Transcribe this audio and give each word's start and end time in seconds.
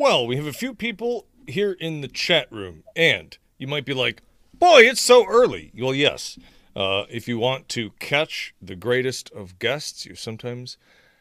Well, 0.00 0.28
we 0.28 0.36
have 0.36 0.46
a 0.46 0.52
few 0.52 0.74
people 0.74 1.26
here 1.48 1.72
in 1.72 2.02
the 2.02 2.06
chat 2.08 2.46
room, 2.52 2.84
and 2.94 3.36
you 3.58 3.66
might 3.66 3.84
be 3.84 3.94
like, 3.94 4.22
boy, 4.54 4.82
it's 4.82 5.00
so 5.00 5.26
early. 5.26 5.72
Well, 5.76 5.92
yes. 5.92 6.38
Uh, 6.76 7.06
if 7.10 7.26
you 7.26 7.36
want 7.36 7.68
to 7.70 7.90
catch 7.98 8.54
the 8.62 8.76
greatest 8.76 9.28
of 9.32 9.58
guests, 9.58 10.06
you 10.06 10.14
sometimes 10.14 10.76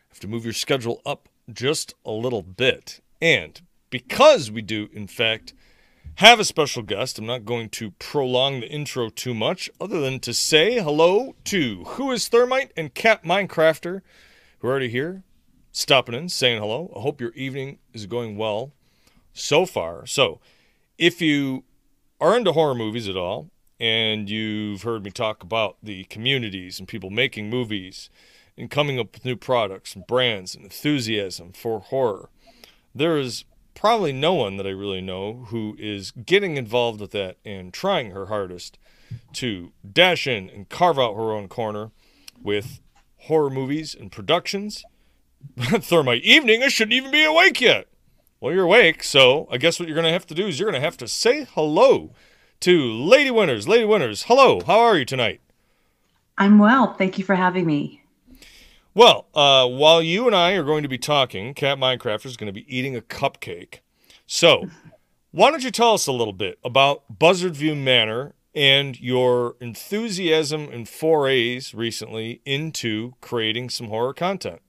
have 0.10 0.20
to 0.20 0.28
move 0.28 0.44
your 0.44 0.54
schedule 0.54 1.02
up 1.08 1.28
just 1.52 1.96
a 2.06 2.12
little 2.12 2.44
bit. 2.44 3.02
And 3.20 3.60
because 3.90 4.52
we 4.52 4.62
do, 4.62 4.90
in 4.94 5.08
fact, 5.08 5.56
have 6.18 6.40
a 6.40 6.46
special 6.46 6.84
guest, 6.84 7.18
I'm 7.18 7.26
not 7.26 7.46
going 7.46 7.70
to 7.70 7.92
prolong 7.98 8.60
the 8.60 8.70
intro 8.70 9.10
too 9.10 9.34
much, 9.34 9.72
other 9.82 10.00
than 10.00 10.20
to 10.20 10.36
say 10.36 10.76
hello 10.76 11.36
to 11.46 11.84
Who 11.84 12.12
is 12.12 12.28
Thermite 12.28 12.74
and 12.78 12.94
Cat 12.94 13.24
Minecrafter, 13.24 14.02
who 14.60 14.68
are 14.68 14.70
already 14.70 14.90
here, 14.90 15.24
stopping 15.78 16.16
in, 16.16 16.28
saying 16.28 16.60
hello. 16.60 16.92
I 16.96 17.02
hope 17.02 17.22
your 17.22 17.32
evening 17.32 17.78
is 17.94 18.08
going 18.08 18.36
well 18.36 18.72
so 19.32 19.66
far. 19.68 20.08
So, 20.08 20.40
if 20.98 21.22
you 21.22 21.66
are 22.20 22.36
into 22.36 22.54
horror 22.54 22.74
movies 22.74 23.08
at 23.08 23.16
all, 23.16 23.52
and 23.80 24.28
you've 24.28 24.82
heard 24.82 25.04
me 25.04 25.12
talk 25.12 25.44
about 25.44 25.78
the 25.84 26.06
communities 26.06 26.80
and 26.80 26.88
people 26.88 27.12
making 27.12 27.52
movies 27.52 28.10
and 28.58 28.72
coming 28.72 28.98
up 28.98 29.14
with 29.14 29.24
new 29.24 29.36
products 29.36 29.94
and 29.94 30.08
brands 30.08 30.56
and 30.56 30.64
enthusiasm 30.64 31.52
for 31.52 31.80
horror, 31.80 32.30
there 32.96 33.20
is 33.20 33.46
probably 33.76 34.12
no 34.12 34.34
one 34.34 34.58
that 34.58 34.66
I 34.66 34.72
really 34.72 35.02
know 35.02 35.46
who 35.50 35.76
is 35.78 36.10
getting 36.10 36.58
involved 36.58 37.00
with 37.00 37.12
that 37.12 37.38
and 37.46 37.72
trying 37.72 38.10
her 38.12 38.26
hardest 38.26 38.80
to 39.34 39.74
dash 39.94 40.26
in 40.26 40.50
and 40.50 40.70
carve 40.70 40.98
out 40.98 41.14
her 41.14 41.32
own 41.32 41.48
corner 41.48 41.92
with 42.42 42.80
horror 43.18 43.52
movies 43.52 43.94
and 43.94 44.12
productions. 44.12 44.84
Thermite 45.57 46.24
evening, 46.24 46.63
I 46.63 46.68
shouldn't 46.68 46.94
even 46.94 47.12
be 47.12 47.24
awake 47.24 47.62
yet. 47.62 47.88
Well, 48.39 48.54
you're 48.54 48.66
awake, 48.66 49.04
so 49.04 49.48
I 49.51 49.57
guess 49.57 49.80
what 49.80 49.88
you're 49.88 49.95
going 49.95 50.06
to 50.06 50.12
have 50.12 50.28
to 50.28 50.36
do 50.36 50.48
is 50.48 50.60
you're 50.60 50.69
going 50.69 50.80
to 50.80 50.86
have 50.86 50.98
to 50.98 51.07
say 51.07 51.48
hello 51.51 52.12
to 52.60 52.92
Lady 52.94 53.31
Winners. 53.31 53.68
Lady 53.68 53.86
Winners, 53.86 54.24
hello. 54.24 54.62
How 54.62 54.80
are 54.80 54.98
you 54.98 55.06
tonight? 55.06 55.42
I'm 56.38 56.60
well. 56.60 56.94
Thank 56.94 57.18
you 57.18 57.24
for 57.24 57.36
having 57.36 57.66
me. 57.66 58.04
Well, 58.94 59.28
uh, 59.34 59.68
while 59.68 60.01
you 60.01 60.28
and 60.28 60.36
I 60.36 60.54
are 60.54 60.63
going 60.63 60.84
to 60.84 60.89
be 60.89 60.98
talking, 60.98 61.54
Cat 61.54 61.78
Minecrafter 61.78 62.25
is 62.28 62.38
going 62.38 62.48
to 62.48 62.54
be 62.54 62.66
eating 62.75 62.95
a 62.95 63.01
cupcake. 63.01 63.80
So, 64.25 64.69
why 65.31 65.51
don't 65.51 65.63
you 65.63 65.72
tell 65.72 65.94
us 65.94 66.07
a 66.07 66.12
little 66.12 66.33
bit 66.33 66.57
about 66.63 67.19
Buzzard 67.19 67.56
View 67.56 67.75
Manor 67.75 68.33
and 68.56 69.00
your 69.00 69.56
enthusiasm 69.60 70.69
and 70.72 70.90
forays 70.90 71.75
recently 71.75 72.42
into 72.45 73.13
creating 73.22 73.69
some 73.69 73.88
horror 73.88 74.13
content? 74.13 74.62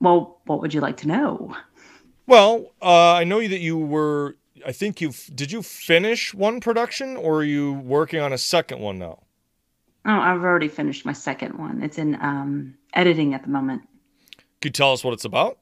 Well, 0.00 0.40
what 0.46 0.60
would 0.60 0.72
you 0.74 0.80
like 0.80 0.96
to 0.98 1.08
know? 1.08 1.56
Well, 2.26 2.72
uh, 2.82 3.14
I 3.14 3.24
know 3.24 3.40
that 3.40 3.60
you 3.60 3.76
were. 3.78 4.36
I 4.66 4.72
think 4.72 5.00
you 5.00 5.12
did. 5.34 5.50
You 5.50 5.62
finish 5.62 6.34
one 6.34 6.60
production, 6.60 7.16
or 7.16 7.36
are 7.36 7.44
you 7.44 7.72
working 7.72 8.20
on 8.20 8.32
a 8.32 8.38
second 8.38 8.80
one 8.80 8.98
now? 8.98 9.20
Oh, 10.04 10.18
I've 10.18 10.42
already 10.42 10.68
finished 10.68 11.04
my 11.04 11.12
second 11.12 11.58
one. 11.58 11.82
It's 11.82 11.98
in 11.98 12.16
um, 12.20 12.76
editing 12.94 13.34
at 13.34 13.42
the 13.42 13.48
moment. 13.48 13.82
Could 14.60 14.70
you 14.70 14.72
tell 14.72 14.92
us 14.92 15.02
what 15.02 15.14
it's 15.14 15.24
about? 15.24 15.58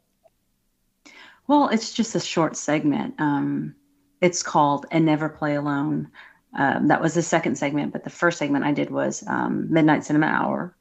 Well, 1.46 1.68
it's 1.68 1.92
just 1.92 2.14
a 2.14 2.20
short 2.20 2.56
segment. 2.56 3.14
Um, 3.18 3.74
it's 4.20 4.42
called 4.42 4.86
"And 4.90 5.06
Never 5.06 5.28
Play 5.28 5.54
Alone." 5.54 6.10
Um, 6.58 6.88
that 6.88 7.02
was 7.02 7.14
the 7.14 7.22
second 7.22 7.56
segment, 7.56 7.92
but 7.92 8.02
the 8.02 8.10
first 8.10 8.38
segment 8.38 8.64
I 8.64 8.72
did 8.72 8.90
was 8.90 9.22
um, 9.26 9.70
Midnight 9.70 10.04
Cinema 10.04 10.26
Hour. 10.26 10.76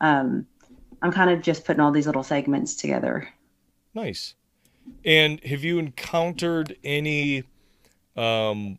Um, 0.00 0.46
I'm 1.04 1.12
kind 1.12 1.28
of 1.28 1.42
just 1.42 1.66
putting 1.66 1.80
all 1.80 1.92
these 1.92 2.06
little 2.06 2.22
segments 2.22 2.74
together. 2.74 3.28
Nice. 3.92 4.34
And 5.04 5.38
have 5.44 5.62
you 5.62 5.78
encountered 5.78 6.78
any, 6.82 7.44
um, 8.16 8.78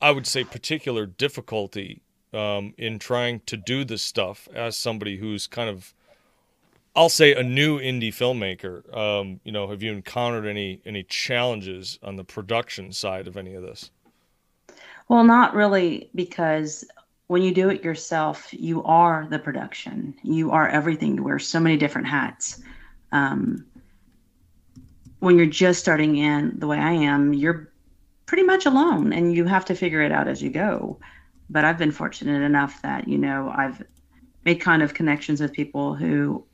I 0.00 0.10
would 0.10 0.26
say, 0.26 0.42
particular 0.42 1.04
difficulty 1.04 2.00
um, 2.32 2.72
in 2.78 2.98
trying 2.98 3.40
to 3.44 3.58
do 3.58 3.84
this 3.84 4.00
stuff 4.00 4.48
as 4.54 4.74
somebody 4.74 5.18
who's 5.18 5.46
kind 5.46 5.68
of, 5.68 5.92
I'll 6.94 7.10
say, 7.10 7.34
a 7.34 7.42
new 7.42 7.78
indie 7.78 8.08
filmmaker? 8.08 8.96
Um, 8.96 9.40
you 9.44 9.52
know, 9.52 9.68
have 9.68 9.82
you 9.82 9.92
encountered 9.92 10.46
any 10.46 10.80
any 10.86 11.02
challenges 11.02 11.98
on 12.02 12.16
the 12.16 12.24
production 12.24 12.90
side 12.90 13.26
of 13.28 13.36
any 13.36 13.52
of 13.52 13.62
this? 13.62 13.90
Well, 15.08 15.24
not 15.24 15.54
really, 15.54 16.08
because 16.14 16.86
when 17.28 17.42
you 17.42 17.52
do 17.52 17.68
it 17.68 17.82
yourself, 17.82 18.48
you 18.52 18.82
are 18.84 19.26
the 19.28 19.38
production. 19.38 20.14
You 20.22 20.50
are 20.52 20.68
everything. 20.68 21.16
You 21.16 21.24
wear 21.24 21.38
so 21.38 21.58
many 21.58 21.76
different 21.76 22.06
hats. 22.06 22.62
Um, 23.12 23.66
when 25.20 25.36
you're 25.36 25.46
just 25.46 25.80
starting 25.80 26.16
in 26.16 26.58
the 26.58 26.66
way 26.66 26.78
I 26.78 26.92
am, 26.92 27.32
you're 27.32 27.72
pretty 28.26 28.42
much 28.42 28.66
alone 28.66 29.12
and 29.12 29.34
you 29.34 29.44
have 29.44 29.64
to 29.66 29.74
figure 29.74 30.02
it 30.02 30.12
out 30.12 30.28
as 30.28 30.42
you 30.42 30.50
go. 30.50 30.98
But 31.48 31.64
I've 31.64 31.78
been 31.78 31.92
fortunate 31.92 32.42
enough 32.42 32.82
that, 32.82 33.08
you 33.08 33.18
know, 33.18 33.52
I've 33.54 33.82
made 34.44 34.60
kind 34.60 34.82
of 34.82 34.94
connections 34.94 35.40
with 35.40 35.52
people 35.52 35.94
who 35.94 36.44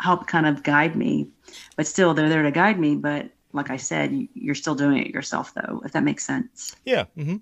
help 0.00 0.26
kind 0.26 0.46
of 0.46 0.62
guide 0.62 0.96
me, 0.96 1.28
but 1.76 1.86
still 1.86 2.14
they're 2.14 2.28
there 2.28 2.42
to 2.42 2.50
guide 2.50 2.78
me. 2.78 2.94
But 2.94 3.30
like 3.52 3.70
I 3.70 3.76
said, 3.76 4.28
you're 4.34 4.54
still 4.54 4.74
doing 4.74 4.98
it 4.98 5.08
yourself, 5.08 5.52
though, 5.54 5.82
if 5.84 5.92
that 5.92 6.02
makes 6.02 6.26
sense. 6.26 6.76
Yeah. 6.84 7.04
Mm-hmm. 7.16 7.36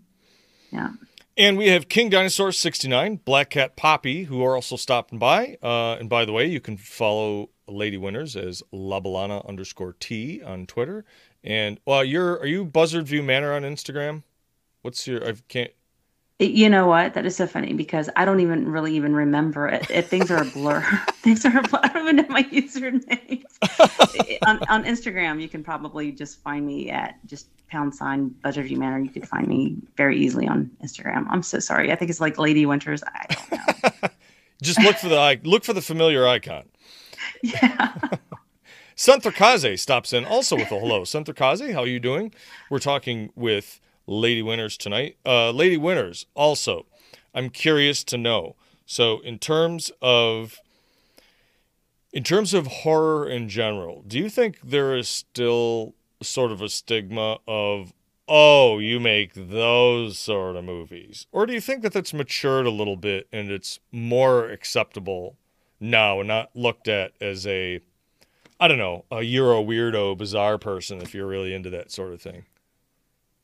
Yeah. 0.70 0.90
And 1.37 1.56
we 1.56 1.69
have 1.69 1.88
King 1.88 2.11
Dinosaur 2.11 2.52
69, 2.52 3.20
Black 3.25 3.50
Cat 3.50 3.75
Poppy, 3.75 4.25
who 4.25 4.44
are 4.44 4.55
also 4.55 4.76
stopping 4.76 5.19
by. 5.19 5.56
Uh, 5.62 5.96
and 5.99 6.08
by 6.08 6.26
the 6.26 6.32
way, 6.32 6.46
you 6.46 6.61
can 6.61 6.76
follow 6.76 7.49
Lady 7.67 7.96
Winners 7.96 8.37
as 8.37 8.62
Labalana 8.73 9.46
underscore 9.49 9.94
T 9.94 10.43
on 10.43 10.67
Twitter. 10.67 11.06
And 11.43 11.81
well, 11.87 12.05
you're 12.05 12.38
are 12.38 12.46
you 12.46 12.64
Buzzard 12.64 13.06
View 13.06 13.23
Manor 13.23 13.55
on 13.55 13.62
Instagram? 13.62 14.25
What's 14.82 15.06
your 15.06 15.26
I 15.26 15.32
can't 15.49 15.73
you 16.38 16.69
know 16.69 16.87
what? 16.87 17.14
That 17.14 17.25
is 17.26 17.37
so 17.37 17.46
funny 17.46 17.73
because 17.73 18.08
I 18.17 18.25
don't 18.25 18.40
even 18.40 18.69
really 18.70 18.94
even 18.96 19.14
remember 19.14 19.69
it. 19.69 19.90
If 19.90 20.08
things 20.08 20.31
are 20.31 20.43
a 20.43 20.44
blur. 20.44 20.81
things 21.23 21.44
are 21.44 21.56
a 21.56 21.62
blur. 21.62 21.81
I 21.82 21.88
don't 21.88 22.02
even 22.02 22.17
know 22.17 22.26
my 22.29 22.43
username. 22.52 23.44
on, 24.46 24.58
on 24.69 24.84
Instagram, 24.84 25.40
you 25.40 25.49
can 25.49 25.62
probably 25.62 26.12
just 26.12 26.43
find 26.43 26.67
me 26.67 26.90
at 26.90 27.19
just 27.26 27.49
pound 27.69 27.94
sign 27.94 28.29
Buzzard 28.43 28.67
View 28.67 28.76
Manor. 28.76 28.99
You 28.99 29.11
could 29.11 29.29
find 29.29 29.46
me 29.46 29.76
very 29.96 30.19
easily 30.19 30.49
on 30.49 30.70
Instagram. 30.82 31.26
I'm 31.31 31.43
so 31.43 31.58
sorry. 31.58 31.93
I 31.93 31.96
think 31.96 32.11
it's 32.11 32.20
like 32.20 32.38
Lady 32.38 32.67
Winters. 32.67 33.02
I 33.05 33.26
don't 33.29 34.02
know. 34.02 34.08
just 34.62 34.81
look 34.81 34.96
for 34.96 35.08
the 35.08 35.40
look 35.44 35.64
for 35.64 35.73
the 35.73 35.82
familiar 35.82 36.26
icon. 36.26 36.64
Yeah. 37.43 37.94
Senthrakaze 38.96 39.79
stops 39.79 40.12
in 40.12 40.25
also 40.25 40.56
with 40.56 40.70
a 40.70 40.79
hello. 40.79 41.02
Senthrakaze, 41.02 41.73
how 41.73 41.81
are 41.81 41.87
you 41.87 42.00
doing? 42.00 42.32
We're 42.70 42.79
talking 42.79 43.31
with 43.34 43.81
Lady 44.06 44.43
Winners 44.43 44.76
tonight. 44.76 45.16
Uh, 45.25 45.50
Lady 45.50 45.76
Winners 45.76 46.26
also, 46.34 46.87
I'm 47.34 47.50
curious 47.50 48.04
to 48.04 48.19
know. 48.19 48.56
So, 48.87 49.20
in 49.20 49.38
terms 49.38 49.90
of 50.00 50.58
in 52.12 52.22
terms 52.22 52.52
of 52.52 52.66
horror 52.66 53.28
in 53.28 53.49
general, 53.49 54.04
do 54.06 54.19
you 54.19 54.28
think 54.28 54.58
there 54.62 54.94
is 54.96 55.08
still 55.08 55.94
sort 56.22 56.52
of 56.52 56.60
a 56.60 56.69
stigma 56.69 57.38
of 57.49 57.93
oh, 58.28 58.78
you 58.78 59.00
make 59.00 59.34
those 59.34 60.19
sort 60.19 60.56
of 60.56 60.64
movies, 60.64 61.26
or 61.32 61.44
do 61.46 61.52
you 61.52 61.60
think 61.60 61.82
that 61.82 61.93
that's 61.93 62.14
matured 62.14 62.66
a 62.66 62.70
little 62.70 62.96
bit 62.96 63.28
and 63.32 63.50
it's 63.50 63.78
more 63.90 64.48
acceptable 64.48 65.37
now 65.81 66.20
and 66.20 66.28
not 66.28 66.50
looked 66.55 66.88
at 66.88 67.12
as 67.20 67.46
a 67.46 67.81
I 68.60 68.69
don't 68.69 68.78
know, 68.78 69.05
a 69.10 69.22
Euro 69.22 69.62
weirdo, 69.62 70.16
bizarre 70.16 70.56
person 70.56 71.02
if 71.02 71.14
you're 71.14 71.26
really 71.26 71.52
into 71.52 71.69
that 71.70 71.90
sort 71.90 72.12
of 72.12 72.22
thing? 72.22 72.44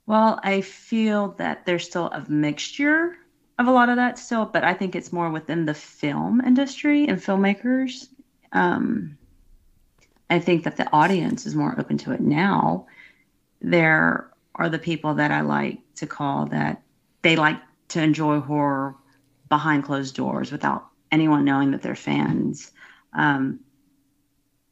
Well, 0.08 0.40
I 0.42 0.62
feel 0.62 1.32
that 1.32 1.66
there's 1.66 1.84
still 1.84 2.06
a 2.06 2.24
mixture 2.30 3.18
of 3.58 3.66
a 3.66 3.70
lot 3.70 3.90
of 3.90 3.96
that 3.96 4.18
still, 4.18 4.46
but 4.46 4.64
I 4.64 4.72
think 4.72 4.96
it's 4.96 5.12
more 5.12 5.28
within 5.28 5.66
the 5.66 5.74
film 5.74 6.40
industry 6.40 7.06
and 7.06 7.18
filmmakers. 7.18 8.08
Um, 8.52 9.18
I 10.30 10.38
think 10.38 10.64
that 10.64 10.78
the 10.78 10.90
audience 10.94 11.44
is 11.44 11.54
more 11.54 11.78
open 11.78 11.98
to 11.98 12.12
it 12.12 12.22
now. 12.22 12.86
There 13.60 14.30
are 14.54 14.70
the 14.70 14.78
people 14.78 15.12
that 15.12 15.30
I 15.30 15.42
like 15.42 15.80
to 15.96 16.06
call 16.06 16.46
that 16.46 16.80
they 17.20 17.36
like 17.36 17.60
to 17.88 18.02
enjoy 18.02 18.40
horror 18.40 18.96
behind 19.50 19.84
closed 19.84 20.14
doors 20.14 20.50
without 20.50 20.86
anyone 21.12 21.44
knowing 21.44 21.72
that 21.72 21.82
they're 21.82 21.94
fans. 21.94 22.72
Um, 23.12 23.60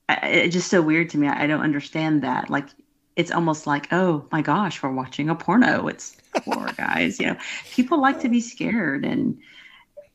it's 0.08 0.54
just 0.54 0.70
so 0.70 0.80
weird 0.80 1.10
to 1.10 1.18
me. 1.18 1.28
I, 1.28 1.44
I 1.44 1.46
don't 1.46 1.60
understand 1.60 2.22
that. 2.22 2.48
Like 2.48 2.70
it's 3.16 3.30
almost 3.30 3.66
like, 3.66 3.92
oh 3.92 4.26
my 4.30 4.42
gosh, 4.42 4.82
we're 4.82 4.92
watching 4.92 5.30
a 5.30 5.34
porno. 5.34 5.88
It's 5.88 6.16
horror, 6.44 6.72
guys. 6.76 7.18
You 7.18 7.28
know, 7.28 7.36
people 7.72 8.00
like 8.00 8.20
to 8.20 8.28
be 8.28 8.40
scared, 8.40 9.04
and 9.04 9.38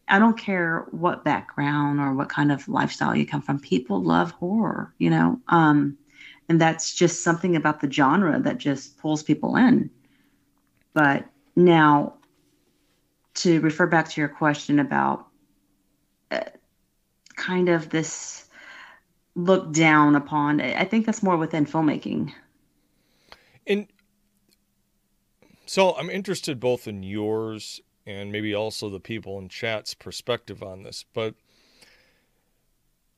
I 0.07 0.19
don't 0.19 0.37
care 0.37 0.85
what 0.91 1.25
background 1.25 1.99
or 1.99 2.13
what 2.13 2.29
kind 2.29 2.51
of 2.51 2.67
lifestyle 2.67 3.15
you 3.15 3.25
come 3.25 3.41
from. 3.41 3.59
People 3.59 4.03
love 4.03 4.31
horror. 4.31 4.93
You 4.99 5.09
know, 5.09 5.39
um, 5.47 5.97
and 6.47 6.61
that's 6.61 6.93
just 6.93 7.23
something 7.23 7.55
about 7.55 7.81
the 7.81 7.91
genre 7.91 8.39
that 8.39 8.59
just 8.59 8.97
pulls 8.99 9.23
people 9.23 9.55
in. 9.55 9.89
But 10.93 11.25
now, 11.55 12.15
to 13.35 13.59
refer 13.61 13.87
back 13.87 14.09
to 14.09 14.21
your 14.21 14.29
question 14.29 14.79
about 14.79 15.27
uh, 16.29 16.41
kind 17.35 17.69
of 17.69 17.89
this 17.89 18.45
look 19.35 19.71
down 19.71 20.15
upon, 20.15 20.61
I 20.61 20.83
think 20.83 21.05
that's 21.05 21.23
more 21.23 21.37
within 21.37 21.65
filmmaking 21.65 22.33
And 23.67 23.87
so 25.65 25.95
I'm 25.95 26.09
interested 26.09 26.59
both 26.59 26.87
in 26.87 27.03
yours 27.03 27.81
and 28.05 28.31
maybe 28.31 28.53
also 28.53 28.89
the 28.89 28.99
people 28.99 29.37
in 29.39 29.49
chat's 29.49 29.93
perspective 29.93 30.63
on 30.63 30.83
this, 30.83 31.05
but 31.13 31.35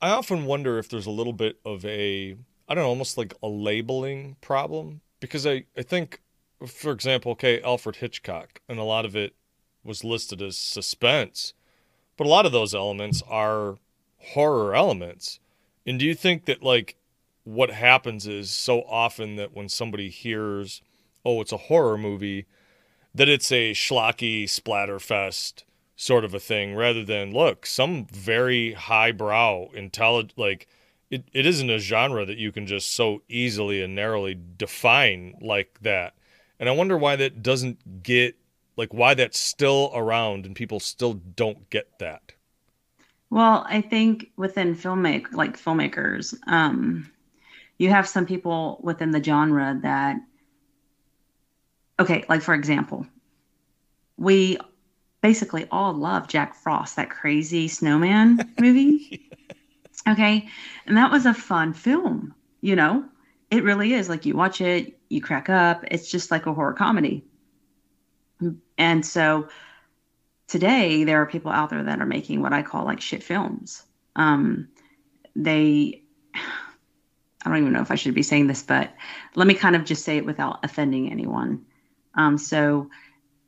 I 0.00 0.10
often 0.10 0.44
wonder 0.44 0.78
if 0.78 0.88
there's 0.88 1.06
a 1.06 1.10
little 1.10 1.32
bit 1.32 1.58
of 1.64 1.84
a 1.84 2.36
I 2.68 2.74
don't 2.74 2.84
know, 2.84 2.88
almost 2.88 3.18
like 3.18 3.34
a 3.42 3.48
labeling 3.48 4.36
problem 4.40 5.00
because 5.20 5.46
I, 5.46 5.64
I 5.76 5.82
think 5.82 6.20
for 6.66 6.92
example, 6.92 7.32
okay, 7.32 7.60
Alfred 7.62 7.96
Hitchcock 7.96 8.60
and 8.68 8.78
a 8.78 8.84
lot 8.84 9.04
of 9.04 9.16
it 9.16 9.34
was 9.82 10.04
listed 10.04 10.40
as 10.40 10.56
suspense, 10.56 11.52
but 12.16 12.26
a 12.26 12.30
lot 12.30 12.46
of 12.46 12.52
those 12.52 12.74
elements 12.74 13.22
are 13.28 13.76
horror 14.18 14.74
elements. 14.74 15.40
And 15.86 15.98
do 15.98 16.06
you 16.06 16.14
think 16.14 16.46
that 16.46 16.62
like 16.62 16.96
what 17.44 17.70
happens 17.70 18.26
is 18.26 18.50
so 18.50 18.82
often 18.82 19.36
that 19.36 19.54
when 19.54 19.68
somebody 19.68 20.08
hears, 20.08 20.82
oh, 21.24 21.40
it's 21.40 21.52
a 21.52 21.56
horror 21.58 21.96
movie, 21.98 22.46
that 23.14 23.28
it's 23.28 23.52
a 23.52 23.72
schlocky 23.72 24.44
splatterfest 24.44 25.62
sort 25.96 26.24
of 26.24 26.34
a 26.34 26.40
thing 26.40 26.74
rather 26.74 27.04
than 27.04 27.32
look 27.32 27.64
some 27.64 28.04
very 28.06 28.72
highbrow 28.72 29.68
intelligent 29.74 30.36
like 30.36 30.66
it, 31.10 31.22
it 31.32 31.46
isn't 31.46 31.70
a 31.70 31.78
genre 31.78 32.24
that 32.24 32.36
you 32.38 32.50
can 32.50 32.66
just 32.66 32.92
so 32.96 33.22
easily 33.28 33.80
and 33.80 33.94
narrowly 33.94 34.36
define 34.56 35.36
like 35.40 35.78
that. 35.82 36.14
And 36.58 36.68
i 36.68 36.72
wonder 36.72 36.96
why 36.96 37.14
that 37.16 37.42
doesn't 37.42 38.02
get 38.02 38.36
like 38.76 38.92
why 38.92 39.14
that's 39.14 39.38
still 39.38 39.92
around 39.94 40.46
and 40.46 40.56
people 40.56 40.80
still 40.80 41.14
don't 41.14 41.70
get 41.70 41.98
that. 42.00 42.32
Well 43.30 43.64
i 43.68 43.80
think 43.80 44.30
within 44.36 44.74
filmmaker 44.74 45.32
like 45.32 45.56
filmmakers 45.56 46.34
um 46.48 47.08
you 47.78 47.90
have 47.90 48.08
some 48.08 48.26
people 48.26 48.80
within 48.82 49.10
the 49.10 49.22
genre 49.22 49.78
that 49.82 50.16
okay 51.98 52.24
like 52.28 52.42
for 52.42 52.54
example 52.54 53.06
we 54.16 54.58
basically 55.24 55.66
all 55.70 55.94
love 55.94 56.28
Jack 56.28 56.54
Frost, 56.54 56.96
that 56.96 57.08
crazy 57.08 57.66
snowman 57.66 58.38
movie. 58.60 59.30
Okay. 60.06 60.48
And 60.86 60.98
that 60.98 61.10
was 61.10 61.24
a 61.24 61.32
fun 61.32 61.72
film, 61.72 62.34
you 62.60 62.76
know? 62.76 63.06
It 63.50 63.64
really 63.64 63.94
is. 63.94 64.08
Like 64.08 64.26
you 64.26 64.36
watch 64.36 64.60
it, 64.60 64.98
you 65.08 65.22
crack 65.22 65.48
up. 65.48 65.82
It's 65.90 66.10
just 66.10 66.30
like 66.30 66.44
a 66.44 66.52
horror 66.52 66.74
comedy. 66.74 67.24
And 68.76 69.06
so 69.06 69.48
today 70.46 71.04
there 71.04 71.22
are 71.22 71.26
people 71.26 71.50
out 71.50 71.70
there 71.70 71.84
that 71.84 72.00
are 72.02 72.06
making 72.06 72.42
what 72.42 72.52
I 72.52 72.62
call 72.62 72.84
like 72.84 73.00
shit 73.00 73.22
films. 73.22 73.82
Um, 74.16 74.68
they, 75.34 76.02
I 77.44 77.48
don't 77.48 77.58
even 77.58 77.72
know 77.72 77.82
if 77.82 77.90
I 77.90 77.96
should 77.96 78.14
be 78.14 78.22
saying 78.22 78.46
this, 78.46 78.62
but 78.62 78.94
let 79.34 79.46
me 79.46 79.54
kind 79.54 79.76
of 79.76 79.84
just 79.84 80.04
say 80.04 80.16
it 80.16 80.26
without 80.26 80.64
offending 80.64 81.10
anyone. 81.10 81.64
Um, 82.14 82.38
so 82.38 82.88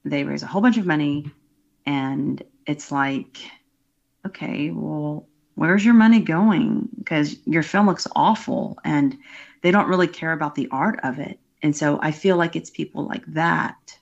they 0.05 0.25
raise 0.25 0.43
a 0.43 0.47
whole 0.47 0.62
bunch 0.62 0.79
of 0.79 0.87
money 0.87 1.31
and 1.85 2.43
it's 2.67 2.91
like 2.91 3.38
okay 4.26 4.71
well 4.71 5.26
where's 5.55 5.85
your 5.85 5.95
money 5.95 6.21
going 6.21 6.88
because 6.99 7.37
your 7.45 7.62
film 7.62 7.87
looks 7.87 8.07
awful 8.15 8.79
and 8.85 9.17
they 9.62 9.71
don't 9.71 9.88
really 9.88 10.09
care 10.09 10.33
about 10.33 10.55
the 10.55 10.69
art 10.71 11.00
of 11.03 11.19
it 11.19 11.38
and 11.62 11.76
so 11.76 11.99
i 12.03 12.11
feel 12.11 12.37
like 12.37 12.57
it's 12.57 12.71
people 12.71 13.07
like 13.07 13.25
that 13.26 13.99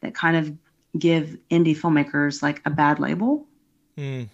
that 0.00 0.14
kind 0.14 0.36
of 0.36 0.52
give 0.98 1.36
indie 1.50 1.76
filmmakers 1.76 2.42
like 2.42 2.60
a 2.64 2.70
bad 2.70 3.00
label 3.00 3.46
mm. 3.98 4.28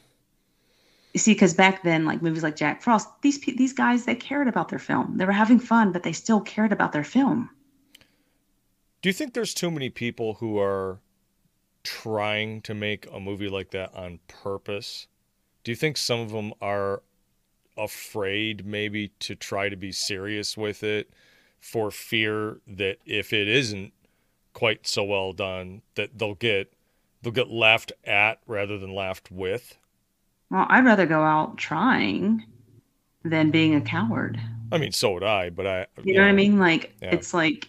See 1.18 1.32
because 1.32 1.54
back 1.54 1.82
then 1.82 2.04
like 2.04 2.22
movies 2.22 2.42
like 2.42 2.56
jack 2.56 2.82
frost 2.82 3.08
these 3.22 3.40
these 3.40 3.72
guys 3.72 4.04
they 4.04 4.14
cared 4.14 4.48
about 4.48 4.68
their 4.68 4.78
film 4.78 5.16
they 5.16 5.24
were 5.24 5.32
having 5.32 5.58
fun 5.58 5.92
but 5.92 6.02
they 6.02 6.12
still 6.12 6.40
cared 6.40 6.72
about 6.72 6.92
their 6.92 7.04
film 7.04 7.50
do 9.02 9.08
you 9.08 9.12
think 9.14 9.32
there's 9.32 9.54
too 9.54 9.70
many 9.70 9.88
people 9.88 10.34
who 10.34 10.58
are 10.58 11.00
trying 11.82 12.60
to 12.62 12.74
make 12.74 13.06
a 13.10 13.18
movie 13.18 13.48
like 13.48 13.70
that 13.70 13.94
on 13.94 14.18
purpose? 14.28 15.06
Do 15.64 15.72
you 15.72 15.76
think 15.76 15.96
some 15.96 16.20
of 16.20 16.32
them 16.32 16.52
are 16.60 17.02
afraid 17.78 18.66
maybe 18.66 19.08
to 19.20 19.34
try 19.34 19.70
to 19.70 19.76
be 19.76 19.90
serious 19.90 20.54
with 20.54 20.82
it 20.82 21.10
for 21.58 21.90
fear 21.90 22.60
that 22.66 22.98
if 23.06 23.32
it 23.32 23.48
isn't 23.48 23.92
quite 24.52 24.86
so 24.86 25.04
well 25.04 25.32
done 25.32 25.80
that 25.94 26.18
they'll 26.18 26.34
get 26.34 26.72
they'll 27.22 27.32
get 27.32 27.48
laughed 27.48 27.92
at 28.04 28.40
rather 28.46 28.78
than 28.78 28.94
laughed 28.94 29.30
with? 29.30 29.78
Well, 30.50 30.66
I'd 30.68 30.84
rather 30.84 31.06
go 31.06 31.22
out 31.22 31.56
trying 31.56 32.44
than 33.24 33.50
being 33.50 33.74
a 33.74 33.80
coward. 33.80 34.40
I 34.72 34.78
mean, 34.78 34.92
so 34.92 35.12
would 35.14 35.24
I, 35.24 35.50
but 35.50 35.66
I 35.66 35.86
You 36.02 36.14
know, 36.14 36.22
what 36.22 36.28
I 36.28 36.32
mean? 36.32 36.58
Like 36.58 36.94
yeah. 37.00 37.10
it's 37.10 37.34
like 37.34 37.68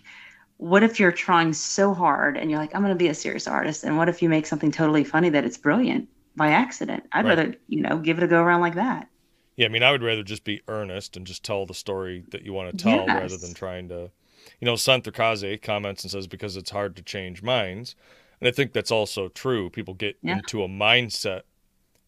what 0.62 0.84
if 0.84 1.00
you're 1.00 1.12
trying 1.12 1.52
so 1.54 1.92
hard 1.92 2.38
and 2.38 2.52
you're 2.52 2.60
like, 2.60 2.76
I'm 2.76 2.82
going 2.82 2.94
to 2.94 2.98
be 2.98 3.08
a 3.08 3.16
serious 3.16 3.48
artist? 3.48 3.84
And 3.84 3.98
what 3.98 4.08
if 4.08 4.22
you 4.22 4.30
make 4.30 4.46
something 4.46 4.72
totally 4.72 5.04
funny 5.04 5.28
that 5.30 5.44
it's 5.44 5.58
brilliant 5.58 6.08
by 6.36 6.52
accident? 6.52 7.04
I'd 7.12 7.26
right. 7.26 7.36
rather, 7.36 7.56
you 7.68 7.82
know, 7.82 7.98
give 7.98 8.20
it 8.20 8.24
a 8.24 8.28
go 8.28 8.44
around 8.44 8.62
like 8.62 8.76
that. 8.76 9.08
Yeah, 9.56 9.66
I 9.66 9.70
mean, 9.70 9.82
I 9.82 9.90
would 9.90 10.04
rather 10.04 10.22
just 10.22 10.44
be 10.44 10.62
earnest 10.68 11.18
and 11.18 11.26
just 11.26 11.44
tell 11.44 11.66
the 11.66 11.74
story 11.74 12.26
that 12.30 12.44
you 12.44 12.54
want 12.54 12.78
to 12.78 12.84
tell 12.84 13.08
yes. 13.08 13.08
rather 13.08 13.38
than 13.38 13.56
trying 13.56 13.90
to, 13.90 14.12
you 14.60 14.66
know, 14.68 14.76
Santrakaze 14.76 15.60
comments 15.64 16.04
and 16.04 16.12
says 16.12 16.28
because 16.28 16.56
it's 16.56 16.70
hard 16.70 16.96
to 16.98 17.02
change 17.02 17.42
minds. 17.42 17.96
And 18.40 18.48
I 18.48 18.52
think 18.52 18.72
that's 18.72 18.92
also 18.92 19.30
true. 19.30 19.72
People 19.72 19.96
get 19.96 20.20
yeah. 20.22 20.38
into 20.38 20.62
a 20.62 20.68
mindset, 20.68 21.42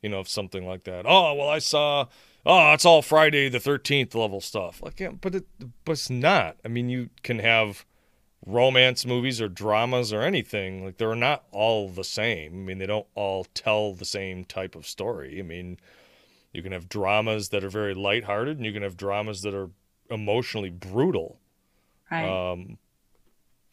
you 0.03 0.10
know, 0.10 0.19
of 0.19 0.29
something 0.29 0.67
like 0.67 0.83
that. 0.83 1.05
Oh, 1.07 1.33
well, 1.33 1.50
I 1.50 1.60
saw, 1.60 2.07
oh, 2.45 2.74
it's 2.74 2.86
all 2.86 3.01
Friday 3.01 3.50
the 3.50 3.57
13th 3.57 4.13
level 4.13 4.41
stuff. 4.41 4.83
Like, 4.83 5.00
yeah, 5.00 5.12
but, 5.19 5.33
it, 5.33 5.45
but 5.86 5.93
it's 5.93 6.10
not. 6.10 6.57
I 6.63 6.67
mean, 6.67 6.89
you 6.89 7.10
can 7.24 7.39
have 7.39 7.86
romance 8.45 9.05
movies 9.05 9.39
or 9.39 9.48
dramas 9.48 10.12
or 10.12 10.22
anything 10.22 10.83
like 10.83 10.98
they're 10.98 11.15
not 11.15 11.45
all 11.51 11.88
the 11.88 12.03
same 12.03 12.51
i 12.51 12.57
mean 12.57 12.77
they 12.77 12.86
don't 12.86 13.07
all 13.15 13.45
tell 13.53 13.93
the 13.93 14.03
same 14.03 14.43
type 14.43 14.75
of 14.75 14.86
story 14.86 15.39
i 15.39 15.41
mean 15.41 15.77
you 16.51 16.62
can 16.62 16.74
have 16.74 16.89
dramas 16.89 17.50
that 17.50 17.63
are 17.63 17.69
very 17.69 17.93
lighthearted 17.93 18.57
and 18.57 18.65
you 18.65 18.74
can 18.74 18.83
have 18.83 18.98
dramas 18.98 19.43
that 19.43 19.53
are 19.53 19.69
emotionally 20.10 20.69
brutal 20.69 21.39
right 22.12 22.27
um 22.27 22.77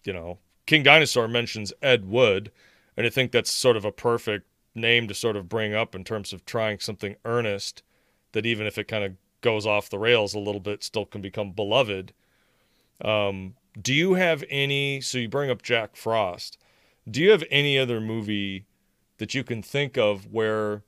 you 0.05 0.13
know 0.13 0.39
king 0.67 0.85
dinosaur 0.85 1.27
mentions 1.27 1.73
ed 1.83 2.05
wood 2.05 2.53
and 2.97 3.05
i 3.05 3.11
think 3.11 3.33
that's 3.33 3.51
sort 3.51 3.77
of 3.77 3.85
a 3.85 3.91
perfect 3.91 4.47
name 4.81 5.09
to 5.09 5.15
sort 5.15 5.37
of 5.37 5.49
bring 5.49 5.75
up 5.75 5.95
in 5.95 6.05
terms 6.05 6.33
of 6.33 6.45
trying 6.45 6.79
something 6.79 7.17
earnest 7.25 7.83
that 8.33 8.47
even 8.47 8.67
if 8.67 8.79
it 8.79 8.89
kind 8.89 9.05
of 9.05 9.13
goes 9.41 9.67
off 9.67 9.91
the 9.91 9.99
rails 9.99 10.35
a 10.35 10.39
little 10.39 10.61
bit 10.61 10.85
still 10.85 11.07
can 11.07 11.21
become 11.21 11.53
beloved 11.53 12.13
um 13.03 13.55
do 13.81 13.95
you 13.95 14.15
have 14.15 14.45
any? 14.49 15.01
So 15.01 15.19
you 15.19 15.29
bring 15.29 15.51
up 15.51 15.63
Jack 15.63 15.97
Frost. 15.97 16.59
Do 17.11 17.21
you 17.21 17.31
have 17.31 17.45
any 17.51 17.79
other 17.79 18.01
movie 18.01 18.67
that 19.19 19.35
you 19.35 19.45
can 19.45 19.63
think 19.63 19.97
of 19.97 20.33
where 20.33 20.83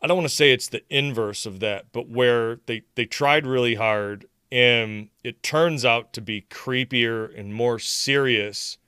I 0.00 0.06
don't 0.06 0.16
want 0.16 0.28
to 0.28 0.34
say 0.34 0.52
it's 0.52 0.68
the 0.68 0.82
inverse 0.90 1.46
of 1.46 1.60
that, 1.60 1.86
but 1.92 2.08
where 2.08 2.58
they 2.66 2.82
they 2.94 3.06
tried 3.06 3.46
really 3.46 3.76
hard 3.76 4.26
and 4.50 5.08
it 5.24 5.42
turns 5.42 5.84
out 5.84 6.12
to 6.12 6.20
be 6.20 6.46
creepier 6.50 7.36
and 7.38 7.54
more 7.54 7.78
serious 7.78 8.78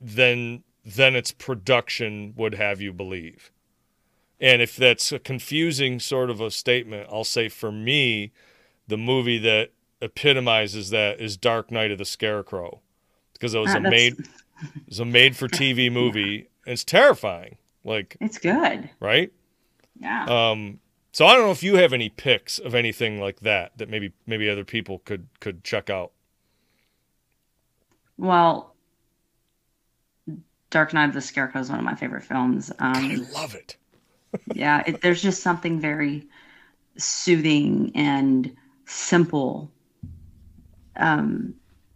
than 0.00 0.64
than 0.96 1.14
its 1.14 1.32
production 1.32 2.32
would 2.36 2.54
have 2.54 2.80
you 2.80 2.92
believe. 2.92 3.50
And 4.40 4.62
if 4.62 4.76
that's 4.76 5.12
a 5.12 5.18
confusing 5.18 6.00
sort 6.00 6.30
of 6.30 6.40
a 6.40 6.50
statement, 6.50 7.08
I'll 7.12 7.24
say 7.24 7.48
for 7.48 7.72
me, 7.72 8.32
the 8.86 8.96
movie 8.96 9.38
that 9.38 9.70
epitomizes 10.00 10.90
that 10.90 11.20
is 11.20 11.36
Dark 11.36 11.70
Night 11.70 11.90
of 11.90 11.98
the 11.98 12.04
Scarecrow 12.04 12.80
because 13.32 13.54
it 13.54 13.58
was 13.58 13.74
ah, 13.74 13.78
a 13.78 13.80
made 13.80 14.18
it 14.18 14.26
was 14.88 15.00
a 15.00 15.04
made 15.04 15.36
for 15.36 15.48
TV 15.48 15.92
movie 15.92 16.48
and 16.64 16.72
it's 16.72 16.84
terrifying. 16.84 17.56
Like 17.84 18.16
it's 18.20 18.38
good, 18.38 18.88
right? 19.00 19.32
Yeah. 20.00 20.24
Um. 20.28 20.80
So 21.12 21.26
I 21.26 21.34
don't 21.34 21.46
know 21.46 21.50
if 21.50 21.62
you 21.62 21.76
have 21.76 21.92
any 21.92 22.08
picks 22.08 22.58
of 22.58 22.74
anything 22.74 23.20
like 23.20 23.40
that 23.40 23.76
that 23.78 23.88
maybe 23.88 24.12
maybe 24.26 24.48
other 24.48 24.64
people 24.64 25.00
could 25.00 25.26
could 25.40 25.64
check 25.64 25.90
out. 25.90 26.12
Well, 28.16 28.74
Dark 30.70 30.92
Night 30.92 31.08
of 31.08 31.14
the 31.14 31.20
Scarecrow 31.20 31.60
is 31.60 31.70
one 31.70 31.78
of 31.78 31.84
my 31.84 31.94
favorite 31.94 32.24
films. 32.24 32.70
Um, 32.78 32.94
I 32.94 33.14
love 33.34 33.54
it. 33.54 33.76
yeah, 34.54 34.82
it, 34.86 35.00
there's 35.00 35.22
just 35.22 35.42
something 35.42 35.80
very 35.80 36.26
soothing 36.96 37.92
and 37.94 38.54
simple 38.86 39.70
um, 40.98 41.54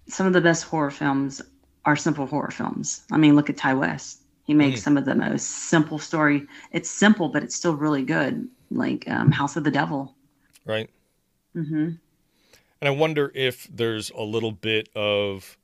some 0.08 0.26
of 0.26 0.32
the 0.32 0.40
best 0.40 0.64
horror 0.64 0.90
films 0.90 1.42
are 1.84 1.96
simple 1.96 2.26
horror 2.26 2.50
films. 2.50 3.02
I 3.10 3.16
mean, 3.16 3.34
look 3.34 3.50
at 3.50 3.56
Ti 3.56 3.74
West. 3.74 4.22
He 4.44 4.54
makes 4.54 4.80
mm. 4.80 4.84
some 4.84 4.96
of 4.96 5.04
the 5.04 5.14
most 5.14 5.44
simple 5.68 5.98
story. 5.98 6.46
It's 6.72 6.90
simple, 6.90 7.28
but 7.28 7.42
it's 7.42 7.54
still 7.54 7.76
really 7.76 8.02
good. 8.02 8.48
Like 8.70 9.08
um, 9.08 9.30
House 9.30 9.56
of 9.56 9.64
the 9.64 9.70
Devil. 9.70 10.14
Right. 10.64 10.90
Mm-hmm. 11.54 11.74
And 11.74 12.88
I 12.88 12.90
wonder 12.90 13.30
if 13.34 13.68
there's 13.72 14.10
a 14.10 14.22
little 14.22 14.52
bit 14.52 14.88
of, 14.96 15.56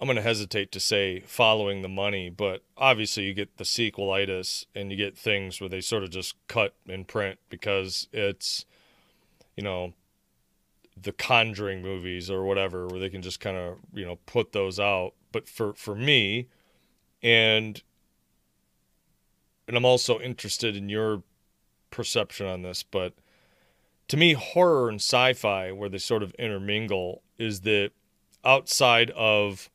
I'm 0.00 0.06
going 0.06 0.16
to 0.16 0.22
hesitate 0.22 0.72
to 0.72 0.80
say 0.80 1.20
following 1.20 1.82
the 1.82 1.88
money, 1.88 2.30
but 2.30 2.62
obviously 2.76 3.24
you 3.24 3.34
get 3.34 3.58
the 3.58 3.64
sequelitis 3.64 4.64
and 4.74 4.90
you 4.90 4.96
get 4.96 5.16
things 5.16 5.60
where 5.60 5.68
they 5.68 5.82
sort 5.82 6.04
of 6.04 6.10
just 6.10 6.34
cut 6.48 6.74
and 6.88 7.06
print 7.06 7.38
because 7.50 8.08
it's, 8.12 8.64
you 9.56 9.62
know, 9.62 9.92
the 11.02 11.12
Conjuring 11.12 11.82
movies 11.82 12.30
or 12.30 12.44
whatever, 12.44 12.86
where 12.86 13.00
they 13.00 13.10
can 13.10 13.22
just 13.22 13.40
kind 13.40 13.56
of 13.56 13.78
you 13.92 14.04
know 14.04 14.16
put 14.26 14.52
those 14.52 14.78
out. 14.78 15.12
But 15.32 15.48
for 15.48 15.72
for 15.74 15.94
me, 15.94 16.48
and 17.22 17.82
and 19.66 19.76
I'm 19.76 19.84
also 19.84 20.18
interested 20.18 20.76
in 20.76 20.88
your 20.88 21.22
perception 21.90 22.46
on 22.46 22.62
this, 22.62 22.82
but 22.82 23.14
to 24.08 24.16
me, 24.16 24.32
horror 24.32 24.88
and 24.88 25.00
sci-fi, 25.00 25.70
where 25.70 25.88
they 25.88 25.98
sort 25.98 26.22
of 26.22 26.34
intermingle, 26.38 27.22
is 27.38 27.60
that 27.60 27.92
outside 28.44 29.10
of 29.10 29.70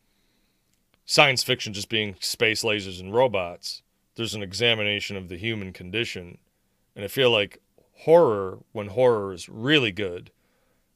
science 1.06 1.44
fiction 1.44 1.74
just 1.74 1.90
being 1.90 2.16
space 2.20 2.64
lasers 2.64 3.00
and 3.00 3.14
robots, 3.14 3.82
there's 4.16 4.34
an 4.34 4.44
examination 4.44 5.16
of 5.16 5.30
the 5.30 5.38
human 5.38 5.72
condition. 5.72 6.38
And 6.96 7.06
I 7.06 7.08
feel 7.08 7.32
like 7.32 7.62
horror, 8.00 8.60
when 8.72 8.88
horror 8.88 9.34
is 9.34 9.48
really 9.50 9.92
good, 9.92 10.32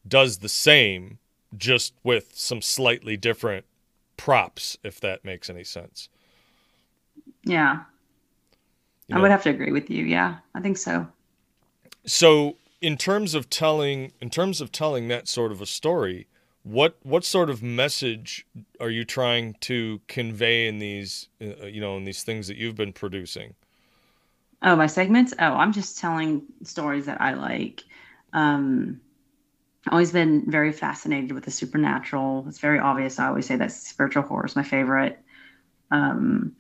does 0.08 0.38
the 0.38 0.50
same, 0.50 1.20
just 1.58 1.94
with 2.04 2.32
some 2.34 2.62
slightly 2.62 3.18
different 3.18 3.66
props, 4.18 4.78
if 4.84 5.00
that 5.02 5.24
makes 5.24 5.50
any 5.50 5.64
sense. 5.64 6.10
Yeah. 7.44 7.84
You 9.08 9.16
know? 9.16 9.20
I 9.20 9.22
would 9.22 9.32
have 9.32 9.44
to 9.44 9.50
agree 9.50 9.72
with 9.72 9.90
you. 9.90 10.06
Yeah, 10.06 10.38
I 10.56 10.62
think 10.62 10.78
so. 10.78 11.08
So, 12.06 12.56
in 12.82 12.98
terms 12.98 13.34
of 13.34 13.50
telling, 13.50 14.14
in 14.22 14.30
terms 14.30 14.62
of 14.62 14.72
telling 14.72 15.10
that 15.10 15.28
sort 15.28 15.52
of 15.52 15.62
a 15.62 15.66
story, 15.66 16.28
what 16.64 16.98
what 17.04 17.24
sort 17.24 17.50
of 17.50 17.64
message 17.64 18.46
are 18.80 18.90
you 18.90 19.06
trying 19.06 19.56
to 19.62 20.02
convey 20.08 20.68
in 20.68 20.80
these 20.80 21.30
uh, 21.42 21.66
you 21.66 21.82
know 21.82 21.98
in 21.98 22.06
these 22.06 22.24
things 22.24 22.48
that 22.48 22.58
you've 22.58 22.76
been 22.76 22.94
producing? 22.94 23.56
Oh 24.62 24.76
my 24.76 24.88
segments? 24.88 25.34
Oh 25.40 25.54
i'm 25.54 25.72
just 25.74 26.00
telling 26.00 26.44
stories 26.64 27.06
that 27.06 27.22
i 27.22 27.34
like. 27.34 27.84
Um 28.34 29.02
I've 29.88 29.94
always 29.94 30.12
been 30.12 30.52
very 30.52 30.74
fascinated 30.74 31.32
with 31.32 31.46
the 31.46 31.52
supernatural. 31.52 32.46
It's 32.48 32.60
very 32.60 32.80
obvious 32.80 33.20
i 33.20 33.28
always 33.28 33.46
say 33.46 33.56
that 33.56 33.72
spiritual 33.72 34.24
horror 34.24 34.46
is 34.46 34.56
my 34.56 34.64
favorite. 34.64 35.20
Um 35.92 36.56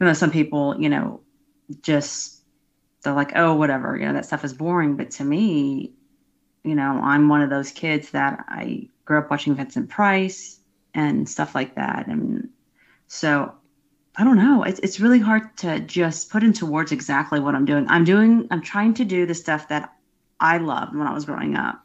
you 0.00 0.06
know 0.06 0.12
some 0.12 0.30
people 0.30 0.80
you 0.80 0.88
know 0.90 1.22
just 1.82 2.42
they're 3.02 3.14
like 3.14 3.32
oh 3.34 3.54
whatever 3.54 3.96
you 3.96 4.04
know 4.06 4.12
that 4.12 4.26
stuff 4.26 4.44
is 4.44 4.52
boring. 4.52 4.96
But 4.96 5.10
to 5.12 5.24
me 5.24 5.95
you 6.66 6.74
know 6.74 7.00
i'm 7.02 7.28
one 7.28 7.40
of 7.40 7.48
those 7.50 7.70
kids 7.70 8.10
that 8.10 8.44
i 8.48 8.88
grew 9.06 9.18
up 9.18 9.30
watching 9.30 9.54
Vincent 9.54 9.88
Price 9.88 10.60
and 10.92 11.26
stuff 11.28 11.54
like 11.54 11.76
that. 11.76 12.06
And 12.08 12.50
so 13.06 13.54
I 14.16 14.24
don't 14.24 14.36
know. 14.36 14.64
It's, 14.64 14.80
it's 14.80 15.00
really 15.00 15.20
hard 15.20 15.56
to 15.58 15.80
just 15.80 16.30
put 16.30 16.42
into 16.42 16.66
words 16.66 16.92
exactly 16.92 17.40
what 17.40 17.54
I'm 17.54 17.64
doing. 17.64 17.86
I'm 17.88 18.04
doing, 18.04 18.48
I'm 18.50 18.60
trying 18.60 18.92
to 18.94 19.04
do 19.04 19.24
the 19.24 19.34
stuff 19.34 19.68
that 19.68 19.94
I 20.40 20.58
loved 20.58 20.94
when 20.94 21.06
I 21.06 21.14
was 21.14 21.24
growing 21.24 21.56
up, 21.56 21.82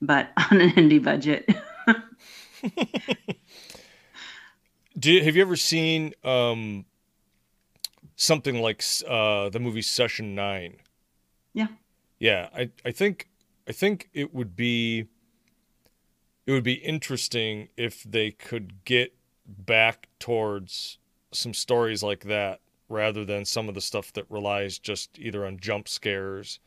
but 0.00 0.30
on 0.50 0.60
an 0.60 0.70
indie 0.70 1.02
budget. 1.02 1.50
do 4.98 5.20
have 5.22 5.36
you 5.36 5.42
ever 5.42 5.56
seen 5.56 6.12
um, 6.22 6.84
something 8.16 8.60
like 8.60 8.84
uh, 9.08 9.48
the 9.48 9.58
movie 9.58 9.82
Session 9.82 10.34
Nine? 10.34 10.76
Yeah. 11.52 11.68
Yeah, 12.18 12.50
I, 12.54 12.70
I 12.84 12.90
think 12.92 13.29
I 13.70 13.72
think 13.72 14.08
it 14.12 14.34
would 14.34 14.56
be 14.56 15.06
it 16.44 16.50
would 16.50 16.64
be 16.64 16.72
interesting 16.72 17.68
if 17.76 18.02
they 18.02 18.32
could 18.32 18.84
get 18.84 19.14
back 19.46 20.08
towards 20.18 20.98
some 21.30 21.54
stories 21.54 22.02
like 22.02 22.24
that 22.24 22.62
rather 22.88 23.24
than 23.24 23.44
some 23.44 23.68
of 23.68 23.76
the 23.76 23.80
stuff 23.80 24.12
that 24.14 24.28
relies 24.28 24.80
just 24.80 25.16
either 25.20 25.46
on 25.46 25.60
jump 25.60 25.86
scares 25.86 26.58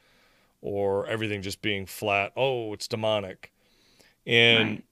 or 0.62 1.06
everything 1.08 1.42
just 1.42 1.62
being 1.62 1.86
flat 1.86 2.32
oh 2.38 2.72
it's 2.72 2.88
demonic 2.88 3.52
and 4.26 4.70
right. 4.70 4.84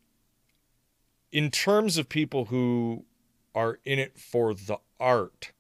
in 1.32 1.50
terms 1.50 1.98
of 1.98 2.10
people 2.10 2.44
who 2.44 3.06
are 3.56 3.80
in 3.86 4.00
it 4.00 4.20
for 4.20 4.54
the 4.54 4.76
art 5.00 5.54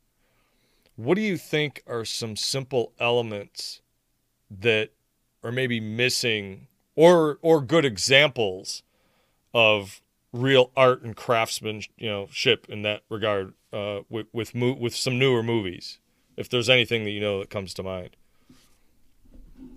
what 0.97 1.15
do 1.15 1.21
you 1.21 1.37
think 1.37 1.81
are 1.87 2.03
some 2.03 2.35
simple 2.35 2.91
elements 2.99 3.79
that 4.49 4.89
are 5.43 5.51
maybe 5.51 5.79
missing 5.79 6.67
or 6.95 7.39
or 7.41 7.61
good 7.61 7.85
examples 7.85 8.83
of 9.53 10.01
real 10.33 10.71
art 10.75 11.01
and 11.01 11.15
craftsmanship, 11.15 11.91
you 11.97 12.09
know, 12.09 12.27
ship 12.31 12.67
in 12.69 12.83
that 12.83 13.01
regard 13.09 13.53
uh, 13.73 14.01
with 14.09 14.27
with 14.33 14.55
mo- 14.55 14.77
with 14.77 14.95
some 14.95 15.17
newer 15.19 15.43
movies. 15.43 15.99
If 16.37 16.49
there's 16.49 16.69
anything 16.69 17.03
that 17.03 17.11
you 17.11 17.19
know 17.19 17.39
that 17.39 17.49
comes 17.49 17.73
to 17.75 17.83
mind, 17.83 18.15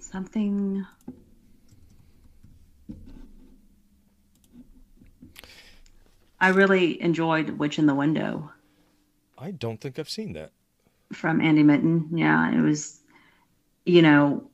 something. 0.00 0.86
I 6.40 6.48
really 6.48 7.00
enjoyed 7.00 7.58
Witch 7.58 7.78
in 7.78 7.86
the 7.86 7.94
Window. 7.94 8.50
I 9.38 9.50
don't 9.50 9.80
think 9.80 9.98
I've 9.98 10.10
seen 10.10 10.34
that. 10.34 10.52
From 11.12 11.40
Andy 11.40 11.62
Mitton. 11.62 12.08
Yeah, 12.12 12.52
it 12.52 12.60
was, 12.60 13.00
you 13.86 14.02
know, 14.02 14.50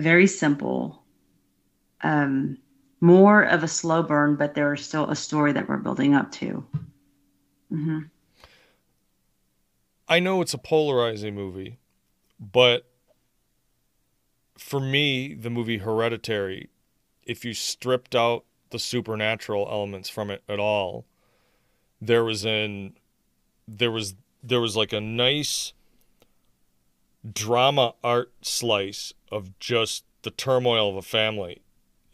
very 0.00 0.26
simple. 0.26 1.02
Um, 2.02 2.58
more 3.00 3.42
of 3.42 3.62
a 3.62 3.68
slow 3.68 4.02
burn, 4.02 4.36
but 4.36 4.54
there's 4.54 4.84
still 4.84 5.08
a 5.10 5.16
story 5.16 5.52
that 5.52 5.68
we're 5.68 5.78
building 5.78 6.14
up 6.14 6.30
to. 6.32 6.64
Mm-hmm. 7.72 8.00
I 10.08 10.18
know 10.18 10.42
it's 10.42 10.54
a 10.54 10.58
polarizing 10.58 11.34
movie, 11.34 11.78
but 12.38 12.86
for 14.58 14.80
me, 14.80 15.34
the 15.34 15.50
movie 15.50 15.78
Hereditary, 15.78 16.68
if 17.22 17.44
you 17.44 17.54
stripped 17.54 18.14
out 18.14 18.44
the 18.70 18.78
supernatural 18.78 19.68
elements 19.70 20.08
from 20.08 20.30
it 20.30 20.42
at 20.48 20.58
all, 20.58 21.06
there 22.00 22.24
was 22.24 22.44
an 22.44 22.94
there 23.68 23.90
was 23.90 24.14
there 24.42 24.60
was 24.60 24.76
like 24.76 24.92
a 24.92 25.00
nice 25.00 25.72
drama 27.32 27.94
art 28.02 28.32
slice 28.42 29.12
of 29.30 29.58
just 29.58 30.04
the 30.22 30.30
turmoil 30.30 30.90
of 30.90 30.96
a 30.96 31.02
family 31.02 31.62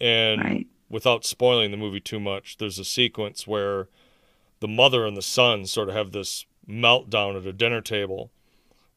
and 0.00 0.42
right 0.42 0.66
without 0.88 1.24
spoiling 1.24 1.70
the 1.70 1.76
movie 1.76 2.00
too 2.00 2.20
much, 2.20 2.58
there's 2.58 2.78
a 2.78 2.84
sequence 2.84 3.46
where 3.46 3.88
the 4.60 4.68
mother 4.68 5.04
and 5.04 5.16
the 5.16 5.22
son 5.22 5.66
sort 5.66 5.88
of 5.88 5.94
have 5.94 6.12
this 6.12 6.46
meltdown 6.68 7.36
at 7.36 7.46
a 7.46 7.52
dinner 7.52 7.80
table. 7.80 8.30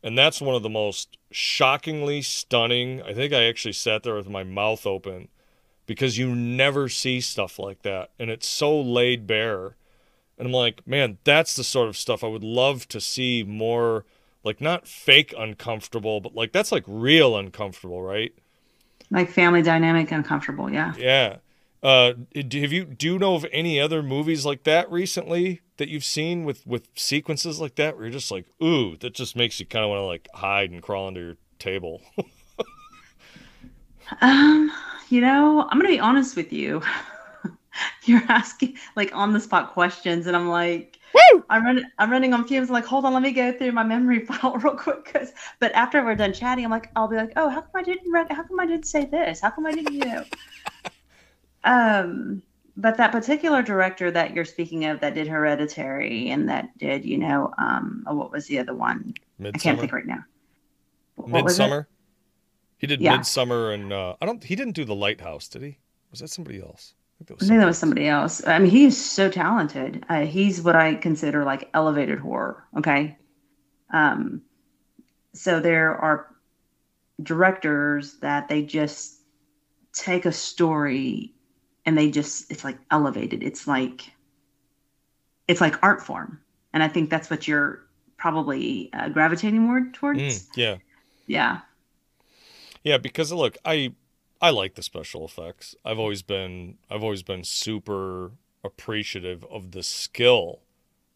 And 0.01 0.17
that's 0.17 0.41
one 0.41 0.55
of 0.55 0.63
the 0.63 0.69
most 0.69 1.17
shockingly 1.31 2.21
stunning. 2.21 3.01
I 3.01 3.13
think 3.13 3.33
I 3.33 3.45
actually 3.45 3.73
sat 3.73 4.03
there 4.03 4.15
with 4.15 4.29
my 4.29 4.43
mouth 4.43 4.85
open 4.85 5.27
because 5.85 6.17
you 6.17 6.33
never 6.35 6.87
see 6.87 7.19
stuff 7.19 7.59
like 7.59 7.81
that. 7.81 8.11
And 8.17 8.29
it's 8.29 8.47
so 8.47 8.79
laid 8.79 9.27
bare. 9.27 9.75
And 10.37 10.47
I'm 10.47 10.53
like, 10.53 10.87
man, 10.87 11.17
that's 11.25 11.55
the 11.55 11.65
sort 11.65 11.89
of 11.89 11.97
stuff 11.97 12.23
I 12.23 12.27
would 12.27 12.43
love 12.43 12.87
to 12.89 13.01
see 13.01 13.43
more 13.43 14.05
like 14.43 14.61
not 14.61 14.87
fake 14.87 15.33
uncomfortable, 15.37 16.21
but 16.21 16.35
like 16.35 16.51
that's 16.51 16.71
like 16.71 16.83
real 16.87 17.37
uncomfortable, 17.37 18.01
right? 18.01 18.33
Like 19.11 19.29
family 19.29 19.61
dynamic 19.61 20.11
uncomfortable, 20.11 20.71
yeah. 20.71 20.93
Yeah. 20.97 21.37
Uh, 21.81 22.13
have 22.35 22.73
you 22.73 22.83
do 22.83 23.07
you 23.07 23.19
know 23.19 23.35
of 23.35 23.45
any 23.53 23.79
other 23.79 24.03
movies 24.03 24.45
like 24.45 24.63
that 24.63 24.91
recently 24.91 25.61
that 25.77 25.87
you've 25.87 26.03
seen 26.03 26.43
with 26.43 26.67
with 26.67 26.89
sequences 26.95 27.61
like 27.61 27.75
that 27.75 27.95
where 27.95 28.05
you're 28.05 28.11
just 28.11 28.31
like, 28.31 28.45
ooh, 28.61 28.97
that 28.97 29.13
just 29.13 29.35
makes 29.35 29.59
you 29.59 29.65
kind 29.65 29.83
of 29.83 29.89
want 29.89 29.99
to 29.99 30.05
like 30.05 30.27
hide 30.33 30.71
and 30.71 30.83
crawl 30.83 31.07
under 31.07 31.21
your 31.21 31.35
table? 31.57 32.01
um, 34.21 34.69
you 35.09 35.21
know, 35.21 35.61
I'm 35.61 35.79
gonna 35.79 35.87
be 35.87 35.99
honest 35.99 36.35
with 36.35 36.51
you. 36.51 36.81
you're 38.03 38.23
asking 38.27 38.77
like 38.97 39.15
on 39.15 39.31
the 39.31 39.39
spot 39.39 39.71
questions, 39.71 40.27
and 40.27 40.35
I'm 40.35 40.49
like, 40.49 40.98
Woo! 41.13 41.43
I'm 41.49 41.65
running. 41.65 41.85
I'm 41.97 42.11
running 42.11 42.33
on 42.33 42.47
fumes. 42.47 42.69
I'm 42.69 42.73
like, 42.73 42.85
hold 42.85 43.05
on, 43.05 43.13
let 43.13 43.23
me 43.23 43.31
go 43.31 43.51
through 43.51 43.71
my 43.71 43.83
memory 43.83 44.19
file 44.25 44.57
real 44.57 44.75
quick. 44.75 45.05
Cause, 45.05 45.33
but 45.59 45.71
after 45.73 46.03
we're 46.03 46.15
done 46.15 46.33
chatting, 46.33 46.65
I'm 46.65 46.71
like, 46.71 46.89
I'll 46.95 47.07
be 47.07 47.15
like, 47.15 47.33
oh, 47.35 47.49
how 47.49 47.61
come 47.61 47.71
I 47.75 47.83
didn't? 47.83 48.31
How 48.31 48.43
come 48.43 48.59
I 48.59 48.65
didn't 48.65 48.85
say 48.85 49.05
this? 49.05 49.39
How 49.39 49.49
come 49.49 49.65
I 49.65 49.71
didn't? 49.71 49.93
You 49.93 50.05
know. 50.05 50.23
Um, 51.65 52.41
but 52.77 52.95
that 52.95 53.11
particular 53.11 53.61
director 53.61 54.09
that 54.09 54.33
you're 54.33 54.45
speaking 54.45 54.85
of 54.85 55.01
that 55.01 55.13
did 55.13 55.27
Hereditary 55.27 56.29
and 56.29 56.47
that 56.47 56.77
did, 56.77 57.03
you 57.03 57.17
know, 57.17 57.53
um, 57.57 58.05
oh, 58.07 58.15
what 58.15 58.31
was 58.31 58.47
the 58.47 58.57
other 58.57 58.73
one? 58.73 59.13
Midsommar. 59.39 59.55
I 59.55 59.57
can't 59.57 59.79
think 59.79 59.91
right 59.91 60.05
now. 60.05 60.23
What 61.15 61.45
Midsommar. 61.45 61.87
He 62.77 62.87
did 62.87 63.01
yeah. 63.01 63.17
Midsommar, 63.17 63.73
and 63.73 63.91
uh, 63.91 64.15
I 64.21 64.25
don't. 64.25 64.41
He 64.41 64.55
didn't 64.55 64.75
do 64.75 64.85
The 64.85 64.95
Lighthouse, 64.95 65.49
did 65.49 65.61
he? 65.61 65.79
Was 66.11 66.21
that 66.21 66.29
somebody 66.29 66.61
else? 66.61 66.93
I 67.21 67.25
think 67.25 67.27
that 67.27 67.37
was, 67.39 67.47
somebody, 67.47 67.59
that 67.59 67.65
was 67.67 67.77
somebody 67.77 68.07
else. 68.07 68.47
I 68.47 68.59
mean, 68.59 68.71
he 68.71 68.85
is 68.85 69.03
so 69.03 69.29
talented. 69.29 70.05
Uh, 70.07 70.25
he's 70.25 70.61
what 70.61 70.75
I 70.75 70.95
consider 70.95 71.43
like 71.43 71.69
elevated 71.73 72.19
horror. 72.19 72.63
Okay. 72.77 73.17
Um, 73.91 74.43
so 75.33 75.59
there 75.59 75.95
are 75.95 76.27
directors 77.21 78.17
that 78.19 78.47
they 78.47 78.63
just 78.63 79.19
take 79.93 80.25
a 80.25 80.31
story 80.31 81.33
and 81.85 81.97
they 81.97 82.11
just 82.11 82.49
it's 82.51 82.63
like 82.63 82.77
elevated 82.91 83.43
it's 83.43 83.67
like 83.67 84.11
it's 85.47 85.59
like 85.59 85.75
art 85.83 86.01
form 86.01 86.39
and 86.73 86.83
i 86.83 86.87
think 86.87 87.09
that's 87.09 87.29
what 87.29 87.47
you're 87.47 87.81
probably 88.17 88.89
uh, 88.93 89.09
gravitating 89.09 89.61
more 89.61 89.89
towards 89.93 90.19
mm, 90.19 90.47
yeah 90.55 90.77
yeah 91.27 91.59
yeah 92.83 92.97
because 92.97 93.31
look 93.33 93.57
i 93.65 93.91
I 94.41 94.51
like 94.51 94.75
the 94.75 94.83
special 94.83 95.25
effects. 95.25 95.75
I've 95.83 95.99
always 95.99 96.21
been 96.21 96.77
I've 96.89 97.03
always 97.03 97.23
been 97.23 97.43
super 97.43 98.31
appreciative 98.63 99.45
of 99.49 99.71
the 99.71 99.83
skill 99.83 100.59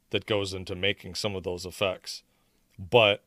that 0.09 0.25
goes 0.25 0.53
into 0.53 0.75
making 0.75 1.15
some 1.15 1.36
of 1.36 1.43
those 1.43 1.65
effects. 1.65 2.23
But 2.77 3.23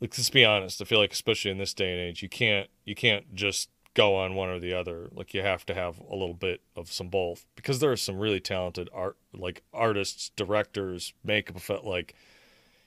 like 0.00 0.16
let's 0.16 0.30
be 0.30 0.44
honest, 0.44 0.82
I 0.82 0.84
feel 0.84 0.98
like 0.98 1.12
especially 1.12 1.50
in 1.50 1.58
this 1.58 1.74
day 1.74 1.90
and 1.90 2.00
age, 2.00 2.22
you 2.22 2.28
can't 2.28 2.68
you 2.84 2.94
can't 2.94 3.34
just 3.34 3.70
go 3.94 4.16
on 4.16 4.34
one 4.34 4.50
or 4.50 4.58
the 4.58 4.74
other. 4.74 5.08
Like 5.12 5.32
you 5.32 5.40
have 5.42 5.64
to 5.66 5.74
have 5.74 5.98
a 5.98 6.14
little 6.14 6.34
bit 6.34 6.60
of 6.76 6.92
some 6.92 7.08
both 7.08 7.46
because 7.56 7.78
there 7.78 7.92
are 7.92 7.96
some 7.96 8.18
really 8.18 8.40
talented 8.40 8.90
art 8.92 9.16
like 9.32 9.62
artists, 9.72 10.30
directors, 10.36 11.14
makeup 11.24 11.56
effect 11.56 11.84
like 11.84 12.14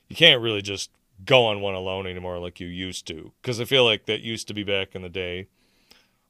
you 0.08 0.15
can't 0.15 0.41
really 0.41 0.62
just 0.62 0.91
go 1.25 1.45
on 1.45 1.62
one 1.62 1.73
alone 1.73 2.08
anymore 2.08 2.38
like 2.39 2.60
you 2.60 2.67
used 2.67 3.08
to 3.08 3.32
because 3.41 3.60
I 3.60 3.65
feel 3.65 3.84
like 3.84 4.06
that 4.06 4.21
used 4.21 4.47
to 4.47 4.53
be 4.53 4.63
back 4.63 4.95
in 4.95 5.01
the 5.01 5.10
day. 5.10 5.47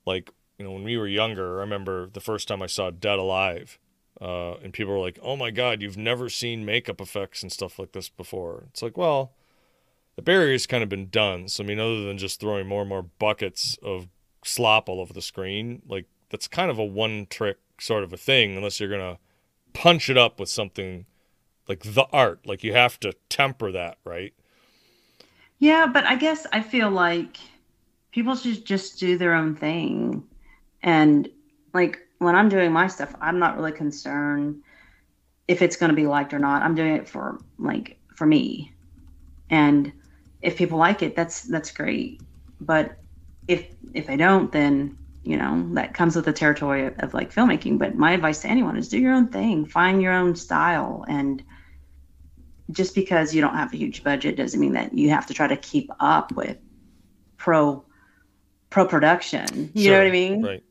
Like, 0.06 0.32
you 0.58 0.66
know, 0.66 0.72
when 0.72 0.84
we 0.84 0.98
were 0.98 1.08
younger, 1.08 1.58
I 1.58 1.62
remember 1.62 2.08
the 2.08 2.22
first 2.22 2.48
time 2.48 2.62
I 2.62 2.68
saw 2.68 2.90
Dead 2.90 3.20
Alive. 3.20 3.78
Uh, 4.20 4.56
and 4.64 4.74
people 4.74 4.94
were 4.94 5.00
like, 5.00 5.20
"Oh 5.22 5.36
my 5.36 5.52
God, 5.52 5.82
you've 5.84 5.98
never 5.98 6.28
seen 6.28 6.66
makeup 6.66 7.00
effects 7.00 7.44
and 7.44 7.52
stuff 7.52 7.78
like 7.78 7.92
this 7.92 8.10
before." 8.10 8.64
It's 8.70 8.82
like, 8.82 8.98
well, 8.98 9.34
the 10.16 10.24
barrier's 10.24 10.66
kind 10.66 10.82
of 10.82 10.90
been 10.90 11.10
done. 11.10 11.48
So 11.50 11.64
I 11.64 11.68
mean, 11.68 11.80
other 11.80 12.04
than 12.04 12.18
just 12.18 12.40
throwing 12.40 12.68
more 12.68 12.82
and 12.82 12.90
more 12.90 13.04
buckets 13.04 13.78
of 13.84 14.08
slop 14.48 14.90
all 14.90 15.00
over 15.00 15.14
the 15.14 15.22
screen. 15.22 15.82
Like 15.88 16.06
that's 16.30 16.48
kind 16.48 16.72
of 16.72 16.80
a 16.80 16.86
one 16.86 17.28
trick 17.30 17.58
sort 17.80 18.04
of 18.04 18.14
a 18.14 18.18
thing 18.18 18.56
unless 18.56 18.80
you're 18.80 18.90
going 18.90 19.16
to 19.16 19.20
punch 19.74 20.10
it 20.10 20.18
up 20.18 20.40
with 20.40 20.50
something 20.50 21.06
like 21.68 21.84
the 21.84 22.06
art. 22.12 22.46
Like 22.46 22.64
you 22.64 22.74
have 22.74 23.00
to 23.02 23.14
temper 23.30 23.72
that, 23.72 23.98
right? 24.04 24.34
Yeah, 25.60 25.88
but 25.88 26.06
I 26.06 26.16
guess 26.16 26.46
I 26.54 26.62
feel 26.62 26.90
like 26.90 27.38
people 28.12 28.36
should 28.36 28.66
just 28.66 29.00
do 29.00 29.18
their 29.18 29.34
own 29.34 29.56
thing. 29.56 30.24
And 30.84 31.30
like 31.74 32.00
when 32.20 32.36
I'm 32.36 32.50
doing 32.50 32.72
my 32.72 32.88
stuff, 32.88 33.16
I'm 33.22 33.40
not 33.40 33.56
really 33.58 33.72
concerned 33.72 34.62
if 35.48 35.62
it's 35.62 35.78
going 35.78 35.90
to 35.90 35.96
be 35.96 36.08
liked 36.08 36.34
or 36.34 36.40
not. 36.40 36.62
I'm 36.62 36.76
doing 36.76 36.96
it 36.96 37.08
for 37.08 37.40
like 37.58 38.00
for 38.16 38.26
me. 38.26 38.74
And 39.50 39.92
if 40.42 40.58
people 40.58 40.78
like 40.78 41.02
it, 41.02 41.16
that's 41.16 41.44
that's 41.44 41.72
great. 41.72 42.22
But 42.62 42.98
if 43.48 43.68
if 43.94 44.08
they 44.08 44.18
don't, 44.18 44.52
then 44.52 44.98
you 45.24 45.38
know 45.38 45.68
that 45.74 45.94
comes 45.94 46.16
with 46.16 46.26
the 46.26 46.34
territory 46.34 46.86
of, 46.86 47.00
of, 47.00 47.14
like 47.14 47.34
filmmaking. 47.34 47.78
But 47.80 47.96
my 47.96 48.12
advice 48.12 48.42
to 48.42 48.48
anyone 48.48 48.78
is 48.78 48.90
do 48.90 49.00
your 49.00 49.14
own 49.14 49.28
thing, 49.30 49.66
find 49.66 50.02
your 50.02 50.14
own 50.14 50.36
style, 50.36 51.06
and 51.08 51.44
just 52.72 52.96
because 52.96 53.34
you 53.34 53.42
don't 53.42 53.56
have 53.56 53.74
a 53.74 53.78
huge 53.78 54.04
budget 54.04 54.36
doesn't 54.36 54.60
mean 54.60 54.74
that 54.74 54.94
you 54.94 55.10
have 55.10 55.26
to 55.28 55.34
try 55.34 55.48
to 55.48 55.58
keep 55.58 55.90
up 56.00 56.32
with 56.34 56.58
pro 57.38 57.84
pro 58.70 58.86
production. 58.86 59.72
You 59.74 59.84
sure, 59.84 59.92
know 59.94 59.98
what 60.00 60.08
I 60.08 60.12
mean? 60.12 60.44
Right. 60.44 60.64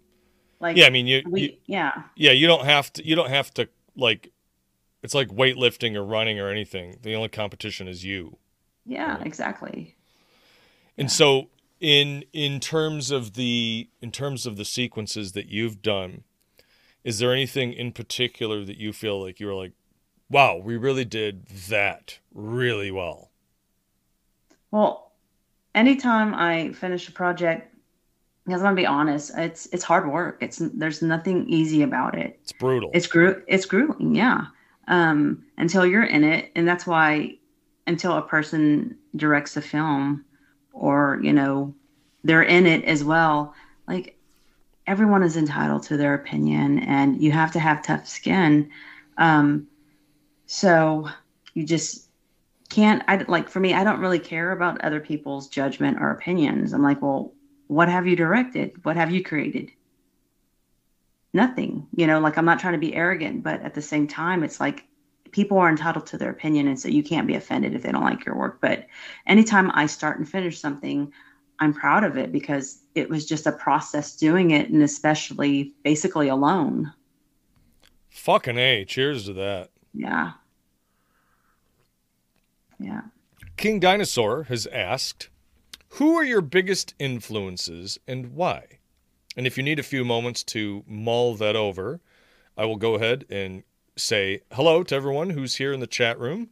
Like 0.61 0.77
yeah, 0.77 0.87
I 0.87 0.91
mean 0.91 1.07
you, 1.07 1.23
we, 1.27 1.41
you 1.43 1.57
yeah 1.67 2.03
yeah 2.17 2.33
you 2.33 2.47
don't 2.47 2.65
have 2.65 2.93
to 2.95 3.07
you 3.07 3.15
don't 3.15 3.31
have 3.31 3.53
to 3.55 3.69
like 3.97 4.33
it's 5.03 5.15
like 5.15 5.29
weightlifting 5.29 5.95
or 5.97 6.05
running 6.05 6.41
or 6.41 6.49
anything. 6.49 6.99
The 7.03 7.15
only 7.15 7.29
competition 7.29 7.89
is 7.89 8.05
you. 8.05 8.39
Yeah, 8.85 9.17
right? 9.17 9.27
exactly. 9.27 9.97
And 10.97 11.07
yeah. 11.07 11.13
so 11.13 11.51
in 11.81 12.25
in 12.33 12.61
terms 12.61 13.11
of 13.11 13.35
the 13.35 13.89
in 14.01 14.11
terms 14.11 14.47
of 14.47 14.57
the 14.57 14.65
sequences 14.65 15.33
that 15.33 15.47
you've 15.47 15.83
done 15.83 16.25
is 17.05 17.21
there 17.21 17.33
anything 17.33 17.73
in 17.73 17.93
particular 17.93 18.65
that 18.65 18.79
you 18.79 18.93
feel 18.93 19.23
like 19.23 19.39
you 19.39 19.47
were 19.47 19.55
like 19.55 19.73
wow 20.31 20.57
we 20.57 20.77
really 20.77 21.05
did 21.05 21.47
that 21.69 22.19
really 22.35 22.91
well. 22.91 23.31
Well 24.71 25.13
anytime 25.75 26.35
i 26.35 26.73
finish 26.73 27.07
a 27.09 27.13
project 27.13 27.75
because 28.47 28.63
i'm 28.63 28.69
gonna 28.69 28.77
be 28.77 28.87
honest 28.87 29.31
it's 29.37 29.67
it's 29.73 29.85
hard 29.85 30.11
work. 30.11 30.39
It's 30.41 30.61
there's 30.75 31.03
nothing 31.03 31.49
easy 31.49 31.83
about 31.83 32.17
it. 32.17 32.39
It's 32.43 32.53
brutal. 32.53 32.91
It's 32.95 33.07
gru- 33.07 33.43
it's 33.47 33.67
grueling 33.67 34.15
yeah. 34.15 34.47
Um 34.89 35.45
until 35.59 35.87
you're 35.87 36.05
in 36.05 36.25
it 36.25 36.51
and 36.55 36.67
that's 36.67 36.87
why 36.87 37.37
until 37.87 38.13
a 38.17 38.23
person 38.23 38.97
directs 39.15 39.57
a 39.57 39.63
film 39.63 40.25
or 40.73 41.21
you 41.23 41.33
know 41.33 41.75
they're 42.25 42.43
in 42.43 42.67
it 42.67 42.85
as 42.85 43.05
well 43.05 43.55
like 43.87 44.17
everyone 44.87 45.23
is 45.23 45.37
entitled 45.37 45.83
to 45.85 45.97
their 45.97 46.15
opinion 46.15 46.79
and 46.81 47.21
you 47.21 47.33
have 47.33 47.53
to 47.53 47.61
have 47.61 47.83
tough 47.83 48.07
skin. 48.07 48.71
Um, 49.19 49.67
so 50.47 51.09
you 51.55 51.65
just 51.65 52.09
can't 52.69 53.03
i 53.09 53.17
like 53.29 53.49
for 53.49 53.61
me 53.61 53.75
i 53.75 53.85
don't 53.85 54.01
really 54.01 54.19
care 54.19 54.53
about 54.53 54.81
other 54.81 55.01
people's 55.01 55.49
judgment 55.49 55.99
or 56.01 56.11
opinions. 56.11 56.73
I'm 56.73 56.83
like 56.83 57.03
well 57.03 57.33
what 57.69 57.89
have 57.89 58.07
you 58.07 58.15
directed? 58.15 58.85
What 58.85 58.95
have 58.95 59.11
you 59.11 59.25
created? 59.25 59.73
Nothing 61.33 61.87
you 61.95 62.07
know 62.07 62.21
like 62.21 62.39
i'm 62.39 62.45
not 62.45 62.61
trying 62.61 62.75
to 62.75 62.79
be 62.79 62.95
arrogant 62.95 63.43
but 63.43 63.61
at 63.63 63.75
the 63.75 63.83
same 63.83 64.07
time 64.07 64.43
it's 64.43 64.61
like 64.61 64.85
people 65.33 65.59
are 65.59 65.69
entitled 65.69 66.07
to 66.07 66.17
their 66.17 66.31
opinion 66.31 66.69
and 66.69 66.79
so 66.79 66.89
you 66.89 67.03
can't 67.03 67.27
be 67.27 67.35
offended 67.35 67.75
if 67.75 67.83
they 67.83 67.93
don't 67.93 68.05
like 68.05 68.25
your 68.25 68.37
work. 68.37 68.59
But 68.61 68.87
anytime 69.27 69.71
i 69.75 69.87
start 69.87 70.19
and 70.19 70.29
finish 70.29 70.59
something 70.59 71.13
i'm 71.59 71.75
proud 71.75 72.05
of 72.05 72.17
it 72.17 72.33
because 72.33 72.81
it 72.95 73.11
was 73.11 73.27
just 73.27 73.47
a 73.47 73.53
process 73.53 74.17
doing 74.17 74.53
it 74.53 74.71
and 74.71 74.83
especially 74.83 75.75
basically 75.83 76.29
alone. 76.29 76.93
Fucking 78.09 78.57
a 78.57 78.85
cheers 78.85 79.27
to 79.27 79.35
that 79.35 79.71
yeah 79.97 80.33
yeah 82.79 83.03
king 83.57 83.81
dinosaur 83.81 84.45
has 84.45 84.67
asked 84.69 85.29
who 85.91 86.15
are 86.15 86.25
your 86.25 86.43
biggest 86.43 86.95
influences 86.99 87.99
and 88.07 88.35
why 88.35 88.65
and 89.37 89.47
if 89.47 89.57
you 89.57 89.63
need 89.63 89.79
a 89.79 89.85
few 89.85 90.05
moments 90.05 90.45
to 90.45 90.85
mull 90.87 91.35
that 91.35 91.57
over 91.57 92.01
i 92.57 92.65
will 92.65 92.77
go 92.77 92.95
ahead 92.95 93.25
and 93.31 93.63
say 93.97 94.43
hello 94.53 94.83
to 94.83 94.95
everyone 94.95 95.31
who's 95.31 95.57
here 95.57 95.73
in 95.73 95.81
the 95.81 95.87
chat 95.87 96.19
room. 96.21 96.51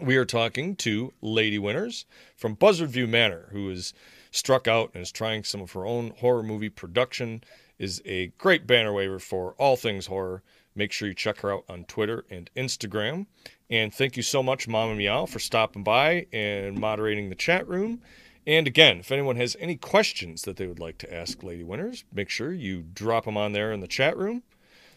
We 0.00 0.16
are 0.16 0.24
talking 0.24 0.76
to 0.76 1.12
Lady 1.20 1.58
Winners 1.58 2.06
from 2.36 2.54
Buzzard 2.54 2.88
View 2.88 3.06
Manor, 3.06 3.48
who 3.52 3.68
is 3.68 3.92
struck 4.30 4.66
out 4.66 4.90
and 4.94 5.02
is 5.02 5.12
trying 5.12 5.44
some 5.44 5.60
of 5.60 5.72
her 5.72 5.84
own 5.84 6.14
horror 6.18 6.42
movie 6.42 6.70
production, 6.70 7.44
is 7.78 8.00
a 8.06 8.28
great 8.38 8.66
banner 8.66 8.94
waver 8.94 9.18
for 9.18 9.52
all 9.58 9.76
things 9.76 10.06
horror. 10.06 10.42
Make 10.74 10.92
sure 10.92 11.08
you 11.08 11.14
check 11.14 11.40
her 11.40 11.52
out 11.52 11.64
on 11.68 11.84
Twitter 11.84 12.24
and 12.30 12.50
Instagram. 12.56 13.26
And 13.68 13.92
thank 13.92 14.16
you 14.16 14.22
so 14.22 14.42
much, 14.42 14.68
Mama 14.68 14.94
Meow, 14.94 15.26
for 15.26 15.38
stopping 15.38 15.82
by 15.84 16.26
and 16.32 16.78
moderating 16.78 17.28
the 17.28 17.34
chat 17.34 17.68
room. 17.68 18.00
And 18.46 18.66
again, 18.66 18.98
if 18.98 19.12
anyone 19.12 19.36
has 19.36 19.56
any 19.60 19.76
questions 19.76 20.42
that 20.42 20.56
they 20.56 20.66
would 20.66 20.80
like 20.80 20.98
to 20.98 21.14
ask 21.14 21.42
Lady 21.42 21.62
Winners, 21.62 22.04
make 22.12 22.30
sure 22.30 22.52
you 22.52 22.82
drop 22.82 23.26
them 23.26 23.36
on 23.36 23.52
there 23.52 23.72
in 23.72 23.80
the 23.80 23.86
chat 23.86 24.16
room. 24.16 24.42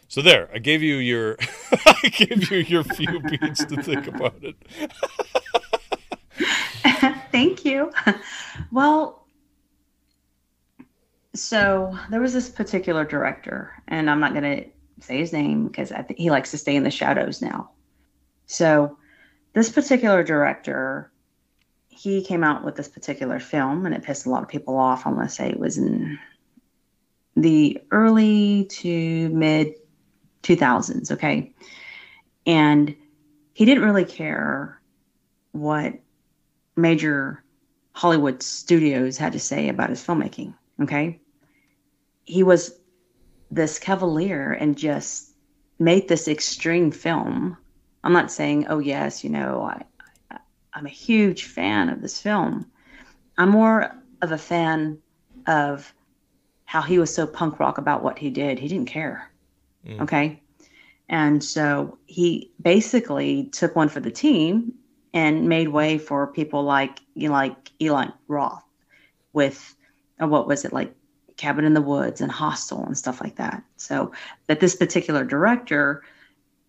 So 0.08 0.22
there, 0.22 0.48
I 0.52 0.58
gave 0.58 0.82
you 0.82 0.96
your 0.96 1.36
I 1.72 2.08
gave 2.10 2.50
you 2.50 2.58
your 2.58 2.84
few 2.84 3.20
beats 3.30 3.64
to 3.64 3.82
think 3.82 4.06
about 4.06 4.36
it. 4.42 4.56
Thank 7.32 7.64
you. 7.64 7.92
Well, 8.70 9.26
so 11.34 11.96
there 12.10 12.20
was 12.20 12.32
this 12.32 12.48
particular 12.48 13.04
director, 13.04 13.72
and 13.88 14.08
I'm 14.08 14.20
not 14.20 14.32
going 14.32 14.44
to 14.44 14.70
say 15.04 15.18
his 15.18 15.32
name 15.32 15.66
because 15.66 15.92
I 15.92 16.02
think 16.02 16.18
he 16.18 16.30
likes 16.30 16.50
to 16.52 16.58
stay 16.58 16.76
in 16.76 16.84
the 16.84 16.90
shadows 16.90 17.42
now. 17.42 17.70
So 18.46 18.96
this 19.52 19.70
particular 19.70 20.22
director, 20.22 21.10
he 21.88 22.24
came 22.24 22.44
out 22.44 22.64
with 22.64 22.76
this 22.76 22.88
particular 22.88 23.38
film, 23.38 23.86
and 23.86 23.94
it 23.94 24.02
pissed 24.02 24.26
a 24.26 24.30
lot 24.30 24.42
of 24.42 24.48
people 24.48 24.76
off. 24.76 25.06
I'm 25.06 25.14
going 25.14 25.26
to 25.26 25.32
say 25.32 25.48
it 25.48 25.58
was 25.58 25.78
in 25.78 26.18
the 27.36 27.80
early 27.90 28.66
to 28.70 29.28
mid 29.30 29.74
2000s, 30.42 31.12
okay? 31.12 31.52
And 32.46 32.94
he 33.54 33.64
didn't 33.64 33.84
really 33.84 34.04
care 34.04 34.80
what 35.52 35.94
major 36.76 37.42
Hollywood 37.92 38.42
studios 38.42 39.16
had 39.16 39.32
to 39.32 39.40
say 39.40 39.68
about 39.68 39.90
his 39.90 40.04
filmmaking, 40.04 40.54
okay? 40.82 41.20
He 42.24 42.42
was 42.42 42.78
this 43.50 43.78
cavalier 43.78 44.52
and 44.52 44.76
just 44.76 45.32
made 45.78 46.08
this 46.08 46.28
extreme 46.28 46.90
film. 46.90 47.56
I'm 48.02 48.12
not 48.12 48.30
saying, 48.30 48.66
oh, 48.68 48.78
yes, 48.78 49.24
you 49.24 49.30
know, 49.30 49.62
I, 49.62 49.82
I, 50.30 50.38
I'm 50.74 50.86
a 50.86 50.90
huge 50.90 51.44
fan 51.44 51.88
of 51.88 52.02
this 52.02 52.20
film. 52.20 52.70
I'm 53.38 53.48
more 53.48 53.94
of 54.22 54.32
a 54.32 54.38
fan 54.38 54.98
of 55.46 55.92
how 56.64 56.82
he 56.82 56.98
was 56.98 57.14
so 57.14 57.26
punk 57.26 57.60
rock 57.60 57.78
about 57.78 58.02
what 58.02 58.18
he 58.18 58.30
did. 58.30 58.58
He 58.58 58.68
didn't 58.68 58.88
care. 58.88 59.30
Mm. 59.86 60.02
Okay. 60.02 60.42
And 61.08 61.44
so 61.44 61.98
he 62.06 62.50
basically 62.60 63.44
took 63.52 63.76
one 63.76 63.88
for 63.88 64.00
the 64.00 64.10
team 64.10 64.72
and 65.12 65.48
made 65.48 65.68
way 65.68 65.98
for 65.98 66.26
people 66.26 66.64
like 66.64 66.98
you 67.14 67.28
know, 67.28 67.34
like 67.34 67.70
Eli 67.80 68.08
Roth 68.26 68.64
with 69.32 69.76
uh, 70.20 70.26
what 70.26 70.46
was 70.46 70.64
it 70.64 70.72
like 70.72 70.94
Cabin 71.36 71.64
in 71.64 71.74
the 71.74 71.82
Woods 71.82 72.20
and 72.20 72.30
Hostel 72.30 72.84
and 72.84 72.96
stuff 72.96 73.20
like 73.20 73.36
that. 73.36 73.62
So 73.76 74.12
that 74.46 74.60
this 74.60 74.76
particular 74.76 75.24
director, 75.24 76.02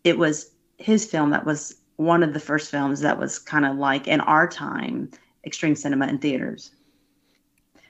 it 0.04 0.17
was 0.17 0.51
his 0.78 1.06
film 1.06 1.30
that 1.32 1.45
was 1.45 1.75
one 1.97 2.23
of 2.23 2.34
the 2.34 2.39
first 2.39 2.69
films 2.71 2.99
that 3.01 3.19
was 3.19 3.39
kind 3.39 3.65
of 3.65 3.78
like 3.78 4.08
in 4.08 4.21
our 4.21 4.47
time 4.47 5.10
extreme 5.45 5.75
cinema 5.75 6.08
in 6.08 6.17
theaters. 6.17 6.71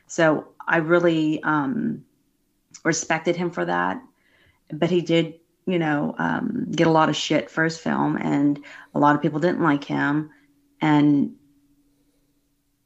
So 0.08 0.48
I 0.68 0.78
really 0.78 1.42
um, 1.44 2.04
respected 2.84 3.36
him 3.36 3.50
for 3.52 3.66
that. 3.66 4.02
But 4.72 4.90
he 4.90 5.02
did, 5.02 5.36
you 5.66 5.80
know, 5.80 6.16
um, 6.18 6.68
get 6.72 6.88
a 6.88 6.92
lot 6.92 7.10
of 7.10 7.16
shit 7.16 7.50
for 7.50 7.64
his 7.64 7.78
film, 7.78 8.18
and 8.18 8.60
a 8.94 9.00
lot 9.00 9.16
of 9.16 9.22
people 9.22 9.40
didn't 9.40 9.62
like 9.62 9.84
him, 9.84 10.32
and 10.82 11.36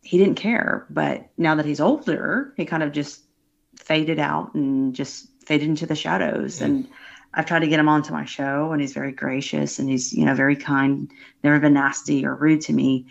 he 0.01 0.17
didn't 0.17 0.35
care. 0.35 0.85
But 0.89 1.29
now 1.37 1.55
that 1.55 1.65
he's 1.65 1.79
older, 1.79 2.53
he 2.57 2.65
kind 2.65 2.83
of 2.83 2.91
just 2.91 3.21
faded 3.79 4.19
out 4.19 4.53
and 4.53 4.93
just 4.93 5.27
faded 5.45 5.67
into 5.67 5.85
the 5.85 5.95
shadows. 5.95 6.59
Mm. 6.59 6.65
And 6.65 6.87
I've 7.33 7.45
tried 7.45 7.59
to 7.59 7.67
get 7.67 7.79
him 7.79 7.89
onto 7.89 8.13
my 8.13 8.25
show, 8.25 8.71
and 8.71 8.81
he's 8.81 8.93
very 8.93 9.11
gracious 9.11 9.79
and 9.79 9.89
he's, 9.89 10.13
you 10.13 10.25
know, 10.25 10.35
very 10.35 10.55
kind, 10.55 11.11
never 11.43 11.59
been 11.59 11.73
nasty 11.73 12.25
or 12.25 12.35
rude 12.35 12.61
to 12.61 12.73
me. 12.73 13.07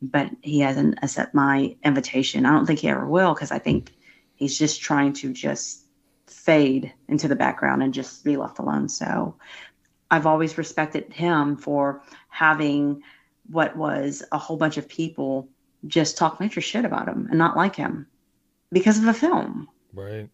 But 0.00 0.30
he 0.42 0.60
hasn't 0.60 0.98
accepted 1.02 1.34
my 1.34 1.76
invitation. 1.84 2.44
I 2.44 2.52
don't 2.52 2.66
think 2.66 2.80
he 2.80 2.88
ever 2.88 3.06
will 3.06 3.34
because 3.34 3.52
I 3.52 3.58
think 3.58 3.92
he's 4.34 4.58
just 4.58 4.80
trying 4.82 5.12
to 5.14 5.32
just 5.32 5.84
fade 6.26 6.92
into 7.08 7.28
the 7.28 7.36
background 7.36 7.82
and 7.82 7.94
just 7.94 8.24
be 8.24 8.36
left 8.36 8.58
alone. 8.58 8.88
So 8.88 9.36
I've 10.10 10.26
always 10.26 10.58
respected 10.58 11.12
him 11.12 11.56
for 11.56 12.02
having 12.28 13.02
what 13.48 13.76
was 13.76 14.22
a 14.32 14.38
whole 14.38 14.56
bunch 14.56 14.76
of 14.76 14.88
people 14.88 15.48
just 15.86 16.16
talk 16.16 16.40
major 16.40 16.60
shit 16.60 16.84
about 16.84 17.08
him 17.08 17.28
and 17.28 17.38
not 17.38 17.56
like 17.56 17.76
him 17.76 18.06
because 18.70 18.98
of 18.98 19.06
a 19.06 19.14
film. 19.14 19.68
Right. 19.92 20.28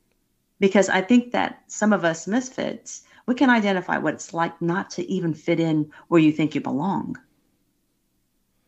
Because 0.61 0.89
I 0.89 1.01
think 1.03 1.33
that 1.33 1.63
some 1.69 1.93
of 1.93 2.05
us 2.05 2.27
misfits, 2.27 3.03
we 3.27 3.35
can 3.35 3.51
identify 3.51 3.99
what 3.99 4.15
it's 4.15 4.35
like 4.35 4.61
not 4.61 4.91
to 4.91 5.09
even 5.11 5.35
fit 5.35 5.61
in 5.61 5.91
where 6.09 6.21
you 6.21 6.33
think 6.33 6.55
you 6.55 6.61
belong. 6.61 7.17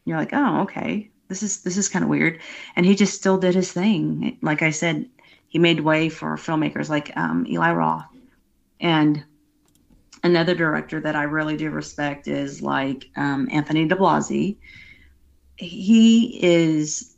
You're 0.05 0.19
like, 0.19 0.33
oh, 0.33 0.63
okay, 0.63 1.11
this 1.29 1.43
is 1.43 1.63
this 1.63 1.77
is 1.77 1.89
kind 1.89 2.03
of 2.03 2.09
weird, 2.11 2.41
and 2.77 2.85
he 2.85 2.95
just 2.95 3.15
still 3.15 3.39
did 3.39 3.55
his 3.55 3.73
thing. 3.73 4.39
Like 4.43 4.63
I 4.63 4.71
said, 4.71 5.09
he 5.49 5.59
made 5.59 5.81
way 5.81 6.09
for 6.09 6.37
filmmakers 6.37 6.89
like 6.89 7.17
um, 7.17 7.47
Eli 7.49 7.73
Roth, 7.73 8.07
and 8.81 9.25
another 10.23 10.55
director 10.55 11.01
that 11.01 11.17
I 11.17 11.23
really 11.25 11.57
do 11.57 11.71
respect 11.71 12.29
is 12.29 12.63
like 12.63 13.09
um, 13.17 13.49
Anthony 13.51 13.89
DiBlasi. 13.89 14.57
He 15.57 16.41
is 16.43 17.15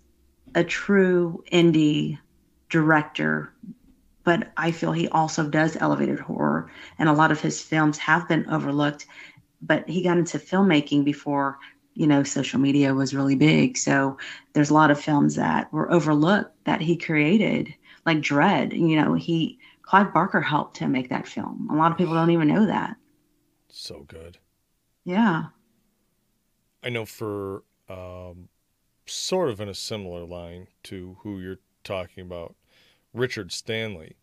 a 0.54 0.64
true 0.64 1.42
indie 1.52 2.18
director, 2.72 3.52
but 4.24 4.50
I 4.56 4.72
feel 4.72 4.92
he 4.92 5.06
also 5.08 5.46
does 5.48 5.76
elevated 5.76 6.18
horror, 6.18 6.72
and 6.98 7.08
a 7.08 7.12
lot 7.12 7.30
of 7.30 7.40
his 7.40 7.60
films 7.60 7.98
have 7.98 8.26
been 8.28 8.48
overlooked. 8.48 9.06
But 9.60 9.88
he 9.88 10.02
got 10.02 10.18
into 10.18 10.38
filmmaking 10.38 11.04
before 11.04 11.58
you 11.94 12.06
know 12.06 12.22
social 12.22 12.58
media 12.58 12.94
was 12.94 13.14
really 13.14 13.36
big, 13.36 13.76
so 13.76 14.16
there's 14.54 14.70
a 14.70 14.74
lot 14.74 14.90
of 14.90 14.98
films 14.98 15.36
that 15.36 15.70
were 15.72 15.92
overlooked 15.92 16.64
that 16.64 16.80
he 16.80 16.96
created, 16.96 17.72
like 18.06 18.22
Dread. 18.22 18.72
You 18.72 19.00
know, 19.00 19.14
he 19.14 19.58
Clive 19.82 20.14
Barker 20.14 20.40
helped 20.40 20.78
him 20.78 20.92
make 20.92 21.10
that 21.10 21.28
film. 21.28 21.68
A 21.70 21.76
lot 21.76 21.92
of 21.92 21.98
people 21.98 22.14
don't 22.14 22.30
even 22.30 22.48
know 22.48 22.66
that. 22.66 22.96
So 23.68 24.04
good. 24.08 24.38
Yeah. 25.04 25.44
I 26.82 26.88
know 26.88 27.04
for 27.04 27.64
um, 27.88 28.48
sort 29.06 29.50
of 29.50 29.60
in 29.60 29.68
a 29.68 29.74
similar 29.74 30.24
line 30.24 30.68
to 30.84 31.18
who 31.20 31.38
you're 31.38 31.60
talking 31.84 32.24
about, 32.24 32.54
Richard 33.12 33.52
Stanley. 33.52 34.16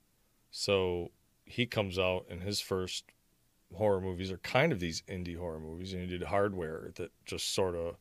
So 0.51 1.11
he 1.45 1.65
comes 1.65 1.99
out 1.99 2.25
and 2.29 2.41
his 2.41 2.61
first 2.61 3.05
horror 3.75 4.01
movies 4.01 4.31
are 4.31 4.37
kind 4.37 4.71
of 4.71 4.79
these 4.79 5.03
indie 5.07 5.37
horror 5.37 5.59
movies, 5.59 5.93
and 5.93 6.01
he 6.01 6.07
did 6.07 6.23
Hardware 6.23 6.91
that 6.95 7.11
just 7.25 7.53
sort 7.53 7.75
of 7.75 7.97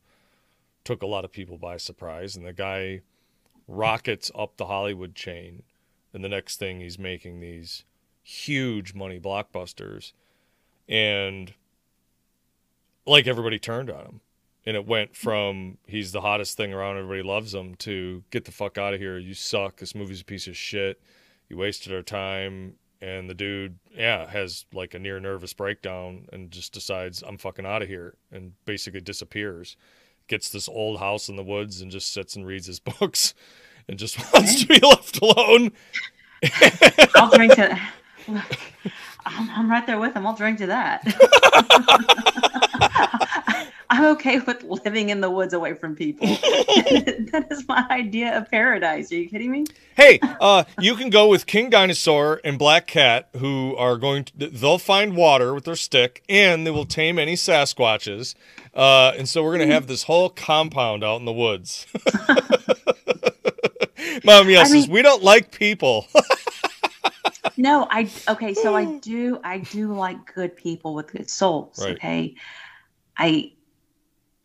took 0.84 1.02
a 1.02 1.06
lot 1.06 1.24
of 1.24 1.32
people 1.32 1.58
by 1.58 1.76
surprise. 1.76 2.36
And 2.36 2.46
the 2.46 2.52
guy 2.52 3.02
rockets 3.66 4.30
up 4.34 4.56
the 4.56 4.66
Hollywood 4.66 5.14
chain, 5.14 5.62
and 6.12 6.24
the 6.24 6.28
next 6.28 6.56
thing 6.56 6.80
he's 6.80 6.98
making 6.98 7.40
these 7.40 7.84
huge 8.22 8.94
money 8.94 9.20
blockbusters, 9.20 10.12
and 10.88 11.52
like 13.06 13.26
everybody 13.26 13.58
turned 13.58 13.90
on 13.90 14.04
him. 14.04 14.20
And 14.68 14.76
it 14.76 14.86
went 14.86 15.16
from 15.16 15.78
he's 15.86 16.12
the 16.12 16.20
hottest 16.20 16.58
thing 16.58 16.74
around, 16.74 16.98
everybody 16.98 17.22
loves 17.22 17.54
him, 17.54 17.74
to 17.76 18.22
get 18.30 18.44
the 18.44 18.52
fuck 18.52 18.76
out 18.76 18.92
of 18.92 19.00
here, 19.00 19.16
you 19.16 19.32
suck, 19.32 19.78
this 19.78 19.94
movie's 19.94 20.20
a 20.20 20.26
piece 20.26 20.46
of 20.46 20.54
shit, 20.54 21.00
you 21.48 21.56
wasted 21.56 21.94
our 21.94 22.02
time. 22.02 22.74
And 23.00 23.30
the 23.30 23.34
dude, 23.34 23.78
yeah, 23.94 24.28
has 24.28 24.66
like 24.74 24.92
a 24.92 24.98
near 24.98 25.20
nervous 25.20 25.54
breakdown 25.54 26.26
and 26.34 26.50
just 26.50 26.74
decides, 26.74 27.22
I'm 27.22 27.38
fucking 27.38 27.64
out 27.64 27.80
of 27.80 27.88
here, 27.88 28.18
and 28.30 28.52
basically 28.66 29.00
disappears. 29.00 29.78
Gets 30.26 30.50
this 30.50 30.68
old 30.68 30.98
house 30.98 31.30
in 31.30 31.36
the 31.36 31.42
woods 31.42 31.80
and 31.80 31.90
just 31.90 32.12
sits 32.12 32.36
and 32.36 32.44
reads 32.44 32.66
his 32.66 32.80
books 33.00 33.32
and 33.88 33.98
just 33.98 34.18
wants 34.34 34.60
to 34.60 34.66
be 34.66 34.80
left 34.80 35.18
alone. 35.22 35.72
I'll 37.14 37.30
drink 37.30 37.54
to. 37.54 37.80
I'm, 39.24 39.50
I'm 39.50 39.70
right 39.70 39.86
there 39.86 39.98
with 39.98 40.14
him. 40.14 40.26
I'll 40.26 40.36
drink 40.36 40.58
to 40.58 40.66
that. 40.66 41.04
I'm 43.90 44.04
okay 44.16 44.38
with 44.40 44.62
living 44.64 45.08
in 45.08 45.20
the 45.20 45.30
woods 45.30 45.54
away 45.54 45.74
from 45.74 45.96
people. 45.96 46.26
that 46.26 47.46
is 47.50 47.66
my 47.66 47.86
idea 47.90 48.36
of 48.36 48.50
paradise. 48.50 49.10
Are 49.10 49.16
you 49.16 49.28
kidding 49.28 49.50
me? 49.50 49.64
Hey, 49.96 50.18
uh, 50.22 50.64
you 50.78 50.94
can 50.94 51.08
go 51.08 51.28
with 51.28 51.46
King 51.46 51.70
Dinosaur 51.70 52.40
and 52.44 52.58
Black 52.58 52.86
Cat, 52.86 53.30
who 53.38 53.74
are 53.76 53.96
going 53.96 54.24
to. 54.24 54.48
They'll 54.48 54.78
find 54.78 55.16
water 55.16 55.54
with 55.54 55.64
their 55.64 55.76
stick, 55.76 56.22
and 56.28 56.66
they 56.66 56.70
will 56.70 56.84
tame 56.84 57.18
any 57.18 57.34
Sasquatches. 57.34 58.34
Uh, 58.74 59.12
and 59.16 59.28
so 59.28 59.42
we're 59.42 59.56
gonna 59.56 59.72
have 59.72 59.86
this 59.86 60.02
whole 60.02 60.28
compound 60.28 61.02
out 61.02 61.20
in 61.20 61.24
the 61.24 61.32
woods. 61.32 61.86
Mom 64.24 64.50
yells, 64.50 64.70
I 64.70 64.72
mean- 64.72 64.90
"We 64.90 65.02
don't 65.02 65.22
like 65.22 65.50
people." 65.50 66.06
No, 67.56 67.88
I 67.90 68.08
okay. 68.28 68.54
So 68.54 68.76
I 68.76 68.98
do. 68.98 69.40
I 69.42 69.58
do 69.58 69.92
like 69.92 70.32
good 70.34 70.56
people 70.56 70.94
with 70.94 71.10
good 71.10 71.28
souls. 71.28 71.82
Right. 71.82 71.96
Okay, 71.96 72.34
I 73.16 73.52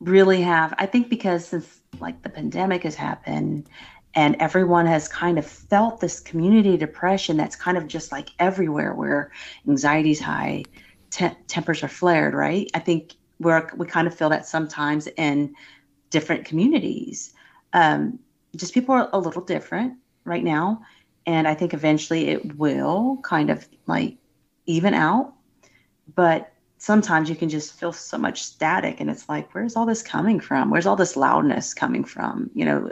really 0.03 0.41
have. 0.41 0.73
I 0.77 0.85
think 0.85 1.09
because 1.09 1.47
since 1.47 1.81
like 1.99 2.21
the 2.23 2.29
pandemic 2.29 2.83
has 2.83 2.95
happened, 2.95 3.69
and 4.15 4.35
everyone 4.39 4.85
has 4.85 5.07
kind 5.07 5.39
of 5.39 5.45
felt 5.45 5.99
this 5.99 6.19
community 6.19 6.77
depression 6.77 7.35
that's 7.35 7.55
kind 7.55 7.77
of 7.77 7.87
just 7.87 8.11
like 8.11 8.29
everywhere, 8.39 8.93
where 8.93 9.31
anxiety's 9.67 10.19
high, 10.19 10.63
te- 11.09 11.35
tempers 11.47 11.83
are 11.83 11.87
flared. 11.87 12.33
Right. 12.33 12.69
I 12.73 12.79
think 12.79 13.15
we're 13.39 13.67
we 13.75 13.85
kind 13.87 14.07
of 14.07 14.15
feel 14.15 14.29
that 14.29 14.45
sometimes 14.45 15.07
in 15.17 15.55
different 16.09 16.45
communities. 16.45 17.33
Um, 17.73 18.19
just 18.55 18.73
people 18.73 18.93
are 18.93 19.09
a 19.13 19.19
little 19.19 19.41
different 19.41 19.95
right 20.25 20.43
now 20.43 20.83
and 21.25 21.47
I 21.47 21.53
think 21.53 21.73
eventually 21.73 22.29
it 22.29 22.57
will 22.57 23.17
kind 23.23 23.49
of 23.49 23.67
like 23.87 24.17
even 24.65 24.93
out. 24.93 25.33
But 26.15 26.52
sometimes 26.83 27.29
you 27.29 27.35
can 27.37 27.47
just 27.47 27.79
feel 27.79 27.93
so 27.93 28.17
much 28.17 28.43
static, 28.43 28.99
and 28.99 29.09
it's 29.09 29.29
like, 29.29 29.49
where's 29.55 29.77
all 29.77 29.85
this 29.85 30.01
coming 30.01 30.37
from? 30.37 30.69
Where's 30.69 30.85
all 30.85 30.97
this 30.97 31.15
loudness 31.15 31.73
coming 31.73 32.03
from? 32.03 32.51
You 32.53 32.65
know, 32.65 32.91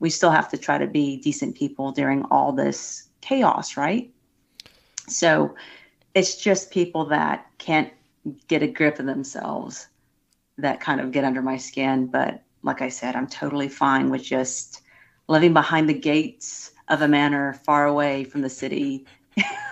we 0.00 0.10
still 0.10 0.32
have 0.32 0.48
to 0.48 0.58
try 0.58 0.76
to 0.76 0.88
be 0.88 1.16
decent 1.18 1.54
people 1.54 1.92
during 1.92 2.24
all 2.32 2.50
this 2.50 3.04
chaos, 3.20 3.76
right? 3.76 4.10
So 5.06 5.54
it's 6.14 6.34
just 6.34 6.72
people 6.72 7.04
that 7.10 7.46
can't 7.58 7.92
get 8.48 8.64
a 8.64 8.66
grip 8.66 8.98
of 8.98 9.06
themselves 9.06 9.86
that 10.58 10.80
kind 10.80 11.00
of 11.00 11.12
get 11.12 11.22
under 11.22 11.42
my 11.42 11.58
skin. 11.58 12.08
But 12.08 12.42
like 12.64 12.82
I 12.82 12.88
said, 12.88 13.14
I'm 13.14 13.28
totally 13.28 13.68
fine 13.68 14.10
with 14.10 14.24
just 14.24 14.82
living 15.28 15.52
behind 15.52 15.88
the 15.88 15.94
gates 15.94 16.72
of 16.88 17.02
a 17.02 17.08
manor 17.08 17.52
far 17.52 17.86
away 17.86 18.24
from 18.24 18.40
the 18.40 18.50
city. 18.50 19.06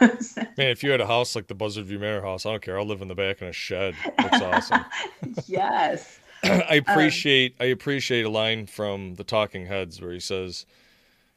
Man, 0.01 0.57
if 0.57 0.83
you 0.83 0.90
had 0.90 1.01
a 1.01 1.07
house 1.07 1.35
like 1.35 1.47
the 1.47 1.55
Buzzard 1.55 1.87
View 1.87 1.99
Manor 1.99 2.23
house, 2.23 2.47
I 2.47 2.51
don't 2.51 2.62
care. 2.62 2.79
I'll 2.79 2.87
live 2.87 3.03
in 3.03 3.09
the 3.09 3.14
back 3.14 3.42
in 3.42 3.49
a 3.49 3.53
shed. 3.53 3.94
That's 4.16 4.42
awesome. 4.42 4.85
yes. 5.47 6.21
I 6.44 6.79
um, 6.79 6.85
appreciate 6.87 7.57
I 7.61 7.64
appreciate 7.64 8.25
a 8.25 8.31
line 8.31 8.66
from 8.66 9.16
the 9.16 9.25
Talking 9.25 9.66
Heads 9.66 10.01
where 10.01 10.12
he 10.12 10.21
says, 10.21 10.66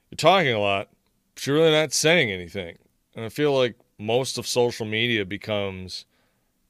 "You're 0.09 0.17
talking 0.17 0.53
a 0.53 0.59
lot, 0.59 0.89
but 1.33 1.45
you're 1.45 1.55
really 1.55 1.71
not 1.71 1.93
saying 1.93 2.31
anything." 2.31 2.77
And 3.15 3.25
I 3.25 3.29
feel 3.29 3.57
like 3.57 3.75
most 3.97 4.37
of 4.37 4.47
social 4.47 4.85
media 4.85 5.25
becomes 5.25 6.05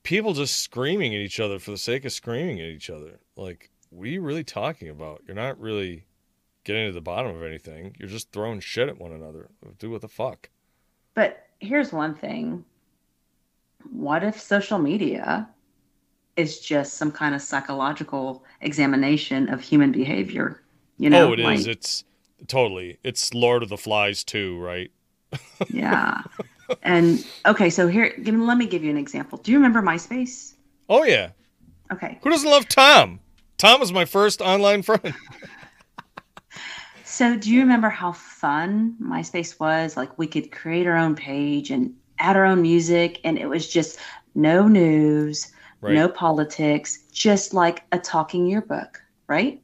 people 0.04 0.34
just 0.34 0.60
screaming 0.60 1.14
at 1.14 1.22
each 1.22 1.40
other 1.40 1.60
for 1.60 1.72
the 1.72 1.78
sake 1.78 2.06
of 2.06 2.12
screaming 2.12 2.60
at 2.60 2.68
each 2.68 2.90
other. 2.90 3.20
Like, 3.36 3.70
what 3.90 4.06
are 4.06 4.12
you 4.12 4.22
really 4.22 4.44
talking 4.44 4.90
about? 4.90 5.22
You're 5.28 5.36
not 5.36 5.60
really 5.60 6.06
getting 6.64 6.88
to 6.88 6.94
the 6.94 7.02
bottom 7.02 7.36
of 7.36 7.44
anything. 7.44 7.96
You're 8.00 8.10
just 8.10 8.32
throwing 8.32 8.60
shit 8.60 8.90
at 8.90 9.00
one 9.00 9.12
another. 9.12 9.50
Do 9.80 9.92
what 9.92 10.02
the 10.02 10.08
fuck? 10.08 10.50
But 11.14 11.48
here's 11.60 11.92
one 11.92 12.16
thing. 12.16 12.64
What 13.90 14.24
if 14.24 14.40
social 14.40 14.78
media 14.78 15.50
is 16.38 16.60
just 16.60 16.96
some 16.96 17.12
kind 17.12 17.36
of 17.36 17.42
psychological 17.42 18.44
examination 18.62 19.50
of 19.50 19.62
human 19.62 19.92
behavior? 19.92 20.62
You 20.98 21.10
know, 21.10 21.30
oh, 21.30 21.34
it 21.34 21.40
is. 21.40 21.46
like, 21.46 21.68
It's 21.68 22.04
totally. 22.48 22.98
It's 23.04 23.34
Lord 23.34 23.64
of 23.64 23.70
the 23.70 23.78
Flies 23.78 24.24
too, 24.24 24.60
right? 24.60 24.92
yeah. 25.70 26.22
And 26.84 27.26
okay, 27.46 27.70
so 27.70 27.88
here, 27.88 28.14
give, 28.22 28.36
let 28.36 28.58
me 28.58 28.66
give 28.66 28.84
you 28.84 28.92
an 28.92 28.98
example. 28.98 29.38
Do 29.38 29.52
you 29.52 29.58
remember 29.58 29.82
MySpace? 29.82 30.54
Oh 30.90 31.04
yeah. 31.04 31.32
Okay. 31.92 32.20
Who 32.22 32.30
doesn't 32.30 32.50
love 32.50 32.68
Tom? 32.68 33.20
Tom 33.58 33.80
was 33.80 33.92
my 33.92 34.06
first 34.06 34.42
online 34.42 34.82
friend. 34.82 35.14
So, 37.22 37.38
do 37.38 37.52
you 37.52 37.60
remember 37.60 37.90
how 37.90 38.14
fun 38.14 38.96
MySpace 39.00 39.60
was? 39.60 39.96
Like, 39.96 40.18
we 40.18 40.26
could 40.26 40.52
create 40.52 40.88
our 40.88 40.98
own 40.98 41.14
page 41.14 41.70
and 41.70 41.94
add 42.18 42.36
our 42.36 42.46
own 42.46 42.64
music, 42.64 43.22
and 43.24 43.38
it 43.38 43.46
was 43.46 43.70
just 43.70 44.00
no 44.34 44.68
news, 44.68 45.52
right. 45.82 45.94
no 45.94 46.10
politics, 46.10 47.04
just 47.12 47.54
like 47.54 47.84
a 47.92 48.00
talking 48.00 48.48
yearbook, 48.48 49.04
right? 49.28 49.62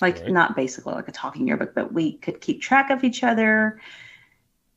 Like, 0.00 0.20
right. 0.20 0.30
not 0.30 0.54
basically 0.54 0.94
like 0.94 1.08
a 1.08 1.12
talking 1.12 1.48
yearbook, 1.48 1.74
but 1.74 1.92
we 1.92 2.18
could 2.18 2.40
keep 2.40 2.62
track 2.62 2.90
of 2.90 3.02
each 3.02 3.24
other, 3.24 3.80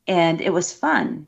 and 0.08 0.42
it 0.42 0.52
was 0.52 0.74
fun. 0.74 1.28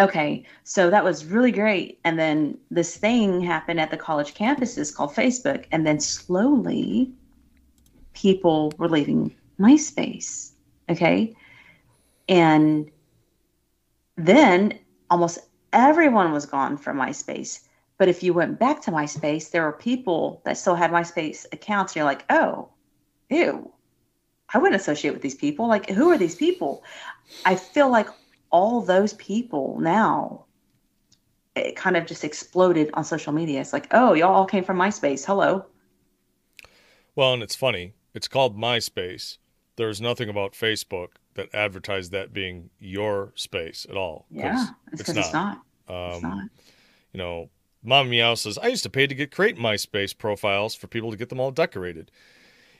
Okay, 0.00 0.46
so 0.64 0.90
that 0.90 1.04
was 1.04 1.26
really 1.26 1.52
great. 1.52 2.00
And 2.02 2.18
then 2.18 2.58
this 2.72 2.96
thing 2.96 3.40
happened 3.40 3.78
at 3.78 3.92
the 3.92 3.96
college 3.96 4.34
campuses 4.34 4.92
called 4.92 5.14
Facebook, 5.14 5.66
and 5.70 5.86
then 5.86 6.00
slowly 6.00 7.12
people 8.14 8.72
were 8.78 8.88
leaving 8.88 9.32
MySpace. 9.58 10.52
Okay. 10.88 11.34
And 12.28 12.90
then 14.16 14.78
almost 15.10 15.38
everyone 15.72 16.32
was 16.32 16.46
gone 16.46 16.76
from 16.76 16.98
MySpace. 16.98 17.60
But 17.98 18.08
if 18.08 18.22
you 18.22 18.32
went 18.32 18.58
back 18.58 18.82
to 18.82 18.90
MySpace, 18.90 19.50
there 19.50 19.62
were 19.62 19.72
people 19.72 20.42
that 20.44 20.58
still 20.58 20.74
had 20.74 20.90
MySpace 20.90 21.46
accounts. 21.52 21.92
And 21.92 21.96
you're 21.96 22.04
like, 22.04 22.24
oh, 22.30 22.68
ew, 23.30 23.72
I 24.52 24.58
wouldn't 24.58 24.80
associate 24.80 25.12
with 25.12 25.22
these 25.22 25.34
people. 25.34 25.68
Like, 25.68 25.88
who 25.88 26.10
are 26.10 26.18
these 26.18 26.34
people? 26.34 26.82
I 27.44 27.54
feel 27.54 27.90
like 27.90 28.08
all 28.50 28.80
those 28.80 29.12
people 29.14 29.78
now, 29.80 30.44
it 31.54 31.76
kind 31.76 31.96
of 31.96 32.06
just 32.06 32.24
exploded 32.24 32.90
on 32.94 33.04
social 33.04 33.32
media. 33.32 33.60
It's 33.60 33.72
like, 33.72 33.86
oh, 33.92 34.14
y'all 34.14 34.34
all 34.34 34.46
came 34.46 34.64
from 34.64 34.78
MySpace. 34.78 35.24
Hello. 35.24 35.66
Well, 37.14 37.32
and 37.32 37.42
it's 37.42 37.54
funny 37.54 37.94
it's 38.14 38.28
called 38.28 38.56
MySpace. 38.56 39.38
There's 39.76 40.00
nothing 40.00 40.28
about 40.28 40.52
Facebook 40.52 41.08
that 41.34 41.52
advertised 41.54 42.12
that 42.12 42.32
being 42.32 42.70
your 42.78 43.32
space 43.34 43.86
at 43.88 43.96
all. 43.96 44.26
Yeah, 44.30 44.68
it's, 44.92 45.00
it's, 45.00 45.14
not. 45.14 45.18
It's 45.24 45.32
not. 45.32 45.52
Um, 45.88 46.12
it's 46.12 46.22
not. 46.22 46.48
You 47.12 47.18
know, 47.18 47.50
Mom 47.82 48.10
Meow 48.10 48.34
says 48.34 48.58
I 48.58 48.68
used 48.68 48.82
to 48.84 48.90
pay 48.90 49.06
to 49.06 49.14
get 49.14 49.30
create 49.30 49.56
MySpace 49.56 50.16
profiles 50.16 50.74
for 50.74 50.86
people 50.86 51.10
to 51.10 51.16
get 51.16 51.28
them 51.28 51.40
all 51.40 51.50
decorated. 51.50 52.10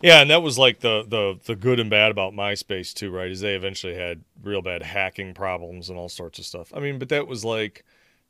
Yeah, 0.03 0.21
and 0.21 0.31
that 0.31 0.43
was 0.43 0.59
like 0.59 0.81
the 0.81 1.05
the 1.07 1.39
the 1.45 1.57
good 1.57 1.81
and 1.81 1.89
bad 1.89 2.11
about 2.11 2.33
MySpace 2.33 2.93
too, 2.93 3.11
right? 3.11 3.31
Is 3.31 3.41
they 3.41 3.55
eventually 3.55 3.95
had 3.95 4.23
real 4.43 4.63
bad 4.63 4.83
hacking 4.83 5.35
problems 5.35 5.89
and 5.89 5.99
all 5.99 6.09
sorts 6.09 6.39
of 6.39 6.45
stuff. 6.45 6.73
I 6.75 6.81
mean, 6.81 6.99
but 6.99 7.09
that 7.11 7.27
was 7.27 7.45
like 7.45 7.85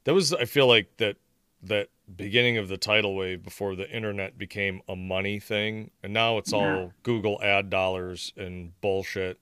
that 0.04 0.14
was 0.14 0.32
I 0.32 0.44
feel 0.44 0.66
like 0.66 0.96
that 0.98 1.16
that 1.62 1.88
beginning 2.16 2.58
of 2.58 2.68
the 2.68 2.76
tidal 2.76 3.14
wave 3.14 3.42
before 3.42 3.74
the 3.74 3.88
internet 3.90 4.36
became 4.36 4.80
a 4.88 4.96
money 4.96 5.38
thing 5.38 5.90
and 6.02 6.12
now 6.12 6.38
it's 6.38 6.52
all 6.52 6.62
yeah. 6.62 6.88
google 7.02 7.40
ad 7.42 7.70
dollars 7.70 8.32
and 8.36 8.78
bullshit. 8.80 9.38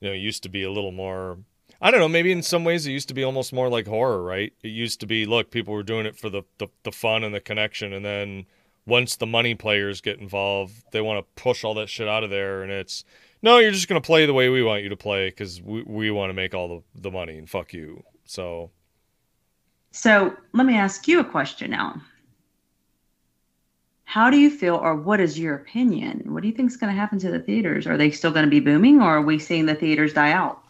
You 0.00 0.08
know 0.08 0.14
it 0.14 0.18
used 0.18 0.42
to 0.42 0.48
be 0.48 0.62
a 0.62 0.70
little 0.70 0.92
more 0.92 1.38
i 1.80 1.90
don't 1.90 2.00
know 2.00 2.08
maybe 2.08 2.32
in 2.32 2.42
some 2.42 2.64
ways 2.64 2.86
it 2.86 2.92
used 2.92 3.08
to 3.08 3.14
be 3.14 3.24
almost 3.24 3.52
more 3.52 3.68
like 3.68 3.86
horror 3.86 4.22
right? 4.22 4.52
It 4.62 4.68
used 4.68 5.00
to 5.00 5.06
be 5.06 5.24
look 5.24 5.50
people 5.50 5.74
were 5.74 5.82
doing 5.82 6.06
it 6.06 6.16
for 6.16 6.28
the 6.28 6.42
the, 6.58 6.68
the 6.82 6.92
fun 6.92 7.22
and 7.22 7.34
the 7.34 7.40
connection 7.40 7.92
and 7.92 8.04
then 8.04 8.46
once 8.84 9.16
the 9.16 9.26
money 9.26 9.54
players 9.54 10.00
get 10.00 10.18
involved 10.18 10.82
they 10.92 11.00
want 11.00 11.24
to 11.24 11.42
push 11.42 11.62
all 11.62 11.74
that 11.74 11.88
shit 11.88 12.08
out 12.08 12.24
of 12.24 12.30
there 12.30 12.62
and 12.62 12.72
it's 12.72 13.04
no 13.42 13.58
you're 13.58 13.70
just 13.70 13.88
going 13.88 14.00
to 14.00 14.06
play 14.06 14.26
the 14.26 14.34
way 14.34 14.48
we 14.48 14.62
want 14.62 14.82
you 14.82 14.88
to 14.88 14.96
play 14.96 15.28
because 15.28 15.62
we, 15.62 15.82
we 15.82 16.10
want 16.10 16.30
to 16.30 16.34
make 16.34 16.54
all 16.54 16.68
the, 16.68 17.00
the 17.02 17.10
money 17.10 17.38
and 17.38 17.48
fuck 17.48 17.72
you. 17.72 18.02
So 18.24 18.70
so 19.90 20.36
let 20.52 20.66
me 20.66 20.76
ask 20.76 21.08
you 21.08 21.20
a 21.20 21.24
question 21.24 21.70
now. 21.70 22.00
How 24.04 24.30
do 24.30 24.38
you 24.38 24.50
feel, 24.50 24.76
or 24.76 24.96
what 24.96 25.20
is 25.20 25.38
your 25.38 25.54
opinion? 25.54 26.22
What 26.32 26.40
do 26.40 26.48
you 26.48 26.54
think 26.54 26.70
is 26.70 26.78
going 26.78 26.94
to 26.94 26.98
happen 26.98 27.18
to 27.18 27.30
the 27.30 27.40
theaters? 27.40 27.86
Are 27.86 27.98
they 27.98 28.10
still 28.10 28.30
going 28.30 28.46
to 28.46 28.50
be 28.50 28.60
booming, 28.60 29.02
or 29.02 29.18
are 29.18 29.22
we 29.22 29.38
seeing 29.38 29.66
the 29.66 29.74
theaters 29.74 30.14
die 30.14 30.32
out? 30.32 30.62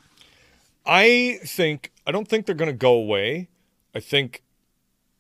I 0.85 1.39
think, 1.45 1.93
I 2.05 2.11
don't 2.11 2.27
think 2.27 2.47
they're 2.47 2.55
going 2.57 2.71
to 2.71 2.77
go 2.77 2.95
away. 2.95 3.49
I 3.95 4.01
think, 4.01 4.43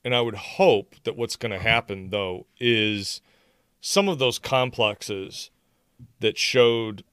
and 0.04 0.14
I 0.14 0.20
would 0.20 0.34
hope 0.34 0.96
that 1.04 1.16
what's 1.16 1.36
going 1.36 1.52
to 1.52 1.60
happen, 1.60 2.10
though, 2.10 2.46
is 2.58 3.20
some 3.80 4.08
of 4.08 4.18
those 4.18 4.40
complexes 4.40 5.50
that 6.18 6.36
showed 6.38 7.04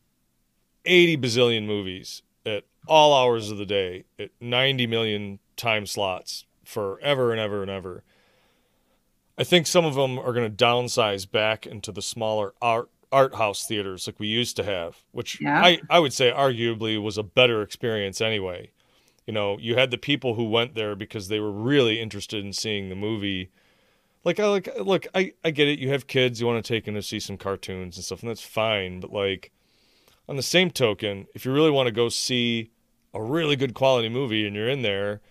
80 0.85 1.17
bazillion 1.17 1.65
movies 1.67 2.23
at 2.45 2.63
all 2.87 3.13
hours 3.13 3.51
of 3.51 3.57
the 3.57 3.65
day 3.65 4.05
at 4.19 4.31
90 4.39 4.87
million 4.87 5.39
time 5.55 5.85
slots 5.85 6.45
forever 6.65 7.31
and 7.31 7.39
ever 7.39 7.61
and 7.61 7.71
ever. 7.71 8.03
I 9.37 9.43
think 9.43 9.67
some 9.67 9.85
of 9.85 9.95
them 9.95 10.17
are 10.17 10.33
going 10.33 10.49
to 10.49 10.65
downsize 10.65 11.29
back 11.29 11.65
into 11.67 11.91
the 11.91 12.01
smaller 12.01 12.53
art 12.61 12.89
art 13.11 13.35
house 13.35 13.65
theaters 13.65 14.07
like 14.07 14.19
we 14.19 14.27
used 14.27 14.55
to 14.57 14.63
have, 14.63 14.97
which 15.11 15.39
yeah. 15.39 15.63
I, 15.63 15.79
I 15.89 15.99
would 15.99 16.11
say 16.11 16.31
arguably 16.31 17.01
was 17.01 17.17
a 17.17 17.23
better 17.23 17.61
experience 17.61 18.19
anyway. 18.19 18.71
You 19.25 19.33
know, 19.33 19.57
you 19.59 19.75
had 19.75 19.91
the 19.91 19.97
people 19.97 20.35
who 20.35 20.49
went 20.49 20.75
there 20.75 20.95
because 20.95 21.27
they 21.27 21.39
were 21.39 21.51
really 21.51 21.99
interested 21.99 22.43
in 22.43 22.51
seeing 22.51 22.89
the 22.89 22.95
movie. 22.95 23.51
Like 24.23 24.39
I 24.39 24.47
like 24.47 24.69
look, 24.79 25.07
I, 25.13 25.33
I 25.43 25.51
get 25.51 25.67
it, 25.67 25.79
you 25.79 25.89
have 25.89 26.07
kids, 26.07 26.41
you 26.41 26.47
want 26.47 26.63
to 26.63 26.73
take 26.73 26.85
them 26.85 26.95
to 26.95 27.01
see 27.01 27.19
some 27.19 27.37
cartoons 27.37 27.95
and 27.95 28.03
stuff, 28.03 28.21
and 28.21 28.29
that's 28.29 28.41
fine. 28.41 28.99
But 28.99 29.13
like 29.13 29.51
on 30.27 30.35
the 30.35 30.43
same 30.43 30.71
token, 30.71 31.27
if 31.33 31.45
you 31.45 31.53
really 31.53 31.71
want 31.71 31.87
to 31.87 31.93
go 31.93 32.09
see 32.09 32.71
a 33.13 33.21
really 33.21 33.55
good 33.55 33.73
quality 33.73 34.09
movie 34.09 34.45
and 34.45 34.55
you're 34.55 34.69
in 34.69 34.81
there 34.81 35.21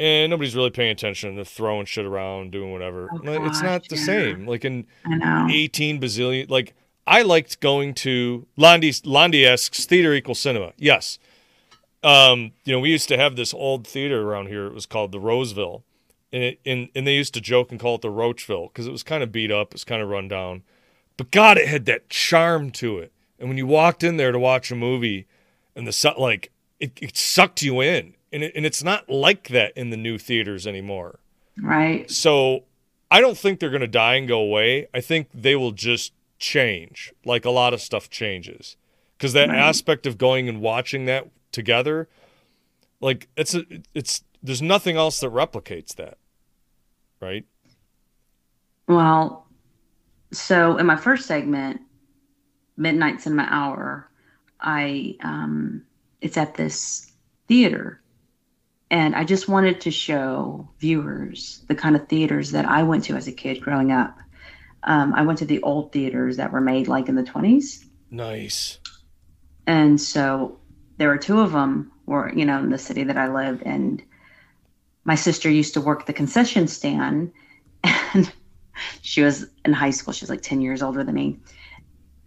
and 0.00 0.30
nobody's 0.30 0.56
really 0.56 0.70
paying 0.70 0.90
attention. 0.90 1.34
They're 1.34 1.44
throwing 1.44 1.84
shit 1.84 2.06
around, 2.06 2.52
doing 2.52 2.72
whatever. 2.72 3.10
Oh, 3.12 3.44
it's 3.44 3.60
not 3.60 3.86
the 3.86 3.96
yeah. 3.96 4.04
same. 4.04 4.46
Like 4.46 4.64
in 4.64 4.86
18 5.06 6.00
bazillion, 6.00 6.48
like 6.48 6.74
I 7.06 7.20
liked 7.20 7.60
going 7.60 7.92
to 7.96 8.46
Londi 8.58 8.98
Londi 9.02 9.86
theater 9.86 10.14
equals 10.14 10.40
cinema. 10.40 10.72
Yes. 10.78 11.18
Um, 12.02 12.52
you 12.64 12.72
know, 12.72 12.80
we 12.80 12.88
used 12.88 13.08
to 13.08 13.18
have 13.18 13.36
this 13.36 13.52
old 13.52 13.86
theater 13.86 14.22
around 14.22 14.46
here. 14.46 14.66
It 14.66 14.72
was 14.72 14.86
called 14.86 15.12
the 15.12 15.20
Roseville. 15.20 15.84
And, 16.32 16.44
it, 16.44 16.60
and, 16.64 16.88
and 16.94 17.06
they 17.06 17.16
used 17.16 17.34
to 17.34 17.40
joke 17.42 17.70
and 17.70 17.78
call 17.78 17.96
it 17.96 18.00
the 18.00 18.08
Roachville 18.08 18.68
because 18.68 18.86
it 18.86 18.92
was 18.92 19.02
kind 19.02 19.22
of 19.22 19.30
beat 19.30 19.50
up. 19.50 19.74
It's 19.74 19.84
kind 19.84 20.00
of 20.00 20.08
run 20.08 20.28
down. 20.28 20.62
But 21.18 21.30
God, 21.30 21.58
it 21.58 21.68
had 21.68 21.84
that 21.84 22.08
charm 22.08 22.70
to 22.72 22.98
it. 22.98 23.12
And 23.38 23.50
when 23.50 23.58
you 23.58 23.66
walked 23.66 24.02
in 24.02 24.16
there 24.16 24.32
to 24.32 24.38
watch 24.38 24.70
a 24.70 24.76
movie 24.76 25.26
and 25.76 25.86
the 25.86 26.14
like, 26.16 26.52
it, 26.78 26.92
it 27.02 27.18
sucked 27.18 27.60
you 27.60 27.82
in 27.82 28.14
and 28.32 28.44
it, 28.44 28.52
and 28.54 28.64
it's 28.64 28.82
not 28.82 29.08
like 29.08 29.48
that 29.48 29.72
in 29.76 29.90
the 29.90 29.96
new 29.96 30.18
theaters 30.18 30.66
anymore. 30.66 31.20
Right. 31.60 32.10
So 32.10 32.64
I 33.10 33.20
don't 33.20 33.36
think 33.36 33.60
they're 33.60 33.70
going 33.70 33.80
to 33.80 33.88
die 33.88 34.14
and 34.14 34.28
go 34.28 34.40
away. 34.40 34.86
I 34.94 35.00
think 35.00 35.28
they 35.34 35.56
will 35.56 35.72
just 35.72 36.12
change, 36.38 37.12
like 37.24 37.44
a 37.44 37.50
lot 37.50 37.74
of 37.74 37.80
stuff 37.80 38.08
changes, 38.08 38.76
because 39.16 39.32
that 39.32 39.48
right. 39.48 39.58
aspect 39.58 40.06
of 40.06 40.16
going 40.16 40.48
and 40.48 40.60
watching 40.60 41.06
that 41.06 41.28
together, 41.52 42.08
like 43.00 43.28
it's 43.36 43.54
a, 43.54 43.64
it's 43.94 44.24
there's 44.42 44.62
nothing 44.62 44.96
else 44.96 45.20
that 45.20 45.32
replicates 45.32 45.94
that, 45.96 46.18
right? 47.20 47.44
Well, 48.86 49.46
so 50.32 50.76
in 50.76 50.86
my 50.86 50.96
first 50.96 51.26
segment, 51.26 51.80
Midnight 52.76 53.20
Cinema 53.20 53.46
Hour, 53.50 54.08
I 54.60 55.16
um, 55.22 55.82
it's 56.20 56.36
at 56.36 56.54
this 56.54 57.12
theater 57.48 58.00
and 58.90 59.14
I 59.14 59.24
just 59.24 59.48
wanted 59.48 59.80
to 59.82 59.90
show 59.90 60.68
viewers 60.78 61.62
the 61.68 61.76
kind 61.76 61.94
of 61.94 62.08
theaters 62.08 62.50
that 62.50 62.66
I 62.66 62.82
went 62.82 63.04
to 63.04 63.14
as 63.14 63.28
a 63.28 63.32
kid 63.32 63.60
growing 63.60 63.92
up. 63.92 64.18
Um, 64.82 65.14
I 65.14 65.22
went 65.22 65.38
to 65.38 65.44
the 65.44 65.62
old 65.62 65.92
theaters 65.92 66.38
that 66.38 66.52
were 66.52 66.60
made 66.60 66.88
like 66.88 67.08
in 67.08 67.14
the 67.14 67.22
20s. 67.22 67.84
Nice. 68.10 68.78
And 69.66 70.00
so 70.00 70.58
there 70.96 71.08
were 71.08 71.18
two 71.18 71.38
of 71.40 71.52
them 71.52 71.92
were, 72.06 72.32
you 72.34 72.44
know, 72.44 72.58
in 72.58 72.70
the 72.70 72.78
city 72.78 73.04
that 73.04 73.16
I 73.16 73.32
lived. 73.32 73.62
And 73.64 74.02
my 75.04 75.14
sister 75.14 75.48
used 75.48 75.74
to 75.74 75.80
work 75.80 76.06
the 76.06 76.12
concession 76.12 76.66
stand. 76.66 77.30
And 77.84 78.32
she 79.02 79.22
was 79.22 79.46
in 79.64 79.72
high 79.72 79.90
school. 79.90 80.12
She 80.12 80.24
was 80.24 80.30
like 80.30 80.42
10 80.42 80.60
years 80.62 80.82
older 80.82 81.04
than 81.04 81.14
me. 81.14 81.38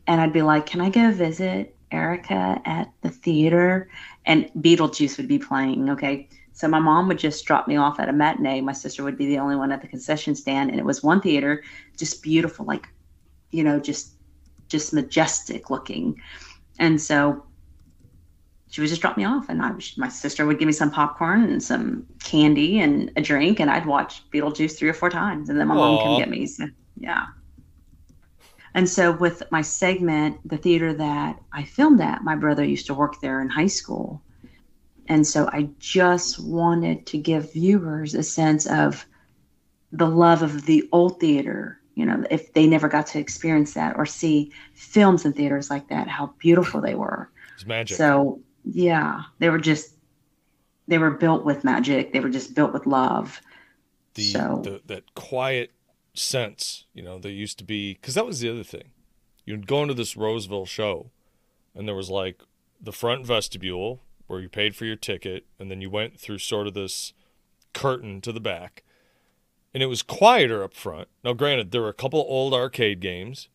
And 0.07 0.21
I'd 0.21 0.31
be 0.31 0.41
like, 0.41 0.65
can 0.65 0.79
I 0.79 0.89
go 0.89 1.11
visit 1.11 1.75
Erica 1.91 2.61
at 2.63 2.89
the 3.01 3.09
theater? 3.09 3.89
And 4.25 4.49
Beetlejuice 4.57 5.17
would 5.17 5.27
be 5.27 5.39
playing. 5.39 5.89
Okay. 5.89 6.29
So 6.53 6.67
my 6.67 6.79
mom 6.79 7.07
would 7.07 7.17
just 7.19 7.45
drop 7.45 7.67
me 7.67 7.75
off 7.75 7.99
at 7.99 8.09
a 8.09 8.13
matinee. 8.13 8.61
My 8.61 8.73
sister 8.73 9.03
would 9.03 9.17
be 9.17 9.25
the 9.25 9.39
only 9.39 9.55
one 9.55 9.71
at 9.71 9.81
the 9.81 9.87
concession 9.87 10.35
stand, 10.35 10.69
and 10.69 10.79
it 10.79 10.85
was 10.85 11.03
one 11.03 11.19
theater, 11.19 11.63
just 11.97 12.21
beautiful, 12.21 12.65
like, 12.65 12.87
you 13.51 13.63
know, 13.63 13.79
just 13.79 14.13
just 14.69 14.93
majestic 14.93 15.69
looking. 15.69 16.19
And 16.79 17.01
so 17.01 17.43
she 18.69 18.81
would 18.81 18.89
just 18.89 19.01
drop 19.01 19.17
me 19.17 19.25
off, 19.25 19.49
and 19.49 19.61
I 19.61 19.71
was, 19.71 19.97
my 19.97 20.09
sister 20.09 20.45
would 20.45 20.57
give 20.57 20.65
me 20.67 20.73
some 20.73 20.89
popcorn 20.89 21.43
and 21.43 21.61
some 21.61 22.05
candy 22.23 22.79
and 22.79 23.11
a 23.15 23.21
drink, 23.21 23.59
and 23.59 23.69
I'd 23.69 23.85
watch 23.85 24.23
Beetlejuice 24.31 24.77
three 24.77 24.89
or 24.89 24.93
four 24.93 25.09
times, 25.09 25.49
and 25.49 25.59
then 25.59 25.67
my 25.67 25.75
Aww. 25.75 25.77
mom 25.77 26.03
come 26.03 26.17
get 26.17 26.29
me. 26.29 26.45
So 26.47 26.67
yeah. 26.97 27.25
And 28.75 28.89
so 28.89 29.11
with 29.11 29.43
my 29.51 29.61
segment, 29.61 30.39
the 30.47 30.57
theater 30.57 30.93
that 30.93 31.39
I 31.51 31.63
filmed 31.63 32.01
at, 32.01 32.23
my 32.23 32.35
brother 32.35 32.63
used 32.63 32.87
to 32.87 32.93
work 32.93 33.21
there 33.21 33.41
in 33.41 33.49
high 33.49 33.67
school. 33.67 34.23
And 35.07 35.25
so 35.27 35.49
I 35.51 35.69
just 35.79 36.39
wanted 36.39 37.05
to 37.07 37.17
give 37.17 37.53
viewers 37.53 38.13
a 38.13 38.23
sense 38.23 38.65
of 38.65 39.05
the 39.91 40.07
love 40.07 40.41
of 40.41 40.65
the 40.65 40.87
old 40.91 41.19
theater 41.19 41.79
you 41.95 42.05
know, 42.05 42.23
if 42.31 42.53
they 42.53 42.65
never 42.65 42.87
got 42.87 43.07
to 43.07 43.19
experience 43.19 43.73
that 43.75 43.97
or 43.97 44.05
see 44.05 44.51
films 44.73 45.25
in 45.25 45.33
theaters 45.33 45.69
like 45.69 45.89
that, 45.89 46.07
how 46.07 46.33
beautiful 46.39 46.81
they 46.81 46.95
were. 46.95 47.29
It's 47.53 47.65
magic. 47.65 47.97
So 47.97 48.41
yeah, 48.65 49.21
they 49.39 49.49
were 49.49 49.59
just 49.59 49.93
they 50.87 50.97
were 50.97 51.11
built 51.11 51.45
with 51.45 51.63
magic. 51.63 52.11
They 52.11 52.19
were 52.19 52.29
just 52.29 52.55
built 52.55 52.73
with 52.73 52.85
love. 52.85 53.41
the, 54.15 54.23
so 54.23 54.61
the 54.63 54.81
that 54.87 55.13
quiet 55.13 55.71
sense, 56.15 56.85
you 56.93 57.03
know, 57.03 57.19
there 57.19 57.31
used 57.31 57.59
to 57.59 57.63
be 57.63 57.93
because 57.93 58.15
that 58.15 58.25
was 58.25 58.39
the 58.39 58.49
other 58.49 58.63
thing. 58.63 58.91
You'd 59.45 59.67
go 59.67 59.81
into 59.81 59.93
this 59.93 60.17
Roseville 60.17 60.65
show, 60.65 61.11
and 61.75 61.87
there 61.87 61.95
was 61.95 62.09
like 62.09 62.41
the 62.81 62.93
front 62.93 63.25
vestibule 63.25 64.01
where 64.27 64.39
you 64.39 64.49
paid 64.49 64.75
for 64.75 64.85
your 64.85 64.95
ticket, 64.95 65.45
and 65.59 65.69
then 65.69 65.81
you 65.81 65.89
went 65.89 66.19
through 66.19 66.39
sort 66.39 66.67
of 66.67 66.73
this 66.73 67.13
curtain 67.73 68.21
to 68.21 68.31
the 68.31 68.39
back, 68.39 68.83
and 69.73 69.81
it 69.81 69.87
was 69.87 70.01
quieter 70.01 70.63
up 70.63 70.73
front. 70.73 71.07
Now, 71.23 71.33
granted, 71.33 71.71
there 71.71 71.81
were 71.81 71.89
a 71.89 71.93
couple 71.93 72.25
old 72.27 72.53
arcade 72.53 72.99
games, 72.99 73.49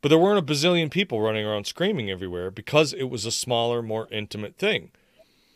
but 0.00 0.08
there 0.08 0.18
weren't 0.18 0.38
a 0.38 0.52
bazillion 0.52 0.90
people 0.90 1.20
running 1.20 1.44
around 1.44 1.66
screaming 1.66 2.10
everywhere 2.10 2.50
because 2.50 2.92
it 2.92 3.10
was 3.10 3.26
a 3.26 3.32
smaller, 3.32 3.82
more 3.82 4.08
intimate 4.10 4.56
thing. 4.56 4.90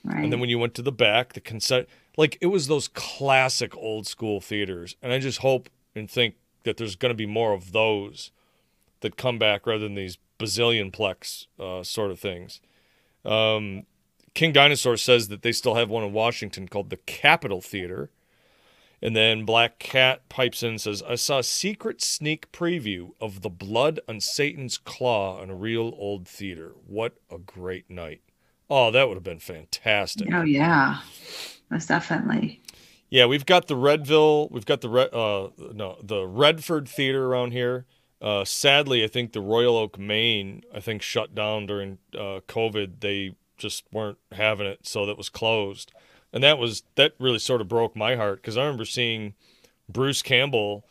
right. 0.04 0.24
And 0.24 0.32
then 0.32 0.40
when 0.40 0.50
you 0.50 0.58
went 0.58 0.74
to 0.74 0.82
the 0.82 0.92
back, 0.92 1.32
the 1.32 1.40
concert, 1.40 1.88
like 2.16 2.36
it 2.40 2.46
was 2.46 2.66
those 2.66 2.88
classic 2.88 3.74
old 3.76 4.06
school 4.06 4.40
theaters. 4.40 4.96
And 5.02 5.12
I 5.12 5.18
just 5.18 5.38
hope 5.38 5.70
and 5.94 6.10
think 6.10 6.34
that 6.64 6.76
there's 6.76 6.96
going 6.96 7.10
to 7.10 7.16
be 7.16 7.26
more 7.26 7.52
of 7.52 7.72
those 7.72 8.30
that 9.00 9.16
come 9.16 9.38
back 9.38 9.66
rather 9.66 9.84
than 9.84 9.94
these 9.94 10.18
bazillion 10.38 10.90
plex 10.92 11.46
uh, 11.58 11.82
sort 11.82 12.10
of 12.10 12.18
things. 12.18 12.60
Um, 13.24 13.84
King 14.34 14.52
Dinosaur 14.52 14.96
says 14.96 15.28
that 15.28 15.42
they 15.42 15.52
still 15.52 15.76
have 15.76 15.88
one 15.88 16.02
in 16.04 16.12
Washington 16.12 16.68
called 16.68 16.90
the 16.90 16.96
Capitol 16.96 17.60
Theater. 17.60 18.10
And 19.00 19.14
then 19.14 19.44
Black 19.44 19.78
Cat 19.78 20.28
pipes 20.28 20.62
in 20.62 20.70
and 20.70 20.80
says, 20.80 21.02
I 21.06 21.16
saw 21.16 21.38
a 21.38 21.42
secret 21.42 22.02
sneak 22.02 22.50
preview 22.52 23.10
of 23.20 23.42
The 23.42 23.50
Blood 23.50 24.00
on 24.08 24.20
Satan's 24.20 24.78
Claw 24.78 25.42
in 25.42 25.50
a 25.50 25.54
real 25.54 25.92
old 25.98 26.26
theater. 26.26 26.72
What 26.86 27.18
a 27.30 27.38
great 27.38 27.90
night. 27.90 28.22
Oh, 28.70 28.90
that 28.90 29.06
would 29.06 29.14
have 29.14 29.22
been 29.22 29.40
fantastic. 29.40 30.28
oh 30.32 30.42
yeah, 30.42 31.00
most 31.70 31.88
definitely. 31.88 32.62
Yeah, 33.10 33.26
we've 33.26 33.44
got 33.44 33.66
the 33.66 33.76
Redville, 33.76 34.50
we've 34.50 34.64
got 34.64 34.80
the 34.80 34.88
Red, 34.88 35.12
uh, 35.12 35.50
no, 35.58 35.98
the 36.02 36.26
Redford 36.26 36.88
Theater 36.88 37.26
around 37.26 37.52
here. 37.52 37.84
Uh, 38.22 38.44
sadly, 38.44 39.04
I 39.04 39.06
think 39.06 39.32
the 39.32 39.42
Royal 39.42 39.76
Oak, 39.76 39.98
Main, 39.98 40.62
I 40.74 40.80
think 40.80 41.02
shut 41.02 41.34
down 41.34 41.66
during 41.66 41.98
uh, 42.14 42.40
COVID. 42.48 43.00
They 43.00 43.36
just 43.56 43.84
weren't 43.92 44.18
having 44.32 44.66
it, 44.66 44.86
so 44.86 45.06
that 45.06 45.16
was 45.16 45.28
closed, 45.28 45.92
and 46.32 46.42
that 46.42 46.58
was 46.58 46.82
that 46.96 47.14
really 47.18 47.38
sort 47.38 47.60
of 47.60 47.68
broke 47.68 47.94
my 47.96 48.16
heart 48.16 48.42
because 48.42 48.56
I 48.56 48.62
remember 48.62 48.84
seeing 48.84 49.34
Bruce 49.88 50.22
Campbell 50.22 50.84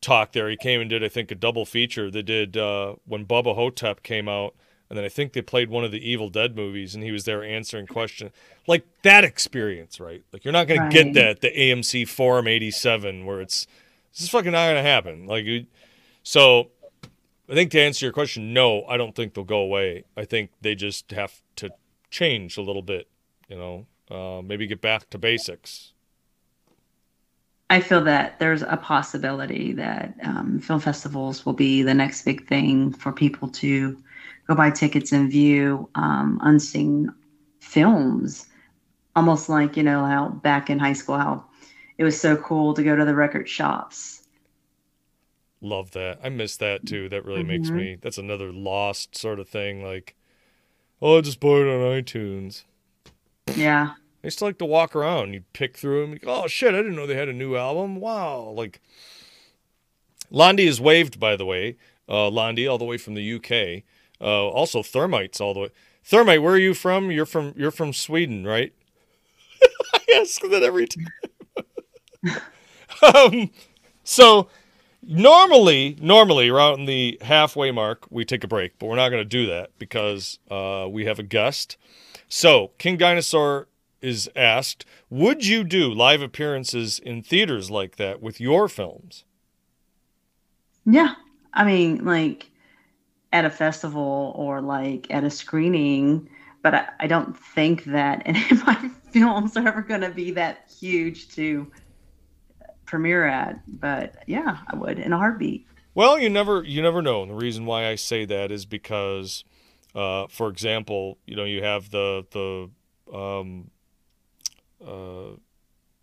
talk 0.00 0.32
there. 0.32 0.48
He 0.48 0.56
came 0.56 0.80
and 0.80 0.90
did, 0.90 1.04
I 1.04 1.08
think, 1.08 1.30
a 1.30 1.34
double 1.34 1.64
feature. 1.64 2.10
They 2.10 2.22
did 2.22 2.56
uh, 2.56 2.96
when 3.04 3.26
Bubba 3.26 3.54
Ho-Tep 3.54 4.02
came 4.02 4.28
out, 4.28 4.54
and 4.88 4.96
then 4.96 5.04
I 5.04 5.08
think 5.08 5.32
they 5.32 5.42
played 5.42 5.70
one 5.70 5.84
of 5.84 5.92
the 5.92 6.08
Evil 6.10 6.28
Dead 6.28 6.56
movies, 6.56 6.94
and 6.94 7.04
he 7.04 7.10
was 7.10 7.24
there 7.24 7.42
answering 7.42 7.86
questions. 7.86 8.32
Like 8.66 8.86
that 9.02 9.24
experience, 9.24 10.00
right? 10.00 10.22
Like 10.32 10.44
you're 10.44 10.52
not 10.52 10.68
gonna 10.68 10.90
get 10.90 11.14
that 11.14 11.40
the 11.40 11.50
AMC 11.50 12.08
Forum 12.08 12.46
'87 12.46 13.24
where 13.24 13.40
it's 13.40 13.66
this 14.12 14.22
is 14.22 14.28
fucking 14.30 14.52
not 14.52 14.68
gonna 14.68 14.82
happen. 14.82 15.26
Like 15.26 15.44
you, 15.44 15.66
so. 16.22 16.70
I 17.50 17.54
think 17.54 17.70
to 17.70 17.80
answer 17.80 18.04
your 18.04 18.12
question, 18.12 18.52
no, 18.52 18.84
I 18.84 18.98
don't 18.98 19.14
think 19.16 19.32
they'll 19.32 19.42
go 19.42 19.60
away. 19.60 20.04
I 20.18 20.26
think 20.26 20.50
they 20.60 20.74
just 20.74 21.12
have 21.12 21.40
to 21.56 21.70
change 22.10 22.56
a 22.56 22.62
little 22.62 22.82
bit, 22.82 23.08
you 23.48 23.56
know, 23.56 23.86
uh, 24.10 24.42
maybe 24.42 24.66
get 24.66 24.80
back 24.80 25.10
to 25.10 25.18
basics. 25.18 25.92
I 27.70 27.80
feel 27.80 28.02
that 28.04 28.38
there's 28.38 28.62
a 28.62 28.76
possibility 28.76 29.72
that 29.74 30.14
um, 30.22 30.58
film 30.60 30.80
festivals 30.80 31.44
will 31.44 31.52
be 31.54 31.82
the 31.82 31.94
next 31.94 32.22
big 32.24 32.46
thing 32.46 32.92
for 32.92 33.12
people 33.12 33.48
to 33.62 34.02
go 34.46 34.54
buy 34.54 34.70
tickets 34.70 35.12
and 35.12 35.30
view 35.30 35.88
um, 35.94 36.38
unseen 36.42 37.12
films. 37.60 38.46
Almost 39.16 39.48
like, 39.48 39.76
you 39.76 39.82
know, 39.84 40.04
how 40.06 40.28
back 40.30 40.70
in 40.70 40.78
high 40.78 40.94
school, 40.94 41.18
how 41.18 41.46
it 41.98 42.04
was 42.04 42.20
so 42.20 42.36
cool 42.36 42.74
to 42.74 42.84
go 42.84 42.96
to 42.96 43.04
the 43.04 43.14
record 43.14 43.48
shops. 43.48 44.28
Love 45.60 45.92
that. 45.92 46.18
I 46.22 46.28
miss 46.30 46.56
that 46.56 46.84
too. 46.86 47.08
That 47.08 47.24
really 47.24 47.42
makes 47.44 47.72
Mhm. 47.72 47.74
me. 47.74 47.96
That's 47.96 48.18
another 48.18 48.52
lost 48.52 49.16
sort 49.16 49.38
of 49.40 49.48
thing. 49.48 49.82
Like, 49.84 50.14
oh, 51.00 51.18
I 51.18 51.20
just 51.20 51.40
bought 51.40 51.62
it 51.62 51.68
on 51.68 52.02
iTunes. 52.02 52.64
Yeah. 53.54 53.94
I 54.22 54.26
used 54.26 54.38
to 54.38 54.44
like 54.44 54.58
to 54.58 54.64
walk 54.64 54.96
around. 54.96 55.34
You 55.34 55.44
pick 55.52 55.76
through 55.76 56.06
them. 56.06 56.18
Oh 56.26 56.46
shit! 56.48 56.74
I 56.74 56.78
didn't 56.78 56.96
know 56.96 57.06
they 57.06 57.14
had 57.14 57.28
a 57.28 57.32
new 57.32 57.56
album. 57.56 57.96
Wow! 57.96 58.52
Like, 58.56 58.80
Londi 60.32 60.66
is 60.66 60.80
waved, 60.80 61.20
by 61.20 61.36
the 61.36 61.46
way. 61.46 61.76
Uh, 62.08 62.30
Londi, 62.30 62.68
all 62.68 62.78
the 62.78 62.84
way 62.84 62.98
from 62.98 63.14
the 63.14 63.34
UK. 63.34 63.84
Uh, 64.20 64.48
also, 64.48 64.82
Thermites, 64.82 65.40
all 65.40 65.54
the 65.54 65.60
way. 65.60 65.68
Thermite, 66.04 66.42
where 66.42 66.54
are 66.54 66.58
you 66.58 66.74
from? 66.74 67.10
You're 67.10 67.26
from 67.26 67.54
you're 67.56 67.70
from 67.70 67.92
Sweden, 67.92 68.44
right? 68.44 68.72
I 69.94 70.00
ask 70.20 70.40
that 70.40 70.62
every 70.62 70.88
time. 70.88 71.06
um, 73.14 73.50
so 74.04 74.48
normally, 75.02 75.96
normally 76.00 76.48
around 76.48 76.86
the 76.86 77.18
halfway 77.22 77.70
mark, 77.70 78.06
we 78.10 78.24
take 78.24 78.44
a 78.44 78.48
break, 78.48 78.78
but 78.78 78.86
we're 78.86 78.96
not 78.96 79.10
going 79.10 79.22
to 79.22 79.28
do 79.28 79.46
that 79.46 79.70
because 79.78 80.38
uh, 80.50 80.86
we 80.90 81.04
have 81.06 81.18
a 81.18 81.22
guest. 81.22 81.76
So 82.28 82.72
King 82.78 82.96
Dinosaur 82.96 83.68
is 84.00 84.30
asked, 84.36 84.84
would 85.10 85.46
you 85.46 85.64
do 85.64 85.92
live 85.92 86.22
appearances 86.22 86.98
in 86.98 87.22
theaters 87.22 87.70
like 87.70 87.96
that 87.96 88.22
with 88.22 88.40
your 88.40 88.68
films? 88.68 89.24
Yeah. 90.84 91.14
I 91.54 91.64
mean, 91.64 92.04
like 92.04 92.50
at 93.32 93.44
a 93.44 93.50
festival 93.50 94.32
or 94.36 94.60
like 94.60 95.06
at 95.10 95.24
a 95.24 95.30
screening, 95.30 96.28
but 96.62 96.74
I, 96.74 96.88
I 97.00 97.06
don't 97.06 97.36
think 97.36 97.84
that 97.84 98.22
any 98.24 98.44
of 98.50 98.64
my 98.66 98.90
films 99.12 99.56
are 99.56 99.66
ever 99.66 99.82
going 99.82 100.02
to 100.02 100.10
be 100.10 100.30
that 100.32 100.70
huge 100.78 101.34
to 101.34 101.70
premiere 102.88 103.26
at. 103.26 103.60
But 103.80 104.24
yeah, 104.26 104.58
I 104.66 104.76
would 104.76 104.98
in 104.98 105.12
a 105.12 105.18
heartbeat. 105.18 105.66
Well, 105.94 106.18
you 106.18 106.28
never 106.28 106.62
you 106.64 106.82
never 106.82 107.02
know. 107.02 107.22
And 107.22 107.30
the 107.30 107.36
reason 107.36 107.66
why 107.66 107.86
I 107.86 107.94
say 107.94 108.24
that 108.24 108.50
is 108.50 108.66
because, 108.66 109.44
uh, 109.94 110.26
for 110.28 110.48
example, 110.48 111.18
you 111.26 111.36
know 111.36 111.44
you 111.44 111.62
have 111.62 111.90
the 111.90 112.26
the 112.30 113.16
um, 113.16 113.70
uh, 114.84 115.36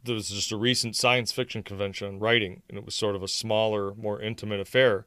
there 0.03 0.15
was 0.15 0.29
just 0.29 0.51
a 0.51 0.57
recent 0.57 0.95
science 0.95 1.31
fiction 1.31 1.63
convention 1.63 2.07
on 2.07 2.19
writing, 2.19 2.61
and 2.69 2.77
it 2.77 2.85
was 2.85 2.95
sort 2.95 3.15
of 3.15 3.23
a 3.23 3.27
smaller, 3.27 3.93
more 3.95 4.21
intimate 4.21 4.59
affair. 4.59 5.05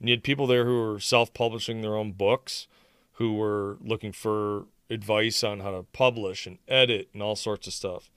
And 0.00 0.08
you 0.08 0.14
had 0.14 0.24
people 0.24 0.46
there 0.46 0.64
who 0.64 0.80
were 0.80 1.00
self-publishing 1.00 1.80
their 1.80 1.96
own 1.96 2.12
books, 2.12 2.66
who 3.14 3.34
were 3.34 3.76
looking 3.80 4.12
for 4.12 4.66
advice 4.90 5.44
on 5.44 5.60
how 5.60 5.70
to 5.70 5.82
publish 5.92 6.46
and 6.46 6.58
edit 6.66 7.08
and 7.12 7.22
all 7.22 7.36
sorts 7.36 7.66
of 7.66 7.72
stuff. 7.72 8.10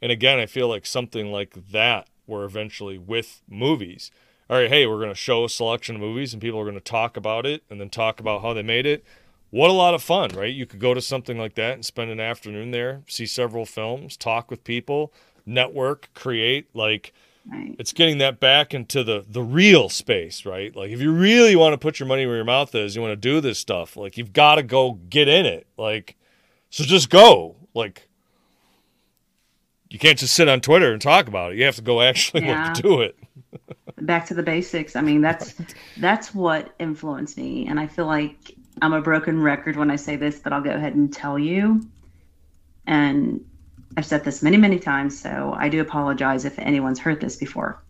And 0.00 0.12
again, 0.12 0.38
I 0.38 0.46
feel 0.46 0.68
like 0.68 0.86
something 0.86 1.30
like 1.30 1.54
that, 1.72 2.08
where 2.28 2.44
eventually 2.44 2.98
with 2.98 3.42
movies, 3.48 4.10
all 4.50 4.56
right, 4.56 4.68
hey, 4.70 4.86
we're 4.86 4.96
going 4.96 5.08
to 5.10 5.14
show 5.14 5.44
a 5.44 5.48
selection 5.48 5.96
of 5.96 6.00
movies 6.00 6.32
and 6.32 6.40
people 6.40 6.58
are 6.58 6.64
going 6.64 6.74
to 6.74 6.80
talk 6.80 7.16
about 7.16 7.44
it 7.46 7.62
and 7.68 7.80
then 7.80 7.90
talk 7.90 8.20
about 8.20 8.42
how 8.42 8.54
they 8.54 8.62
made 8.62 8.86
it. 8.86 9.04
What 9.50 9.70
a 9.70 9.74
lot 9.74 9.94
of 9.94 10.02
fun, 10.02 10.30
right? 10.30 10.52
You 10.52 10.66
could 10.66 10.80
go 10.80 10.94
to 10.94 11.00
something 11.00 11.38
like 11.38 11.54
that 11.54 11.74
and 11.74 11.84
spend 11.84 12.10
an 12.10 12.20
afternoon 12.20 12.70
there, 12.70 13.02
see 13.06 13.26
several 13.26 13.64
films, 13.64 14.16
talk 14.16 14.50
with 14.50 14.64
people, 14.64 15.12
network, 15.46 16.08
create. 16.14 16.68
Like, 16.74 17.12
Right. 17.50 17.74
it's 17.78 17.94
getting 17.94 18.18
that 18.18 18.40
back 18.40 18.74
into 18.74 19.02
the 19.02 19.24
the 19.26 19.42
real 19.42 19.88
space, 19.88 20.44
right? 20.44 20.74
Like 20.76 20.90
if 20.90 21.00
you 21.00 21.12
really 21.12 21.56
want 21.56 21.72
to 21.72 21.78
put 21.78 21.98
your 21.98 22.06
money 22.06 22.26
where 22.26 22.36
your 22.36 22.44
mouth 22.44 22.74
is, 22.74 22.94
you 22.94 23.00
want 23.00 23.12
to 23.12 23.16
do 23.16 23.40
this 23.40 23.58
stuff, 23.58 23.96
like 23.96 24.18
you've 24.18 24.34
got 24.34 24.56
to 24.56 24.62
go 24.62 24.98
get 25.08 25.28
in 25.28 25.46
it. 25.46 25.66
Like 25.78 26.16
so 26.68 26.84
just 26.84 27.08
go. 27.08 27.56
Like 27.72 28.07
you 29.90 29.98
can't 29.98 30.18
just 30.18 30.34
sit 30.34 30.48
on 30.48 30.60
Twitter 30.60 30.92
and 30.92 31.00
talk 31.00 31.28
about 31.28 31.52
it. 31.52 31.58
You 31.58 31.64
have 31.64 31.76
to 31.76 31.82
go 31.82 32.00
actually 32.00 32.44
Yeah. 32.44 32.72
do 32.74 33.00
it. 33.00 33.16
Back 34.00 34.26
to 34.26 34.34
the 34.34 34.42
basics. 34.42 34.94
I 34.96 35.00
mean, 35.00 35.20
that's 35.20 35.54
that's 35.96 36.34
what 36.34 36.74
influenced 36.78 37.36
me, 37.36 37.66
and 37.66 37.80
I 37.80 37.86
feel 37.86 38.06
like 38.06 38.54
I'm 38.80 38.92
a 38.92 39.00
broken 39.00 39.42
record 39.42 39.76
when 39.76 39.90
I 39.90 39.96
say 39.96 40.16
this, 40.16 40.38
but 40.38 40.52
I'll 40.52 40.62
go 40.62 40.70
ahead 40.70 40.94
and 40.94 41.12
tell 41.12 41.38
you. 41.38 41.82
And 42.86 43.44
I've 43.96 44.06
said 44.06 44.24
this 44.24 44.42
many, 44.42 44.56
many 44.56 44.78
times, 44.78 45.18
so 45.20 45.52
I 45.56 45.68
do 45.68 45.80
apologize 45.80 46.44
if 46.44 46.58
anyone's 46.58 47.00
heard 47.00 47.20
this 47.20 47.36
before. 47.36 47.82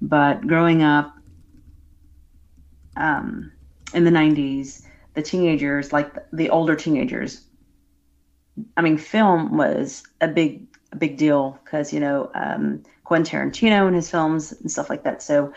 But 0.00 0.46
growing 0.46 0.82
up 0.82 1.14
um, 2.96 3.52
in 3.94 4.04
the 4.04 4.10
90s, 4.10 4.82
the 5.14 5.22
teenagers, 5.22 5.92
like 5.92 6.14
the 6.32 6.50
older 6.50 6.74
teenagers, 6.74 7.42
I 8.76 8.82
mean, 8.82 8.96
film 8.98 9.56
was 9.56 10.02
a 10.20 10.28
big, 10.28 10.66
a 10.92 10.96
big 10.96 11.16
deal 11.16 11.58
because 11.64 11.92
you 11.92 12.00
know 12.00 12.30
um, 12.34 12.82
Quentin 13.04 13.50
Tarantino 13.50 13.86
and 13.86 13.96
his 13.96 14.10
films 14.10 14.52
and 14.52 14.70
stuff 14.70 14.90
like 14.90 15.02
that. 15.04 15.22
So 15.22 15.52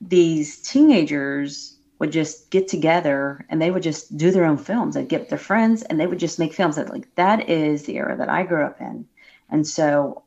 these 0.00 0.60
teenagers 0.60 1.78
would 1.98 2.10
just 2.10 2.50
get 2.50 2.66
together 2.66 3.46
and 3.48 3.62
they 3.62 3.70
would 3.70 3.82
just 3.82 4.16
do 4.16 4.32
their 4.32 4.44
own 4.44 4.56
films. 4.58 4.94
They'd 4.94 5.08
get 5.08 5.28
their 5.28 5.38
friends 5.38 5.82
and 5.82 6.00
they 6.00 6.06
would 6.06 6.18
just 6.18 6.38
make 6.38 6.52
films. 6.52 6.76
That 6.76 6.90
like 6.90 7.14
that 7.14 7.48
is 7.48 7.84
the 7.84 7.96
era 7.96 8.16
that 8.16 8.28
I 8.28 8.42
grew 8.42 8.64
up 8.64 8.80
in, 8.80 9.06
and 9.50 9.66
so 9.66 10.24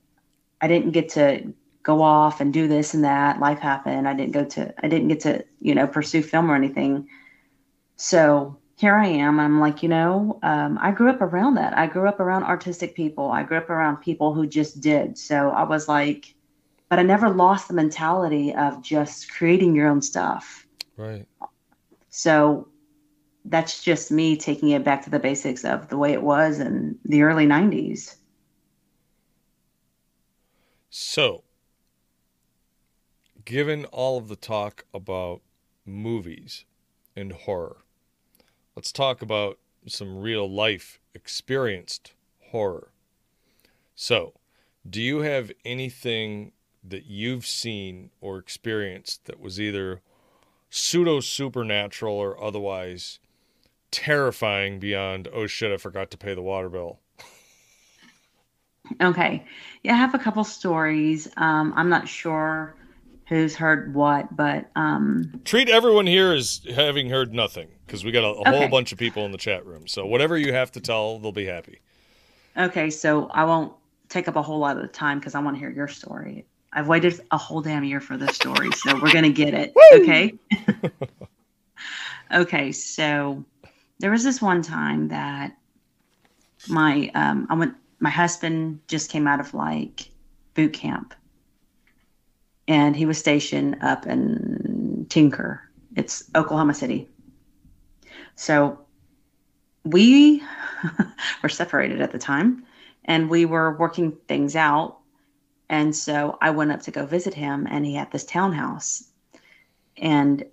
I 0.61 0.67
didn't 0.67 0.91
get 0.91 1.09
to 1.09 1.53
go 1.85 2.01
off 2.01 2.41
and 2.41 2.51
do 2.51 2.67
this 2.67 2.95
and 2.95 3.03
that. 3.03 3.39
Life 3.39 3.59
happened. 3.59 4.07
I 4.07 4.15
didn't 4.15 4.31
go 4.31 4.43
to, 4.43 4.73
I 4.83 4.87
didn't 4.87 5.07
get 5.09 5.19
to, 5.21 5.45
you 5.61 5.75
know, 5.75 5.85
pursue 5.85 6.23
film 6.23 6.49
or 6.49 6.55
anything. 6.55 7.07
So 7.95 8.57
here 8.75 8.95
I 8.95 9.07
am. 9.07 9.39
I'm 9.39 9.59
like, 9.59 9.81
you 9.83 9.89
know, 9.89 10.37
um, 10.43 10.77
I 10.81 10.91
grew 10.91 11.09
up 11.09 11.21
around 11.21 11.55
that. 11.55 11.77
I 11.77 11.87
grew 11.87 12.07
up 12.07 12.19
around 12.19 12.43
artistic 12.43 12.93
people. 12.93 13.31
I 13.31 13.43
grew 13.43 13.57
up 13.57 13.69
around 13.69 13.97
people 13.97 14.33
who 14.33 14.45
just 14.45 14.81
did. 14.81 15.17
So 15.17 15.49
I 15.49 15.63
was 15.63 15.87
like, 15.87 16.35
but 16.89 16.99
I 16.99 17.03
never 17.03 17.29
lost 17.29 17.67
the 17.67 17.73
mentality 17.73 18.53
of 18.53 18.81
just 18.81 19.31
creating 19.31 19.75
your 19.75 19.87
own 19.87 20.01
stuff. 20.01 20.67
Right. 20.97 21.25
So 22.09 22.67
that's 23.45 23.81
just 23.81 24.11
me 24.11 24.35
taking 24.35 24.69
it 24.69 24.83
back 24.83 25.03
to 25.03 25.09
the 25.09 25.19
basics 25.19 25.63
of 25.63 25.87
the 25.87 25.97
way 25.97 26.11
it 26.11 26.21
was 26.21 26.59
in 26.59 26.97
the 27.05 27.21
early 27.21 27.45
90s. 27.45 28.15
So, 30.89 31.43
given 33.43 33.85
all 33.85 34.17
of 34.17 34.27
the 34.27 34.35
talk 34.35 34.85
about 34.93 35.41
movies 35.85 36.65
and 37.15 37.31
horror, 37.31 37.84
let's 38.75 38.91
talk 38.91 39.21
about 39.21 39.57
some 39.87 40.19
real 40.19 40.49
life 40.49 40.99
experienced 41.13 42.13
horror. 42.51 42.89
So, 43.95 44.33
do 44.87 45.01
you 45.01 45.19
have 45.19 45.51
anything 45.63 46.51
that 46.83 47.05
you've 47.05 47.45
seen 47.45 48.11
or 48.21 48.37
experienced 48.37 49.25
that 49.25 49.39
was 49.39 49.59
either 49.59 50.01
pseudo 50.69 51.19
supernatural 51.19 52.15
or 52.15 52.41
otherwise 52.41 53.19
terrifying 53.91 54.79
beyond, 54.79 55.27
oh 55.33 55.47
shit, 55.47 55.71
I 55.71 55.77
forgot 55.77 56.11
to 56.11 56.17
pay 56.17 56.33
the 56.33 56.41
water 56.41 56.69
bill? 56.69 56.99
Okay. 59.01 59.43
Yeah, 59.81 59.93
I 59.93 59.97
have 59.97 60.13
a 60.13 60.19
couple 60.19 60.43
stories. 60.43 61.27
Um, 61.37 61.73
I'm 61.75 61.89
not 61.89 62.07
sure 62.07 62.75
who's 63.27 63.55
heard 63.55 63.93
what, 63.93 64.35
but 64.35 64.69
um, 64.75 65.41
treat 65.45 65.69
everyone 65.69 66.05
here 66.05 66.31
as 66.33 66.61
having 66.75 67.09
heard 67.09 67.33
nothing 67.33 67.67
because 67.85 68.03
we 68.03 68.11
got 68.11 68.23
a, 68.23 68.27
a 68.27 68.41
okay. 68.41 68.57
whole 68.59 68.67
bunch 68.67 68.91
of 68.91 68.97
people 68.97 69.25
in 69.25 69.31
the 69.31 69.37
chat 69.37 69.65
room. 69.65 69.87
So 69.87 70.05
whatever 70.05 70.37
you 70.37 70.53
have 70.53 70.71
to 70.73 70.79
tell, 70.79 71.19
they'll 71.19 71.31
be 71.31 71.45
happy. 71.45 71.79
Okay, 72.57 72.89
so 72.89 73.27
I 73.27 73.43
won't 73.43 73.73
take 74.09 74.27
up 74.27 74.35
a 74.35 74.41
whole 74.41 74.59
lot 74.59 74.77
of 74.77 74.83
the 74.83 74.87
time 74.87 75.19
because 75.19 75.35
I 75.35 75.39
want 75.39 75.55
to 75.55 75.59
hear 75.59 75.71
your 75.71 75.87
story. 75.87 76.45
I've 76.71 76.87
waited 76.87 77.19
a 77.31 77.37
whole 77.37 77.61
damn 77.61 77.83
year 77.83 77.99
for 77.99 78.17
this 78.17 78.35
story, 78.35 78.71
so 78.71 78.99
we're 79.01 79.13
gonna 79.13 79.29
get 79.29 79.53
it. 79.53 79.73
okay. 79.93 80.33
okay, 82.33 82.71
so 82.71 83.43
there 83.99 84.11
was 84.11 84.23
this 84.23 84.41
one 84.41 84.61
time 84.61 85.07
that 85.07 85.57
my 86.67 87.09
um, 87.15 87.47
I 87.49 87.55
went 87.55 87.75
my 87.99 88.09
husband 88.09 88.79
just 88.87 89.09
came 89.09 89.25
out 89.25 89.39
of 89.39 89.53
like 89.53 90.09
boot 90.53 90.73
camp 90.73 91.15
and 92.67 92.95
he 92.95 93.05
was 93.05 93.17
stationed 93.17 93.77
up 93.81 94.07
in 94.07 95.05
Tinker. 95.09 95.61
It's 95.95 96.23
Oklahoma 96.35 96.73
City. 96.73 97.09
So 98.35 98.79
we 99.83 100.43
were 101.43 101.49
separated 101.49 102.01
at 102.01 102.11
the 102.11 102.19
time 102.19 102.65
and 103.05 103.29
we 103.29 103.45
were 103.45 103.77
working 103.77 104.13
things 104.27 104.55
out. 104.55 104.97
And 105.69 105.95
so 105.95 106.37
I 106.41 106.51
went 106.51 106.71
up 106.71 106.81
to 106.83 106.91
go 106.91 107.05
visit 107.05 107.33
him 107.33 107.67
and 107.69 107.85
he 107.85 107.95
had 107.95 108.11
this 108.11 108.25
townhouse. 108.25 109.07
And 109.97 110.43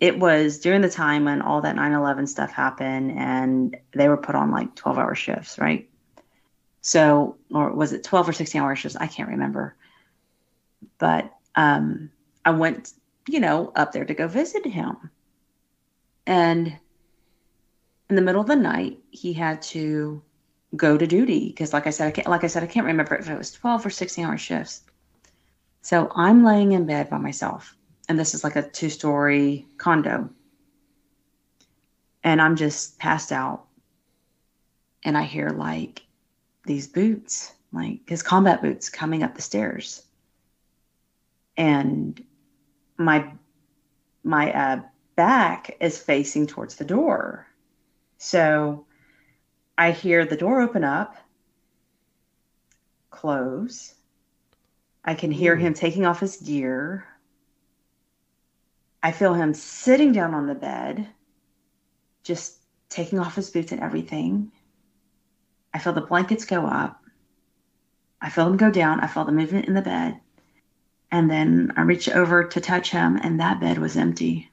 it 0.00 0.18
was 0.18 0.58
during 0.60 0.80
the 0.80 0.88
time 0.88 1.26
when 1.26 1.42
all 1.42 1.60
that 1.60 1.76
9 1.76 1.92
11 1.92 2.26
stuff 2.26 2.50
happened 2.50 3.12
and 3.12 3.76
they 3.92 4.08
were 4.08 4.16
put 4.16 4.34
on 4.34 4.50
like 4.50 4.74
12 4.74 4.98
hour 4.98 5.14
shifts, 5.14 5.58
right? 5.58 5.88
So, 6.80 7.36
or 7.52 7.72
was 7.72 7.92
it 7.92 8.04
12 8.04 8.30
or 8.30 8.32
16 8.32 8.60
hour 8.62 8.74
shifts? 8.74 8.96
I 8.96 9.06
can't 9.06 9.28
remember. 9.28 9.76
But 10.98 11.30
um, 11.54 12.10
I 12.44 12.50
went, 12.50 12.92
you 13.28 13.40
know, 13.40 13.72
up 13.74 13.92
there 13.92 14.04
to 14.04 14.14
go 14.14 14.28
visit 14.28 14.64
him. 14.64 15.10
And 16.26 16.76
in 18.08 18.16
the 18.16 18.22
middle 18.22 18.40
of 18.40 18.46
the 18.46 18.56
night, 18.56 18.98
he 19.10 19.32
had 19.32 19.62
to 19.62 20.22
go 20.76 20.96
to 20.96 21.06
duty 21.06 21.48
because, 21.48 21.72
like 21.72 21.86
I 21.86 21.90
said, 21.90 22.08
I 22.08 22.10
can't, 22.10 22.28
like 22.28 22.44
I 22.44 22.48
said, 22.48 22.62
I 22.62 22.66
can't 22.66 22.86
remember 22.86 23.14
if 23.16 23.28
it 23.28 23.38
was 23.38 23.52
12 23.52 23.86
or 23.86 23.90
16 23.90 24.24
hour 24.24 24.38
shifts. 24.38 24.82
So 25.82 26.10
I'm 26.14 26.44
laying 26.44 26.72
in 26.72 26.86
bed 26.86 27.08
by 27.08 27.18
myself, 27.18 27.74
and 28.08 28.18
this 28.18 28.34
is 28.34 28.44
like 28.44 28.56
a 28.56 28.68
two 28.68 28.90
story 28.90 29.66
condo. 29.78 30.28
And 32.22 32.40
I'm 32.40 32.56
just 32.56 32.98
passed 32.98 33.32
out. 33.32 33.64
And 35.04 35.16
I 35.16 35.22
hear 35.22 35.48
like 35.48 36.02
these 36.66 36.86
boots, 36.86 37.54
like 37.72 38.00
his 38.06 38.22
combat 38.22 38.60
boots, 38.60 38.90
coming 38.90 39.22
up 39.22 39.34
the 39.34 39.42
stairs. 39.42 40.02
And 41.60 42.24
my 42.96 43.34
my 44.24 44.50
uh, 44.50 44.80
back 45.14 45.76
is 45.78 45.98
facing 45.98 46.46
towards 46.46 46.76
the 46.76 46.86
door. 46.86 47.46
So 48.16 48.86
I 49.76 49.90
hear 49.90 50.24
the 50.24 50.38
door 50.38 50.62
open 50.62 50.84
up, 50.84 51.16
close. 53.10 53.94
I 55.04 55.12
can 55.12 55.30
hear 55.30 55.54
Ooh. 55.54 55.58
him 55.58 55.74
taking 55.74 56.06
off 56.06 56.20
his 56.20 56.38
gear. 56.38 57.06
I 59.02 59.12
feel 59.12 59.34
him 59.34 59.52
sitting 59.52 60.12
down 60.12 60.32
on 60.32 60.46
the 60.46 60.54
bed, 60.54 61.08
just 62.22 62.56
taking 62.88 63.18
off 63.18 63.34
his 63.34 63.50
boots 63.50 63.72
and 63.72 63.82
everything. 63.82 64.50
I 65.74 65.78
feel 65.78 65.92
the 65.92 66.00
blankets 66.00 66.46
go 66.46 66.64
up. 66.64 67.02
I 68.18 68.30
feel 68.30 68.46
them 68.46 68.56
go 68.56 68.70
down. 68.70 69.00
I 69.00 69.08
feel 69.08 69.26
the 69.26 69.32
movement 69.32 69.68
in 69.68 69.74
the 69.74 69.82
bed. 69.82 70.20
And 71.12 71.30
then 71.30 71.72
I 71.76 71.82
reached 71.82 72.08
over 72.08 72.44
to 72.44 72.60
touch 72.60 72.90
him, 72.90 73.16
and 73.22 73.40
that 73.40 73.60
bed 73.60 73.78
was 73.78 73.96
empty. 73.96 74.50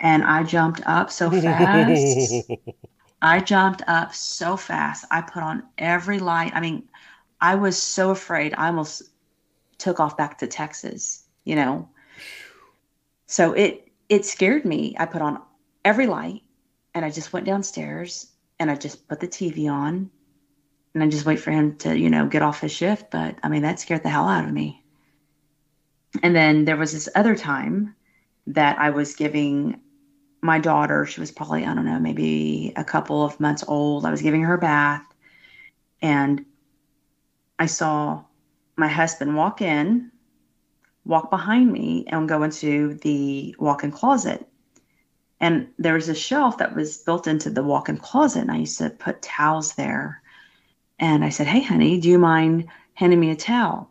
And 0.00 0.24
I 0.24 0.42
jumped 0.42 0.80
up 0.86 1.10
so 1.10 1.30
fast. 1.30 2.50
I 3.22 3.40
jumped 3.40 3.82
up 3.86 4.14
so 4.14 4.56
fast. 4.56 5.06
I 5.10 5.22
put 5.22 5.42
on 5.42 5.62
every 5.78 6.18
light. 6.18 6.52
I 6.54 6.60
mean, 6.60 6.88
I 7.40 7.54
was 7.54 7.80
so 7.80 8.10
afraid. 8.10 8.54
I 8.56 8.66
almost 8.66 9.02
took 9.78 10.00
off 10.00 10.16
back 10.16 10.38
to 10.38 10.46
Texas, 10.46 11.24
you 11.44 11.56
know. 11.56 11.88
So 13.26 13.52
it 13.52 13.90
it 14.08 14.26
scared 14.26 14.64
me. 14.64 14.94
I 14.98 15.06
put 15.06 15.22
on 15.22 15.40
every 15.84 16.06
light 16.06 16.42
and 16.94 17.04
I 17.04 17.10
just 17.10 17.32
went 17.32 17.46
downstairs 17.46 18.26
and 18.58 18.70
I 18.70 18.76
just 18.76 19.08
put 19.08 19.20
the 19.20 19.28
TV 19.28 19.70
on 19.70 20.10
and 20.94 21.02
I 21.02 21.08
just 21.08 21.26
wait 21.26 21.40
for 21.40 21.50
him 21.50 21.76
to, 21.78 21.98
you 21.98 22.10
know, 22.10 22.26
get 22.26 22.42
off 22.42 22.60
his 22.60 22.72
shift. 22.72 23.10
But 23.10 23.36
I 23.42 23.48
mean, 23.48 23.62
that 23.62 23.80
scared 23.80 24.02
the 24.02 24.10
hell 24.10 24.28
out 24.28 24.44
of 24.44 24.52
me. 24.52 24.83
And 26.22 26.34
then 26.34 26.64
there 26.64 26.76
was 26.76 26.92
this 26.92 27.08
other 27.14 27.36
time 27.36 27.94
that 28.46 28.78
I 28.78 28.90
was 28.90 29.14
giving 29.14 29.80
my 30.42 30.58
daughter, 30.58 31.06
she 31.06 31.20
was 31.20 31.32
probably, 31.32 31.64
I 31.64 31.74
don't 31.74 31.86
know, 31.86 31.98
maybe 31.98 32.72
a 32.76 32.84
couple 32.84 33.24
of 33.24 33.40
months 33.40 33.64
old. 33.66 34.04
I 34.04 34.10
was 34.10 34.22
giving 34.22 34.42
her 34.42 34.54
a 34.54 34.58
bath 34.58 35.04
and 36.02 36.44
I 37.58 37.66
saw 37.66 38.24
my 38.76 38.88
husband 38.88 39.36
walk 39.36 39.62
in, 39.62 40.10
walk 41.06 41.30
behind 41.30 41.72
me, 41.72 42.04
and 42.08 42.28
go 42.28 42.42
into 42.42 42.94
the 42.94 43.56
walk 43.58 43.84
in 43.84 43.90
closet. 43.90 44.46
And 45.40 45.68
there 45.78 45.94
was 45.94 46.10
a 46.10 46.14
shelf 46.14 46.58
that 46.58 46.74
was 46.74 46.98
built 46.98 47.26
into 47.26 47.48
the 47.48 47.62
walk 47.62 47.88
in 47.88 47.96
closet. 47.96 48.40
And 48.40 48.50
I 48.50 48.58
used 48.58 48.78
to 48.78 48.90
put 48.90 49.22
towels 49.22 49.74
there. 49.74 50.20
And 50.98 51.24
I 51.24 51.30
said, 51.30 51.46
Hey, 51.46 51.62
honey, 51.62 52.00
do 52.00 52.08
you 52.08 52.18
mind 52.18 52.68
handing 52.94 53.20
me 53.20 53.30
a 53.30 53.36
towel? 53.36 53.90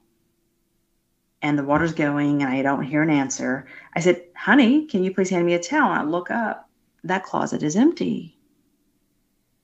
And 1.43 1.59
the 1.59 1.63
water's 1.63 1.93
going, 1.93 2.41
and 2.41 2.51
I 2.51 2.63
don't 2.63 2.83
hear 2.83 3.03
an 3.03 3.11
answer. 3.11 3.67
I 3.93 3.99
said, 3.99 4.23
Honey, 4.35 4.85
can 4.85 5.03
you 5.03 5.13
please 5.13 5.29
hand 5.29 5.45
me 5.45 5.53
a 5.53 5.59
towel? 5.59 5.91
And 5.91 6.01
I 6.01 6.03
look 6.03 6.31
up, 6.31 6.69
that 7.03 7.23
closet 7.23 7.61
is 7.61 7.75
empty. 7.75 8.35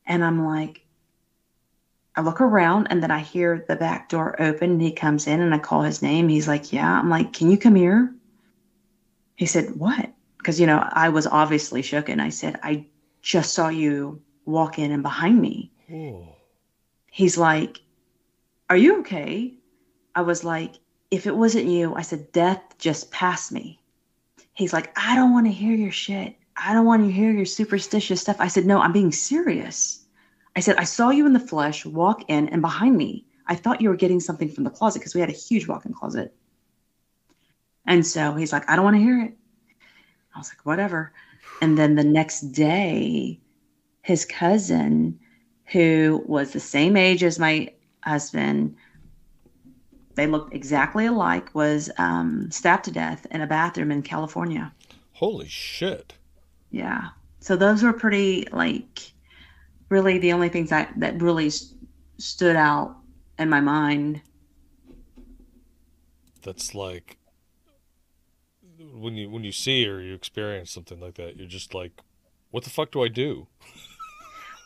And 0.05 0.23
I'm 0.23 0.45
like, 0.45 0.85
I 2.15 2.21
look 2.21 2.41
around 2.41 2.87
and 2.89 3.01
then 3.01 3.11
I 3.11 3.19
hear 3.19 3.65
the 3.67 3.77
back 3.77 4.09
door 4.09 4.39
open 4.39 4.71
and 4.71 4.81
he 4.81 4.91
comes 4.91 5.25
in 5.25 5.41
and 5.41 5.55
I 5.55 5.57
call 5.57 5.81
his 5.81 6.01
name. 6.01 6.27
He's 6.27 6.47
like, 6.47 6.71
Yeah. 6.71 6.99
I'm 6.99 7.09
like, 7.09 7.33
Can 7.33 7.49
you 7.49 7.57
come 7.57 7.75
here? 7.75 8.13
He 9.35 9.47
said, 9.47 9.75
What? 9.75 10.09
because 10.39 10.59
you 10.59 10.65
know 10.65 10.83
I 10.91 11.09
was 11.09 11.27
obviously 11.27 11.81
shook, 11.81 12.09
and 12.09 12.21
I 12.21 12.29
said, 12.29 12.55
"I 12.63 12.85
just 13.21 13.53
saw 13.53 13.67
you 13.67 14.19
walk 14.45 14.79
in 14.79 14.91
and 14.91 15.03
behind 15.03 15.39
me." 15.39 15.69
Ooh. 15.91 16.25
He's 17.11 17.37
like, 17.37 17.81
"Are 18.69 18.77
you 18.77 18.99
okay?" 18.99 19.53
I 20.15 20.21
was 20.21 20.43
like, 20.43 20.79
"If 21.11 21.25
it 21.25 21.35
wasn't 21.35 21.65
you," 21.65 21.95
I 21.95 22.01
said, 22.03 22.31
"Death 22.31 22.61
just 22.77 23.11
passed 23.11 23.51
me." 23.51 23.79
He's 24.53 24.73
like, 24.73 24.91
"I 24.97 25.15
don't 25.15 25.31
want 25.33 25.47
to 25.47 25.51
hear 25.51 25.73
your 25.73 25.91
shit. 25.91 26.35
I 26.55 26.73
don't 26.73 26.85
want 26.85 27.03
to 27.03 27.11
hear 27.11 27.31
your 27.31 27.45
superstitious 27.45 28.21
stuff." 28.21 28.37
I 28.39 28.47
said, 28.47 28.65
"No, 28.65 28.79
I'm 28.79 28.91
being 28.91 29.11
serious." 29.11 30.05
I 30.55 30.59
said, 30.59 30.75
"I 30.77 30.83
saw 30.83 31.09
you 31.09 31.25
in 31.25 31.33
the 31.33 31.39
flesh 31.39 31.85
walk 31.85 32.29
in 32.29 32.49
and 32.49 32.61
behind 32.61 32.97
me. 32.97 33.25
I 33.47 33.55
thought 33.55 33.81
you 33.81 33.89
were 33.89 33.95
getting 33.95 34.19
something 34.19 34.49
from 34.49 34.65
the 34.65 34.69
closet 34.69 34.99
because 34.99 35.15
we 35.15 35.21
had 35.21 35.29
a 35.29 35.33
huge 35.33 35.67
walk-in 35.67 35.93
closet." 35.93 36.35
And 37.85 38.05
so 38.05 38.35
he's 38.35 38.53
like, 38.53 38.69
"I 38.69 38.75
don't 38.75 38.85
want 38.85 38.97
to 38.97 39.01
hear 39.01 39.19
it." 39.23 39.37
I 40.35 40.37
was 40.37 40.49
like, 40.49 40.65
whatever. 40.65 41.11
And 41.61 41.77
then 41.77 41.95
the 41.95 42.03
next 42.03 42.51
day, 42.51 43.39
his 44.03 44.25
cousin, 44.25 45.19
who 45.71 46.23
was 46.27 46.51
the 46.51 46.59
same 46.59 46.95
age 46.95 47.23
as 47.23 47.39
my 47.39 47.73
husband, 48.03 48.75
they 50.19 50.27
looked 50.27 50.53
exactly 50.53 51.05
alike 51.05 51.55
was 51.55 51.89
um, 51.97 52.51
stabbed 52.51 52.83
to 52.83 52.91
death 52.91 53.25
in 53.31 53.39
a 53.39 53.47
bathroom 53.47 53.89
in 53.89 54.01
California. 54.01 54.73
Holy 55.13 55.47
shit. 55.47 56.13
Yeah. 56.71 57.11
So 57.39 57.55
those 57.55 57.83
were 57.83 57.93
pretty 57.93 58.45
like 58.51 58.99
really 59.87 60.17
the 60.17 60.33
only 60.33 60.49
things 60.49 60.71
that 60.71 60.91
that 60.97 61.21
really 61.21 61.47
s- 61.47 61.73
stood 62.17 62.57
out 62.57 62.97
in 63.37 63.49
my 63.49 63.61
mind. 63.61 64.21
That's 66.41 66.75
like 66.75 67.17
when 68.77 69.15
you 69.15 69.29
when 69.29 69.45
you 69.45 69.53
see 69.53 69.87
or 69.87 70.01
you 70.01 70.13
experience 70.13 70.69
something 70.69 70.99
like 70.99 71.15
that, 71.15 71.37
you're 71.37 71.47
just 71.47 71.73
like, 71.73 72.01
what 72.51 72.65
the 72.65 72.69
fuck 72.69 72.91
do 72.91 73.01
I 73.01 73.07
do? 73.07 73.47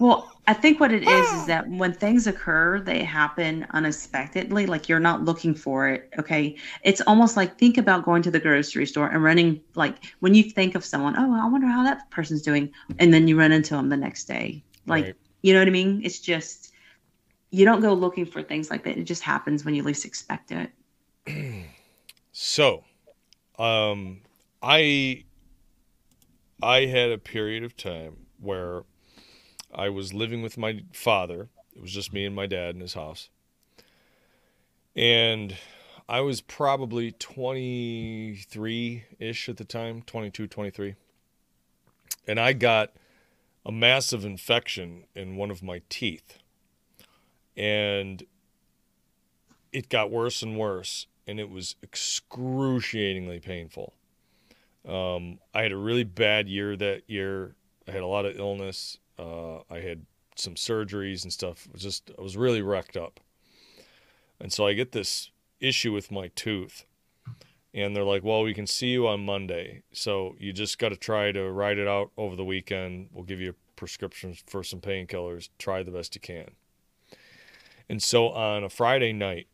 Well, 0.03 0.29
I 0.47 0.53
think 0.53 0.81
what 0.81 0.91
it 0.91 1.03
is 1.03 1.31
is 1.31 1.45
that 1.45 1.65
when 1.69 1.93
things 1.93 2.27
occur, 2.27 2.81
they 2.81 3.05
happen 3.05 3.65
unexpectedly. 3.69 4.65
Like 4.65 4.89
you're 4.89 4.99
not 4.99 5.23
looking 5.23 5.55
for 5.55 5.87
it. 5.87 6.09
Okay. 6.19 6.57
It's 6.83 6.99
almost 7.07 7.37
like 7.37 7.57
think 7.57 7.77
about 7.77 8.03
going 8.03 8.21
to 8.23 8.29
the 8.29 8.41
grocery 8.41 8.85
store 8.85 9.07
and 9.07 9.23
running, 9.23 9.61
like 9.75 10.03
when 10.19 10.35
you 10.35 10.43
think 10.43 10.75
of 10.75 10.83
someone, 10.83 11.15
oh, 11.17 11.33
I 11.33 11.47
wonder 11.47 11.67
how 11.67 11.85
that 11.85 12.11
person's 12.11 12.41
doing. 12.41 12.69
And 12.99 13.13
then 13.13 13.29
you 13.29 13.39
run 13.39 13.53
into 13.53 13.75
them 13.75 13.87
the 13.87 13.95
next 13.95 14.25
day. 14.25 14.61
Like, 14.87 15.05
Right. 15.05 15.15
you 15.41 15.53
know 15.53 15.59
what 15.59 15.69
I 15.69 15.71
mean? 15.71 16.01
It's 16.03 16.19
just, 16.19 16.73
you 17.51 17.63
don't 17.63 17.79
go 17.79 17.93
looking 17.93 18.25
for 18.25 18.43
things 18.43 18.69
like 18.69 18.83
that. 18.83 18.97
It 18.97 19.05
just 19.05 19.23
happens 19.23 19.63
when 19.63 19.73
you 19.73 19.83
least 19.83 20.03
expect 20.03 20.51
it. 20.51 20.69
So, 22.35 22.83
um, 23.59 24.21
I 24.59 25.23
I 26.63 26.87
had 26.87 27.11
a 27.11 27.19
period 27.19 27.63
of 27.63 27.77
time 27.77 28.25
where 28.39 28.85
I 29.73 29.89
was 29.89 30.13
living 30.13 30.41
with 30.41 30.57
my 30.57 30.83
father. 30.93 31.49
It 31.75 31.81
was 31.81 31.91
just 31.91 32.13
me 32.13 32.25
and 32.25 32.35
my 32.35 32.45
dad 32.45 32.75
in 32.75 32.81
his 32.81 32.93
house. 32.93 33.29
And 34.95 35.55
I 36.07 36.21
was 36.21 36.41
probably 36.41 37.11
23 37.11 39.03
ish 39.19 39.49
at 39.49 39.57
the 39.57 39.65
time, 39.65 40.03
22, 40.03 40.47
23. 40.47 40.95
And 42.27 42.39
I 42.39 42.53
got 42.53 42.91
a 43.65 43.71
massive 43.71 44.23
infection 44.23 45.05
in 45.15 45.37
one 45.37 45.49
of 45.49 45.63
my 45.63 45.81
teeth. 45.89 46.39
And 47.57 48.23
it 49.71 49.89
got 49.89 50.11
worse 50.11 50.41
and 50.43 50.57
worse, 50.57 51.07
and 51.27 51.39
it 51.39 51.49
was 51.49 51.75
excruciatingly 51.81 53.39
painful. 53.39 53.93
Um, 54.87 55.39
I 55.53 55.63
had 55.63 55.71
a 55.71 55.77
really 55.77 56.03
bad 56.03 56.47
year 56.47 56.75
that 56.77 57.03
year. 57.07 57.55
I 57.87 57.91
had 57.91 58.01
a 58.01 58.07
lot 58.07 58.25
of 58.25 58.37
illness. 58.37 58.99
Uh, 59.17 59.59
I 59.69 59.79
had 59.79 60.05
some 60.35 60.55
surgeries 60.55 61.23
and 61.23 61.31
stuff. 61.31 61.65
It 61.67 61.73
was 61.73 61.81
just 61.81 62.11
I 62.17 62.21
was 62.21 62.35
really 62.37 62.61
wrecked 62.61 62.97
up. 62.97 63.19
And 64.39 64.51
so 64.51 64.65
I 64.65 64.73
get 64.73 64.91
this 64.91 65.31
issue 65.59 65.93
with 65.93 66.11
my 66.11 66.29
tooth. 66.35 66.85
And 67.73 67.95
they're 67.95 68.03
like, 68.03 68.23
"Well, 68.23 68.43
we 68.43 68.53
can 68.53 68.67
see 68.67 68.87
you 68.87 69.07
on 69.07 69.25
Monday. 69.25 69.83
So 69.91 70.35
you 70.37 70.53
just 70.53 70.77
got 70.77 70.89
to 70.89 70.95
try 70.95 71.31
to 71.31 71.51
ride 71.51 71.77
it 71.77 71.87
out 71.87 72.11
over 72.17 72.35
the 72.35 72.45
weekend. 72.45 73.09
We'll 73.11 73.23
give 73.23 73.41
you 73.41 73.55
prescriptions 73.75 74.43
for 74.45 74.63
some 74.63 74.79
painkillers. 74.79 75.49
Try 75.57 75.81
the 75.81 75.91
best 75.91 76.13
you 76.13 76.21
can." 76.21 76.51
And 77.89 78.01
so 78.01 78.29
on 78.29 78.63
a 78.63 78.69
Friday 78.69 79.11
night, 79.11 79.47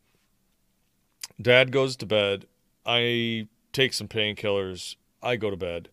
dad 1.40 1.72
goes 1.72 1.96
to 1.96 2.06
bed. 2.06 2.46
I 2.84 3.48
take 3.72 3.92
some 3.92 4.08
painkillers. 4.08 4.96
I 5.22 5.36
go 5.36 5.50
to 5.50 5.56
bed. 5.56 5.88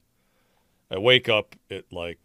I 0.89 0.97
wake 0.97 1.27
up 1.27 1.55
at 1.69 1.91
like, 1.91 2.19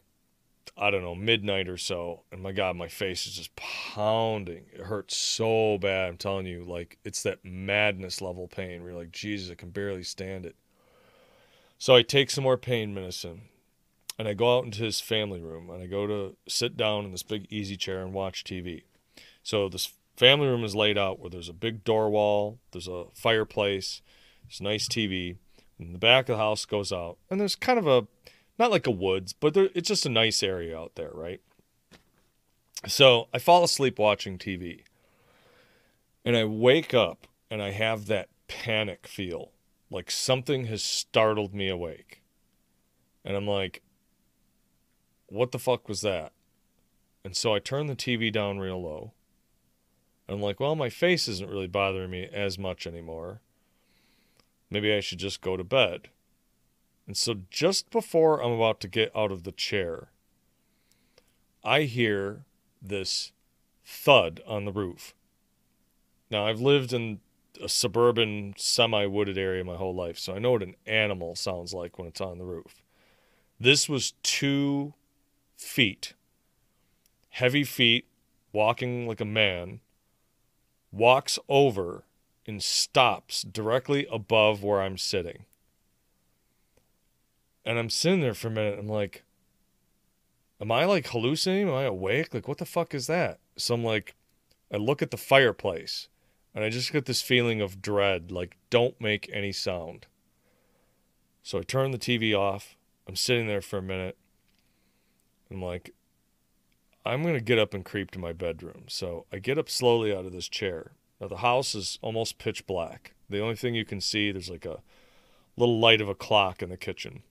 I 0.76 0.90
don't 0.90 1.02
know, 1.02 1.14
midnight 1.14 1.68
or 1.68 1.76
so. 1.76 2.22
And 2.32 2.42
my 2.42 2.52
God, 2.52 2.76
my 2.76 2.88
face 2.88 3.26
is 3.26 3.34
just 3.34 3.54
pounding. 3.56 4.64
It 4.72 4.80
hurts 4.80 5.16
so 5.16 5.78
bad. 5.78 6.08
I'm 6.08 6.16
telling 6.16 6.46
you, 6.46 6.64
like, 6.64 6.98
it's 7.04 7.22
that 7.24 7.44
madness 7.44 8.20
level 8.20 8.48
pain 8.48 8.82
where 8.82 8.92
you're 8.92 9.00
like, 9.00 9.12
Jesus, 9.12 9.50
I 9.50 9.54
can 9.54 9.70
barely 9.70 10.02
stand 10.02 10.46
it. 10.46 10.56
So 11.78 11.94
I 11.94 12.02
take 12.02 12.30
some 12.30 12.44
more 12.44 12.56
pain 12.56 12.94
medicine 12.94 13.42
and 14.18 14.28
I 14.28 14.34
go 14.34 14.56
out 14.56 14.64
into 14.64 14.84
his 14.84 15.00
family 15.00 15.40
room 15.40 15.68
and 15.68 15.82
I 15.82 15.86
go 15.86 16.06
to 16.06 16.36
sit 16.46 16.76
down 16.76 17.04
in 17.04 17.10
this 17.10 17.22
big 17.22 17.46
easy 17.50 17.76
chair 17.76 18.00
and 18.02 18.12
watch 18.12 18.44
TV. 18.44 18.84
So 19.42 19.68
this 19.68 19.92
family 20.16 20.46
room 20.46 20.64
is 20.64 20.74
laid 20.74 20.96
out 20.96 21.18
where 21.18 21.30
there's 21.30 21.48
a 21.48 21.54
big 21.54 21.84
door 21.84 22.08
wall, 22.10 22.58
there's 22.70 22.88
a 22.88 23.06
fireplace, 23.14 24.00
there's 24.44 24.60
a 24.60 24.64
nice 24.64 24.88
TV, 24.88 25.36
and 25.78 25.94
the 25.94 25.98
back 25.98 26.28
of 26.28 26.36
the 26.36 26.42
house 26.42 26.64
goes 26.64 26.92
out, 26.92 27.18
and 27.28 27.40
there's 27.40 27.56
kind 27.56 27.78
of 27.78 27.86
a 27.86 28.06
not 28.58 28.70
like 28.70 28.86
a 28.86 28.90
woods, 28.90 29.32
but 29.32 29.56
it's 29.56 29.88
just 29.88 30.06
a 30.06 30.10
nice 30.10 30.42
area 30.42 30.78
out 30.78 30.94
there, 30.94 31.10
right? 31.12 31.40
So 32.86 33.28
I 33.32 33.38
fall 33.38 33.64
asleep 33.64 33.98
watching 33.98 34.38
TV, 34.38 34.82
and 36.24 36.36
I 36.36 36.44
wake 36.44 36.94
up 36.94 37.26
and 37.50 37.62
I 37.62 37.70
have 37.70 38.06
that 38.06 38.28
panic 38.48 39.06
feel, 39.06 39.52
like 39.90 40.10
something 40.10 40.66
has 40.66 40.82
startled 40.82 41.54
me 41.54 41.68
awake, 41.68 42.22
and 43.24 43.36
I'm 43.36 43.46
like, 43.46 43.82
"What 45.26 45.52
the 45.52 45.58
fuck 45.58 45.88
was 45.88 46.00
that?" 46.00 46.32
And 47.24 47.36
so 47.36 47.54
I 47.54 47.60
turn 47.60 47.86
the 47.86 47.94
TV 47.94 48.32
down 48.32 48.58
real 48.58 48.82
low. 48.82 49.12
And 50.26 50.36
I'm 50.36 50.42
like, 50.42 50.60
well, 50.60 50.74
my 50.74 50.88
face 50.88 51.28
isn't 51.28 51.50
really 51.50 51.66
bothering 51.66 52.10
me 52.10 52.28
as 52.32 52.58
much 52.58 52.86
anymore. 52.86 53.40
Maybe 54.70 54.92
I 54.92 55.00
should 55.00 55.18
just 55.18 55.40
go 55.40 55.56
to 55.56 55.64
bed. 55.64 56.08
And 57.06 57.16
so 57.16 57.42
just 57.50 57.90
before 57.90 58.42
I'm 58.42 58.52
about 58.52 58.80
to 58.80 58.88
get 58.88 59.14
out 59.16 59.32
of 59.32 59.44
the 59.44 59.52
chair, 59.52 60.08
I 61.64 61.82
hear 61.82 62.44
this 62.80 63.32
thud 63.84 64.40
on 64.46 64.64
the 64.64 64.72
roof. 64.72 65.14
Now, 66.30 66.46
I've 66.46 66.60
lived 66.60 66.92
in 66.92 67.20
a 67.62 67.68
suburban, 67.68 68.54
semi 68.56 69.06
wooded 69.06 69.36
area 69.36 69.64
my 69.64 69.76
whole 69.76 69.94
life, 69.94 70.18
so 70.18 70.34
I 70.34 70.38
know 70.38 70.52
what 70.52 70.62
an 70.62 70.76
animal 70.86 71.36
sounds 71.36 71.74
like 71.74 71.98
when 71.98 72.08
it's 72.08 72.20
on 72.20 72.38
the 72.38 72.44
roof. 72.44 72.82
This 73.60 73.88
was 73.88 74.14
two 74.22 74.94
feet, 75.56 76.14
heavy 77.30 77.64
feet, 77.64 78.06
walking 78.52 79.06
like 79.06 79.20
a 79.20 79.26
man 79.26 79.80
walks 80.92 81.38
over 81.48 82.04
and 82.46 82.62
stops 82.62 83.42
directly 83.42 84.06
above 84.12 84.62
where 84.62 84.82
I'm 84.82 84.98
sitting. 84.98 85.46
And 87.64 87.78
I'm 87.78 87.90
sitting 87.90 88.20
there 88.20 88.34
for 88.34 88.48
a 88.48 88.52
minute. 88.52 88.78
I'm 88.78 88.88
like, 88.88 89.24
am 90.60 90.72
I 90.72 90.84
like 90.84 91.08
hallucinating? 91.08 91.68
Am 91.68 91.74
I 91.74 91.84
awake? 91.84 92.34
Like, 92.34 92.48
what 92.48 92.58
the 92.58 92.66
fuck 92.66 92.94
is 92.94 93.06
that? 93.06 93.38
So 93.56 93.74
I'm 93.74 93.84
like, 93.84 94.14
I 94.72 94.76
look 94.76 95.02
at 95.02 95.10
the 95.10 95.16
fireplace 95.16 96.08
and 96.54 96.64
I 96.64 96.70
just 96.70 96.92
get 96.92 97.06
this 97.06 97.22
feeling 97.22 97.60
of 97.60 97.82
dread 97.82 98.30
like, 98.30 98.56
don't 98.70 99.00
make 99.00 99.30
any 99.32 99.52
sound. 99.52 100.06
So 101.42 101.58
I 101.58 101.62
turn 101.62 101.90
the 101.90 101.98
TV 101.98 102.36
off. 102.36 102.76
I'm 103.06 103.16
sitting 103.16 103.46
there 103.46 103.60
for 103.60 103.78
a 103.78 103.82
minute. 103.82 104.16
I'm 105.50 105.62
like, 105.62 105.94
I'm 107.04 107.22
going 107.22 107.34
to 107.34 107.40
get 107.40 107.58
up 107.58 107.74
and 107.74 107.84
creep 107.84 108.10
to 108.12 108.18
my 108.18 108.32
bedroom. 108.32 108.84
So 108.86 109.26
I 109.32 109.38
get 109.38 109.58
up 109.58 109.68
slowly 109.68 110.14
out 110.14 110.24
of 110.24 110.32
this 110.32 110.48
chair. 110.48 110.92
Now, 111.20 111.28
the 111.28 111.38
house 111.38 111.74
is 111.74 111.98
almost 112.00 112.38
pitch 112.38 112.66
black. 112.66 113.14
The 113.28 113.40
only 113.40 113.56
thing 113.56 113.74
you 113.74 113.84
can 113.84 114.00
see, 114.00 114.30
there's 114.30 114.50
like 114.50 114.64
a 114.64 114.80
little 115.56 115.78
light 115.78 116.00
of 116.00 116.08
a 116.08 116.14
clock 116.14 116.62
in 116.62 116.68
the 116.68 116.76
kitchen. 116.76 117.22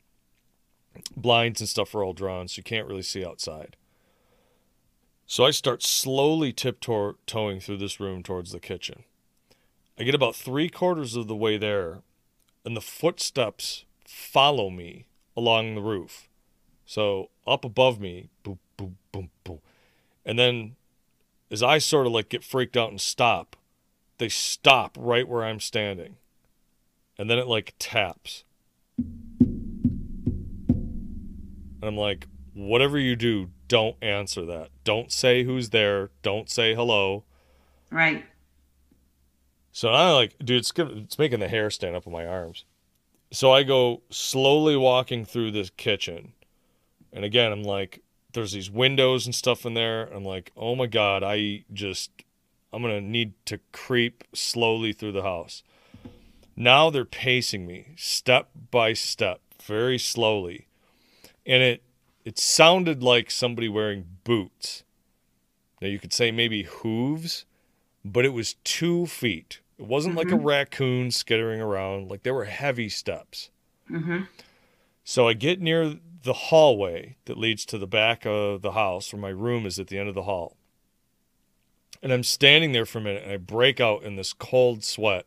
Blinds 1.16 1.62
and 1.62 1.70
stuff 1.70 1.96
are 1.96 2.04
all 2.04 2.14
drawn, 2.14 2.48
so 2.48 2.60
you 2.60 2.64
can't 2.64 2.88
really 2.88 3.02
see 3.02 3.26
outside. 3.26 3.76
So 5.26 5.46
I 5.46 5.52
start 5.52 5.82
slowly 5.82 6.52
tiptoeing 6.52 7.60
through 7.62 7.78
this 7.78 8.00
room 8.00 8.22
towards 8.22 8.52
the 8.52 8.60
kitchen. 8.60 9.04
I 9.98 10.04
get 10.04 10.16
about 10.16 10.36
three 10.36 10.68
quarters 10.68 11.16
of 11.16 11.28
the 11.28 11.36
way 11.36 11.58
there, 11.58 12.02
and 12.66 12.76
the 12.76 12.82
footsteps 12.82 13.86
follow 14.06 14.70
me 14.70 15.06
along 15.38 15.76
the 15.76 15.82
roof. 15.82 16.28
So 16.86 17.30
up 17.48 17.64
above 17.64 18.00
me, 18.00 18.30
boom, 18.44 18.60
boom, 18.76 18.98
boom, 19.12 19.30
boom. 19.44 19.60
And 20.26 20.38
then 20.38 20.76
as 21.50 21.64
I 21.64 21.78
sort 21.78 22.08
of 22.08 22.12
like 22.12 22.30
get 22.30 22.44
freaked 22.44 22.76
out 22.76 22.90
and 22.90 23.00
stop, 23.00 23.56
they 24.18 24.30
stop 24.30 24.98
right 25.00 25.28
where 25.28 25.44
I'm 25.44 25.60
standing. 25.60 26.18
And 27.18 27.30
then 27.30 27.38
it 27.40 27.48
like 27.48 27.76
taps. 27.80 28.44
And 31.82 31.90
I'm 31.90 31.98
like, 31.98 32.28
whatever 32.54 33.00
you 33.00 33.16
do, 33.16 33.50
don't 33.68 33.96
answer 34.02 34.46
that. 34.46 34.70
Don't 34.84 35.12
say 35.12 35.44
who's 35.44 35.70
there. 35.70 36.12
Don't 36.22 36.50
say 36.50 36.76
hello. 36.76 37.24
Right. 37.90 38.26
So 39.72 39.90
I'm 39.90 40.14
like, 40.14 40.38
dude, 40.40 40.60
it's. 40.60 40.72
It's 40.76 41.18
making 41.18 41.40
the 41.40 41.48
hair 41.48 41.70
stand 41.70 41.96
up 41.96 42.06
on 42.06 42.14
my 42.14 42.26
arms. 42.26 42.66
So 43.32 43.52
I 43.52 43.64
go 43.64 44.02
slowly 44.10 44.76
walking 44.76 45.24
through 45.24 45.52
this 45.52 45.70
kitchen. 45.70 46.34
And 47.14 47.24
again, 47.24 47.52
I'm 47.52 47.64
like, 47.64 48.02
there's 48.34 48.52
these 48.52 48.70
windows 48.70 49.26
and 49.26 49.34
stuff 49.34 49.66
in 49.66 49.74
there. 49.74 50.06
I'm 50.06 50.26
like, 50.26 50.52
oh 50.58 50.76
my 50.76 50.88
God, 50.88 51.24
I 51.24 51.64
just, 51.72 52.12
I'm 52.74 52.82
going 52.82 52.94
to 52.94 53.10
need 53.10 53.34
to 53.46 53.60
creep 53.72 54.26
slowly 54.34 54.92
through 54.94 55.14
the 55.14 55.24
house. 55.24 55.64
Now 56.56 56.90
they're 56.90 57.06
pacing 57.06 57.66
me 57.66 57.94
step 57.96 58.50
by 58.70 58.94
step, 58.94 59.40
very 59.64 59.98
slowly. 59.98 60.68
And 61.46 61.64
it, 61.64 61.84
it 62.24 62.38
sounded 62.38 63.02
like 63.02 63.32
somebody 63.32 63.68
wearing 63.68 64.06
boots. 64.24 64.84
Now 65.82 65.88
you 65.88 66.00
could 66.00 66.14
say 66.14 66.32
maybe 66.32 66.64
hooves, 66.64 67.46
but 68.06 68.26
it 68.26 68.34
was 68.34 68.56
two 68.64 69.08
feet. 69.08 69.60
It 69.80 69.88
wasn't 69.88 70.16
like 70.16 70.32
a 70.32 70.36
raccoon 70.36 71.10
skittering 71.10 71.60
around. 71.60 72.10
Like 72.10 72.22
there 72.22 72.36
were 72.36 72.46
heavy 72.46 72.88
steps. 72.88 73.50
Mm-hmm. 73.90 74.24
So 75.04 75.28
I 75.28 75.34
get 75.34 75.60
near 75.60 75.98
the 76.24 76.34
hallway 76.34 77.16
that 77.26 77.38
leads 77.38 77.66
to 77.66 77.80
the 77.80 77.88
back 77.88 78.26
of 78.26 78.62
the 78.62 78.74
house, 78.74 79.12
where 79.12 79.22
my 79.22 79.30
room 79.30 79.66
is 79.66 79.80
at 79.80 79.88
the 79.88 79.98
end 79.98 80.08
of 80.08 80.16
the 80.16 80.24
hall. 80.24 80.56
And 82.04 82.14
I'm 82.14 82.24
standing 82.24 82.72
there 82.72 82.86
for 82.86 83.00
a 83.00 83.02
minute, 83.02 83.24
and 83.24 83.32
I 83.32 83.38
break 83.38 83.80
out 83.80 84.04
in 84.04 84.16
this 84.16 84.34
cold 84.34 84.84
sweat. 84.84 85.26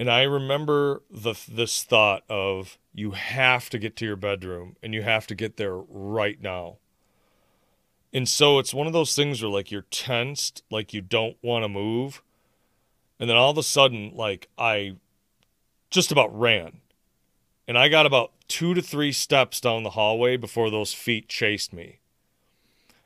And 0.00 0.10
I 0.10 0.22
remember 0.22 1.02
the 1.10 1.34
this 1.46 1.82
thought 1.82 2.22
of 2.30 2.78
you 2.94 3.10
have 3.10 3.68
to 3.68 3.78
get 3.78 3.96
to 3.96 4.06
your 4.06 4.16
bedroom, 4.16 4.76
and 4.82 4.94
you 4.94 5.02
have 5.02 5.26
to 5.26 5.34
get 5.34 5.58
there 5.58 5.76
right 5.76 6.40
now. 6.40 6.78
And 8.10 8.26
so 8.26 8.58
it's 8.58 8.72
one 8.72 8.86
of 8.86 8.94
those 8.94 9.14
things 9.14 9.42
where 9.42 9.50
like 9.50 9.70
you're 9.70 9.84
tensed, 9.90 10.62
like 10.70 10.94
you 10.94 11.02
don't 11.02 11.36
want 11.42 11.64
to 11.64 11.68
move. 11.68 12.22
And 13.18 13.28
then 13.28 13.36
all 13.36 13.50
of 13.50 13.58
a 13.58 13.62
sudden, 13.62 14.12
like 14.14 14.48
I 14.56 14.96
just 15.90 16.10
about 16.10 16.36
ran. 16.36 16.80
And 17.68 17.76
I 17.76 17.88
got 17.90 18.06
about 18.06 18.32
two 18.48 18.72
to 18.72 18.80
three 18.80 19.12
steps 19.12 19.60
down 19.60 19.82
the 19.82 19.90
hallway 19.90 20.38
before 20.38 20.70
those 20.70 20.94
feet 20.94 21.28
chased 21.28 21.74
me. 21.74 21.98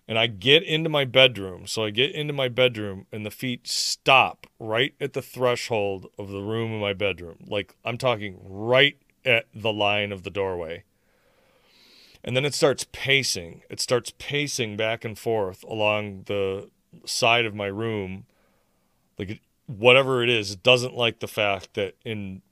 And 0.07 0.19
I 0.19 0.27
get 0.27 0.63
into 0.63 0.91
my 0.91 1.05
bedroom. 1.05 1.67
So 1.67 1.85
I 1.85 1.91
get 1.91 2.13
into 2.13 2.35
my 2.35 2.49
bedroom 2.49 3.07
and 3.11 3.25
the 3.25 3.31
feet 3.31 3.67
stop 3.67 4.47
right 4.59 4.95
at 5.01 5.15
the 5.15 5.23
threshold 5.23 6.07
of 6.19 6.29
the 6.29 6.43
room 6.43 6.73
in 6.73 6.81
my 6.81 6.93
bedroom. 6.93 7.39
Like 7.47 7.75
I'm 7.85 7.97
talking 7.97 8.39
right 8.45 8.97
at 9.25 9.47
the 9.55 9.73
line 9.73 10.13
of 10.13 10.23
the 10.23 10.31
doorway. 10.31 10.85
And 12.23 12.37
then 12.37 12.45
it 12.45 12.55
starts 12.55 12.87
pacing. 12.93 13.63
It 13.71 13.81
starts 13.81 14.13
pacing 14.19 14.77
back 14.77 15.05
and 15.05 15.19
forth 15.19 15.63
along 15.65 16.25
the 16.27 16.71
side 17.05 17.45
of 17.45 17.55
my 17.55 17.67
room. 17.67 18.27
Like 19.19 19.41
whatever 19.67 20.23
it 20.23 20.29
is, 20.29 20.51
it 20.51 20.63
doesn't 20.63 20.95
like 20.95 21.21
the 21.21 21.29
fact 21.29 21.75
that 21.75 21.97
in 22.05 22.43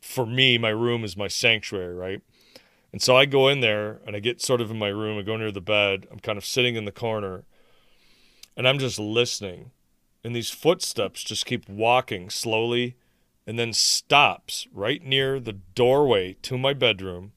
for 0.00 0.26
me, 0.26 0.58
my 0.58 0.68
room 0.68 1.02
is 1.02 1.16
my 1.16 1.28
sanctuary, 1.28 1.94
right? 1.94 2.22
And 2.94 3.02
so 3.02 3.16
I 3.16 3.24
go 3.26 3.48
in 3.48 3.58
there 3.58 4.00
and 4.06 4.14
I 4.14 4.20
get 4.20 4.40
sort 4.40 4.60
of 4.60 4.70
in 4.70 4.78
my 4.78 4.86
room, 4.86 5.18
I 5.18 5.22
go 5.22 5.36
near 5.36 5.50
the 5.50 5.60
bed, 5.60 6.06
I'm 6.12 6.20
kind 6.20 6.38
of 6.38 6.44
sitting 6.44 6.76
in 6.76 6.84
the 6.84 6.92
corner, 6.92 7.42
and 8.56 8.68
I'm 8.68 8.78
just 8.78 9.00
listening. 9.00 9.72
And 10.22 10.32
these 10.32 10.50
footsteps 10.50 11.24
just 11.24 11.44
keep 11.44 11.68
walking 11.68 12.30
slowly 12.30 12.94
and 13.48 13.58
then 13.58 13.72
stops 13.72 14.68
right 14.72 15.02
near 15.02 15.40
the 15.40 15.54
doorway 15.54 16.34
to 16.42 16.56
my 16.56 16.72
bedroom. 16.72 17.32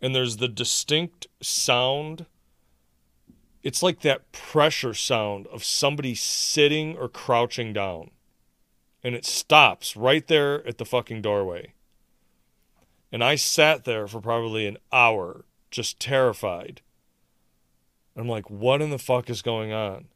And 0.00 0.14
there's 0.14 0.36
the 0.36 0.46
distinct 0.46 1.26
sound. 1.42 2.26
It's 3.64 3.82
like 3.82 4.02
that 4.02 4.30
pressure 4.30 4.94
sound 4.94 5.48
of 5.48 5.64
somebody 5.64 6.14
sitting 6.14 6.96
or 6.96 7.08
crouching 7.08 7.72
down 7.72 8.12
and 9.02 9.16
it 9.16 9.24
stops 9.24 9.96
right 9.96 10.28
there 10.28 10.64
at 10.64 10.78
the 10.78 10.84
fucking 10.84 11.22
doorway. 11.22 11.72
And 13.12 13.24
I 13.24 13.34
sat 13.34 13.84
there 13.84 14.06
for 14.06 14.20
probably 14.20 14.66
an 14.66 14.78
hour, 14.92 15.44
just 15.70 15.98
terrified. 15.98 16.80
I'm 18.16 18.28
like, 18.28 18.50
what 18.50 18.82
in 18.82 18.90
the 18.90 18.98
fuck 18.98 19.30
is 19.30 19.42
going 19.42 19.72
on? 19.72 20.06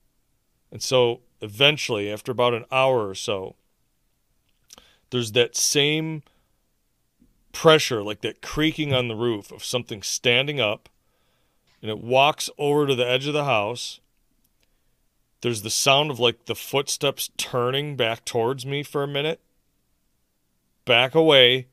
And 0.70 0.82
so 0.82 1.20
eventually, 1.40 2.12
after 2.12 2.32
about 2.32 2.54
an 2.54 2.64
hour 2.70 3.08
or 3.08 3.14
so, 3.14 3.56
there's 5.10 5.32
that 5.32 5.56
same 5.56 6.22
pressure, 7.52 8.02
like 8.02 8.20
that 8.22 8.42
creaking 8.42 8.92
on 8.92 9.08
the 9.08 9.14
roof 9.14 9.52
of 9.52 9.64
something 9.64 10.02
standing 10.02 10.60
up, 10.60 10.88
and 11.80 11.90
it 11.90 11.98
walks 11.98 12.50
over 12.58 12.86
to 12.86 12.94
the 12.94 13.06
edge 13.06 13.26
of 13.26 13.32
the 13.32 13.44
house 13.44 14.00
there's 15.44 15.60
the 15.60 15.68
sound 15.68 16.10
of 16.10 16.18
like 16.18 16.46
the 16.46 16.54
footsteps 16.54 17.28
turning 17.36 17.96
back 17.96 18.24
towards 18.24 18.64
me 18.64 18.82
for 18.82 19.02
a 19.02 19.06
minute, 19.06 19.42
back 20.86 21.14
away, 21.14 21.66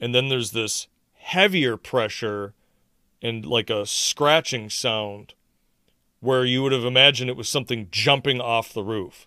and 0.00 0.14
then 0.14 0.28
there's 0.28 0.52
this 0.52 0.88
heavier 1.14 1.76
pressure 1.76 2.54
and 3.20 3.44
like 3.44 3.70
a 3.70 3.86
scratching 3.86 4.70
sound 4.70 5.34
where 6.20 6.44
you 6.44 6.62
would 6.62 6.72
have 6.72 6.84
imagined 6.84 7.30
it 7.30 7.36
was 7.36 7.48
something 7.48 7.88
jumping 7.90 8.40
off 8.40 8.72
the 8.72 8.82
roof. 8.82 9.26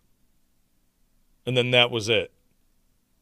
And 1.45 1.55
then 1.55 1.72
that 1.72 1.91
was 1.91 2.09
it. 2.09 2.32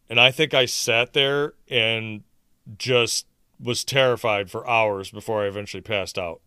And 0.09 0.19
I 0.19 0.31
think 0.31 0.53
I 0.53 0.65
sat 0.65 1.13
there 1.13 1.53
and 1.69 2.23
just 2.77 3.25
was 3.59 3.83
terrified 3.83 4.49
for 4.49 4.67
hours 4.67 5.11
before 5.11 5.43
I 5.43 5.47
eventually 5.47 5.81
passed 5.81 6.17
out 6.17 6.41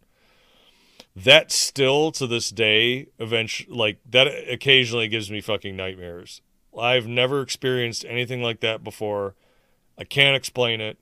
that 1.14 1.52
still 1.52 2.10
to 2.12 2.26
this 2.26 2.50
day 2.50 3.06
eventually 3.18 3.76
like 3.76 3.98
that 4.08 4.26
occasionally 4.50 5.08
gives 5.08 5.30
me 5.30 5.40
fucking 5.40 5.76
nightmares 5.76 6.40
i've 6.78 7.06
never 7.06 7.42
experienced 7.42 8.04
anything 8.08 8.42
like 8.42 8.60
that 8.60 8.82
before 8.82 9.34
i 9.98 10.04
can't 10.04 10.36
explain 10.36 10.80
it. 10.80 10.98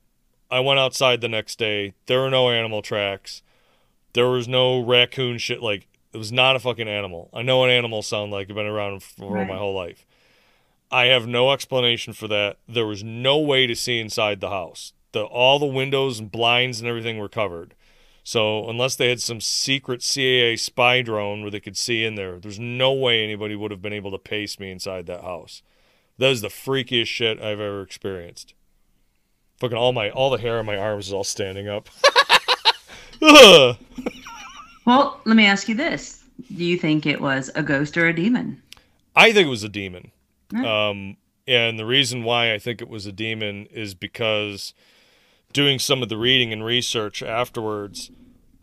I 0.49 0.59
went 0.59 0.79
outside 0.79 1.21
the 1.21 1.29
next 1.29 1.57
day. 1.57 1.93
There 2.07 2.19
were 2.19 2.29
no 2.29 2.49
animal 2.49 2.81
tracks. 2.81 3.41
There 4.13 4.27
was 4.27 4.47
no 4.47 4.81
raccoon 4.81 5.37
shit 5.37 5.61
like 5.61 5.87
it 6.13 6.17
was 6.17 6.31
not 6.31 6.57
a 6.57 6.59
fucking 6.59 6.89
animal. 6.89 7.29
I 7.33 7.41
know 7.41 7.59
what 7.59 7.69
animals 7.69 8.07
sound 8.07 8.31
like. 8.31 8.49
I've 8.49 8.55
been 8.55 8.65
around 8.65 9.01
for 9.01 9.35
right. 9.35 9.47
my 9.47 9.57
whole 9.57 9.73
life. 9.73 10.05
I 10.91 11.05
have 11.05 11.25
no 11.25 11.53
explanation 11.53 12.11
for 12.11 12.27
that. 12.27 12.57
There 12.67 12.85
was 12.85 13.01
no 13.01 13.37
way 13.39 13.65
to 13.65 13.75
see 13.75 13.99
inside 13.99 14.41
the 14.41 14.49
house. 14.49 14.91
The 15.13 15.23
all 15.23 15.57
the 15.57 15.65
windows 15.65 16.19
and 16.19 16.29
blinds 16.29 16.81
and 16.81 16.89
everything 16.89 17.17
were 17.17 17.29
covered. 17.29 17.75
So 18.23 18.69
unless 18.69 18.95
they 18.95 19.09
had 19.09 19.21
some 19.21 19.41
secret 19.41 20.03
CIA 20.03 20.57
spy 20.57 21.01
drone 21.01 21.41
where 21.41 21.49
they 21.49 21.59
could 21.59 21.77
see 21.77 22.03
in 22.03 22.15
there, 22.15 22.39
there's 22.39 22.59
no 22.59 22.91
way 22.93 23.23
anybody 23.23 23.55
would 23.55 23.71
have 23.71 23.81
been 23.81 23.93
able 23.93 24.11
to 24.11 24.17
pace 24.17 24.59
me 24.59 24.69
inside 24.69 25.05
that 25.07 25.23
house. 25.23 25.63
That 26.17 26.31
is 26.31 26.41
the 26.41 26.49
freakiest 26.49 27.07
shit 27.07 27.41
I've 27.41 27.59
ever 27.59 27.81
experienced. 27.81 28.53
Fucking 29.61 29.77
all 29.77 29.93
my 29.93 30.09
all 30.09 30.31
the 30.31 30.39
hair 30.39 30.57
on 30.57 30.65
my 30.65 30.75
arms 30.75 31.05
is 31.05 31.13
all 31.13 31.23
standing 31.23 31.69
up. 31.69 31.87
well, 34.85 35.21
let 35.23 35.35
me 35.35 35.45
ask 35.45 35.69
you 35.69 35.75
this: 35.75 36.23
Do 36.55 36.65
you 36.65 36.79
think 36.79 37.05
it 37.05 37.21
was 37.21 37.51
a 37.53 37.61
ghost 37.61 37.95
or 37.95 38.07
a 38.07 38.15
demon? 38.15 38.59
I 39.15 39.31
think 39.31 39.45
it 39.45 39.51
was 39.51 39.63
a 39.63 39.69
demon. 39.69 40.09
Um, 40.55 41.17
and 41.47 41.77
the 41.77 41.85
reason 41.85 42.23
why 42.23 42.55
I 42.55 42.57
think 42.57 42.81
it 42.81 42.89
was 42.89 43.05
a 43.05 43.11
demon 43.11 43.67
is 43.67 43.93
because 43.93 44.73
doing 45.53 45.77
some 45.77 46.01
of 46.01 46.09
the 46.09 46.17
reading 46.17 46.51
and 46.51 46.65
research 46.65 47.21
afterwards, 47.21 48.09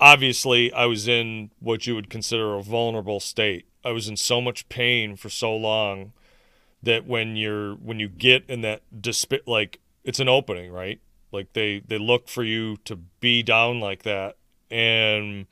obviously 0.01 0.73
I 0.73 0.87
was 0.87 1.07
in 1.07 1.53
what 1.61 1.87
you 1.87 1.95
would 1.95 2.11
consider 2.11 2.57
a 2.57 2.63
vulnerable 2.63 3.21
state. 3.21 3.67
I 3.85 3.93
was 3.93 4.09
in 4.09 4.17
so 4.17 4.41
much 4.41 4.69
pain 4.69 5.15
for 5.15 5.29
so 5.29 5.55
long 5.55 6.13
that 6.83 7.07
when 7.07 7.37
you're 7.37 7.75
when 7.75 8.01
you 8.01 8.09
get 8.09 8.45
in 8.49 8.63
that 8.63 8.83
despair 9.01 9.41
like 9.47 9.79
it's 10.05 10.21
an 10.21 10.29
opening, 10.29 10.73
right? 10.73 11.01
Like 11.33 11.53
they 11.53 11.81
they 11.81 11.99
look 11.99 12.29
for 12.29 12.43
you 12.43 12.77
to 12.85 12.97
be 12.97 13.43
down 13.43 13.81
like 13.81 14.03
that 14.05 14.37
and 14.71 15.47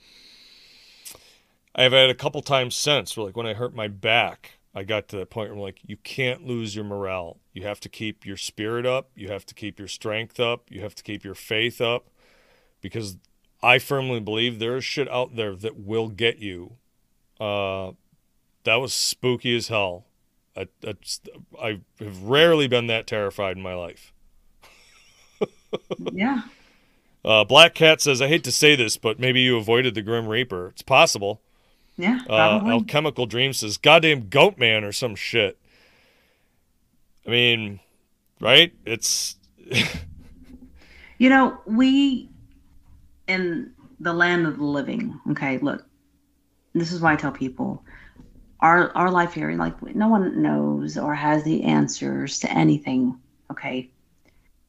I've 1.75 1.93
had 1.93 2.09
a 2.09 2.15
couple 2.15 2.41
times 2.41 2.75
since 2.75 3.17
where 3.17 3.27
like 3.27 3.37
when 3.37 3.47
I 3.47 3.55
hurt 3.55 3.75
my 3.75 3.89
back 3.89 4.57
I 4.77 4.85
got 4.85 5.09
to 5.09 5.17
that 5.17 5.31
point 5.31 5.49
where 5.49 5.57
I'm 5.57 5.63
like, 5.63 5.81
you 5.87 5.97
can't 5.97 6.47
lose 6.47 6.77
your 6.77 6.85
morale. 6.85 7.39
You 7.55 7.63
have 7.63 7.81
to 7.81 7.89
keep 7.89 8.27
your 8.27 8.37
spirit 8.37 8.85
up. 8.85 9.09
You 9.15 9.29
have 9.29 9.47
to 9.47 9.55
keep 9.55 9.79
your 9.79 9.89
strength 9.89 10.39
up. 10.39 10.67
You 10.69 10.83
have 10.83 10.95
to 10.97 11.03
keep 11.03 11.25
your 11.25 11.35
faith 11.35 11.81
up 11.81 12.11
because 12.83 13.17
I 13.63 13.79
firmly 13.79 14.21
believe 14.21 14.59
there 14.59 14.77
is 14.77 14.85
shit 14.85 15.11
out 15.11 15.35
there 15.35 15.57
that 15.57 15.79
will 15.79 16.09
get 16.09 16.41
you. 16.41 16.73
Uh, 17.41 17.93
that 18.65 18.75
was 18.75 18.93
spooky 18.93 19.57
as 19.57 19.69
hell. 19.69 20.05
I, 20.55 20.69
I, 20.87 20.95
I 21.59 21.81
have 21.99 22.23
rarely 22.25 22.69
been 22.69 22.87
that 22.89 23.07
terrified 23.07 23.57
in 23.57 23.63
my 23.63 23.75
life. 23.75 24.13
Yeah. 26.13 26.43
Uh, 27.25 27.43
Black 27.43 27.75
Cat 27.75 28.01
says, 28.01 28.23
I 28.23 28.29
hate 28.29 28.45
to 28.45 28.53
say 28.53 28.77
this, 28.77 28.97
but 28.97 29.19
maybe 29.19 29.41
you 29.41 29.57
avoided 29.57 29.97
the 29.97 30.03
Grim 30.03 30.29
Reaper. 30.29 30.69
It's 30.69 30.83
possible. 30.83 31.41
Yeah, 31.97 32.21
uh, 32.29 32.63
Alchemical 32.65 33.27
Dream 33.27 33.53
says, 33.53 33.79
"Goddamn 33.79 34.29
Goat 34.29 34.59
Man" 34.59 34.85
or 34.85 34.93
some 34.93 35.17
shit. 35.17 35.59
I 37.27 37.31
mean, 37.31 37.81
right? 38.41 38.73
It's. 38.85 39.37
you 41.19 41.31
know, 41.31 41.59
we 41.67 42.29
in 43.27 43.73
the 43.99 44.13
land 44.13 44.47
of 44.47 44.59
the 44.59 44.65
living. 44.65 45.19
Okay, 45.31 45.59
look, 45.59 45.87
this 46.75 46.93
is 46.93 47.01
why 47.01 47.15
I 47.15 47.17
tell 47.17 47.33
people 47.33 47.83
our 48.61 48.95
our 48.97 49.11
life 49.11 49.33
here, 49.33 49.53
like 49.53 49.83
no 49.95 50.09
one 50.09 50.43
knows 50.43 50.99
or 50.99 51.15
has 51.15 51.45
the 51.45 51.65
answers 51.65 52.41
to 52.41 52.53
anything. 52.53 53.19
Okay, 53.51 53.91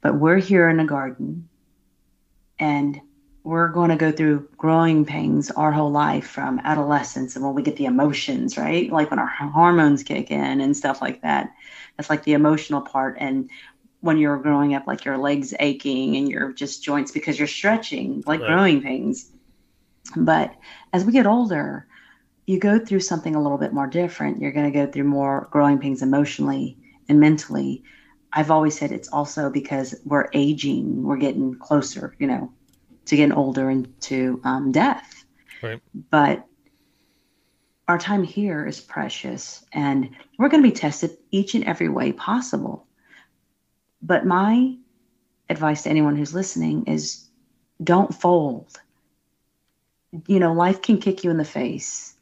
but 0.02 0.16
we're 0.16 0.38
here 0.38 0.70
in 0.70 0.80
a 0.80 0.86
garden, 0.86 1.50
and 2.60 3.02
we're 3.44 3.70
going 3.70 3.90
to 3.90 3.96
go 3.96 4.12
through 4.12 4.46
growing 4.58 5.06
pains 5.06 5.50
our 5.52 5.72
whole 5.72 5.90
life 5.90 6.28
from 6.28 6.60
adolescence 6.66 7.36
and 7.36 7.46
when 7.46 7.54
we 7.54 7.64
get 7.64 7.78
the 7.78 7.86
emotions, 7.86 8.58
right? 8.58 8.92
Like 8.92 9.10
when 9.10 9.20
our 9.20 9.28
hormones 9.28 10.04
kick 10.04 10.32
in 10.32 10.60
and 10.60 10.76
stuff 10.76 11.02
like 11.02 11.22
that. 11.22 11.54
That's 11.96 12.10
like 12.10 12.26
the 12.26 12.34
emotional 12.34 12.82
part. 12.82 13.16
And 13.20 13.50
when 14.02 14.18
you're 14.18 14.38
growing 14.38 14.74
up, 14.74 14.86
like 14.86 15.06
your 15.06 15.18
legs 15.18 15.54
aching 15.62 16.18
and 16.18 16.30
your 16.30 16.52
just 16.52 16.84
joints 16.84 17.12
because 17.12 17.40
you're 17.40 17.48
stretching, 17.48 18.22
like 18.28 18.42
right. 18.42 18.48
growing 18.48 18.82
pains. 18.82 19.32
But 20.18 20.54
as 20.92 21.06
we 21.06 21.14
get 21.14 21.26
older, 21.26 21.88
you 22.48 22.60
go 22.60 22.80
through 22.80 23.00
something 23.00 23.34
a 23.34 23.42
little 23.42 23.58
bit 23.58 23.72
more 23.72 23.88
different. 23.88 24.42
You're 24.42 24.52
going 24.52 24.72
to 24.72 24.78
go 24.78 24.92
through 24.92 25.06
more 25.06 25.48
growing 25.52 25.80
pains 25.80 26.02
emotionally. 26.02 26.78
and 27.10 27.20
mentally, 27.22 27.84
I've 28.38 28.52
always 28.52 28.78
said 28.78 28.92
it's 28.92 29.08
also 29.08 29.50
because 29.50 29.96
we're 30.06 30.30
aging, 30.32 31.02
we're 31.02 31.18
getting 31.18 31.58
closer, 31.58 32.14
you 32.20 32.28
know, 32.28 32.54
to 33.06 33.16
getting 33.16 33.32
older 33.32 33.68
and 33.68 34.00
to 34.02 34.40
um, 34.44 34.72
death. 34.72 35.26
Right. 35.64 35.82
But 36.12 36.46
our 37.88 37.98
time 37.98 38.22
here 38.22 38.64
is 38.68 38.80
precious 38.80 39.66
and 39.74 40.12
we're 40.38 40.50
going 40.50 40.62
to 40.62 40.70
be 40.70 40.76
tested 40.76 41.18
each 41.32 41.56
and 41.56 41.64
every 41.64 41.90
way 41.90 42.12
possible. 42.12 42.86
But 44.04 44.28
my 44.28 44.76
advice 45.50 45.82
to 45.84 45.90
anyone 45.90 46.16
who's 46.16 46.36
listening 46.36 46.84
is 46.86 47.28
don't 47.84 48.14
fold. 48.14 48.80
You 50.28 50.40
know, 50.40 50.54
life 50.54 50.84
can 50.84 51.00
kick 51.00 51.24
you 51.24 51.32
in 51.32 51.38
the 51.38 51.44
face 51.44 52.14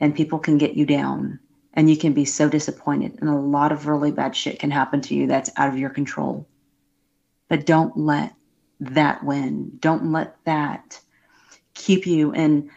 and 0.00 0.16
people 0.16 0.38
can 0.38 0.56
get 0.56 0.78
you 0.78 0.86
down 0.86 1.40
and 1.78 1.88
you 1.88 1.96
can 1.96 2.12
be 2.12 2.24
so 2.24 2.48
disappointed 2.48 3.16
and 3.20 3.30
a 3.30 3.36
lot 3.36 3.70
of 3.70 3.86
really 3.86 4.10
bad 4.10 4.34
shit 4.34 4.58
can 4.58 4.72
happen 4.72 5.00
to 5.00 5.14
you 5.14 5.28
that's 5.28 5.48
out 5.56 5.68
of 5.68 5.78
your 5.78 5.90
control. 5.90 6.44
But 7.48 7.66
don't 7.66 7.96
let 7.96 8.34
that 8.80 9.22
win. 9.22 9.78
Don't 9.78 10.10
let 10.10 10.42
that 10.44 11.00
keep 11.74 12.04
you 12.04 12.32
in 12.32 12.72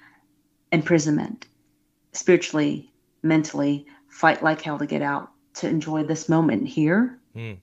imprisonment 0.72 1.48
spiritually, 2.14 2.94
mentally, 3.24 3.88
fight 4.08 4.44
like 4.44 4.62
hell 4.62 4.78
to 4.78 4.86
get 4.86 5.02
out 5.02 5.32
to 5.56 5.68
enjoy 5.68 6.04
this 6.04 6.30
moment 6.30 6.68
here 6.68 7.18
Mm. 7.36 7.58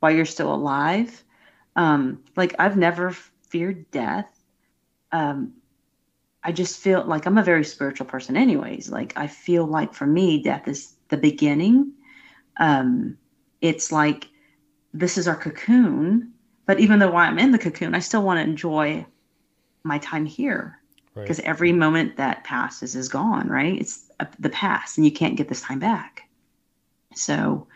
while 0.00 0.12
you're 0.12 0.26
still 0.26 0.52
alive. 0.54 1.24
Um, 1.74 2.22
like 2.36 2.54
I've 2.58 2.76
never 2.76 3.16
feared 3.48 3.90
death. 3.90 4.28
Um, 5.10 5.54
I 6.44 6.52
just 6.52 6.78
feel 6.80 7.04
like 7.04 7.26
I'm 7.26 7.38
a 7.38 7.42
very 7.44 7.64
spiritual 7.64 8.06
person, 8.06 8.36
anyways. 8.36 8.90
Like 8.90 9.12
I 9.16 9.26
feel 9.28 9.66
like 9.66 9.94
for 9.94 10.06
me, 10.06 10.42
death 10.42 10.66
is 10.68 10.94
the 11.08 11.16
beginning. 11.16 11.92
Um, 12.58 13.18
it's 13.60 13.92
like 13.92 14.28
this 14.92 15.16
is 15.18 15.28
our 15.28 15.36
cocoon, 15.36 16.32
but 16.66 16.80
even 16.80 16.98
though 16.98 17.16
I'm 17.16 17.38
in 17.38 17.52
the 17.52 17.58
cocoon, 17.58 17.94
I 17.94 18.00
still 18.00 18.22
want 18.22 18.38
to 18.38 18.42
enjoy 18.42 19.06
my 19.84 19.98
time 19.98 20.26
here 20.26 20.78
Right. 21.14 21.24
because 21.24 21.40
every 21.40 21.72
moment 21.72 22.16
that 22.16 22.44
passes 22.44 22.96
is 22.96 23.08
gone, 23.08 23.48
right? 23.48 23.78
It's 23.80 24.10
the 24.38 24.48
past, 24.48 24.96
and 24.98 25.04
you 25.04 25.12
can't 25.12 25.36
get 25.36 25.48
this 25.48 25.60
time 25.60 25.78
back. 25.78 26.22
So, 27.14 27.68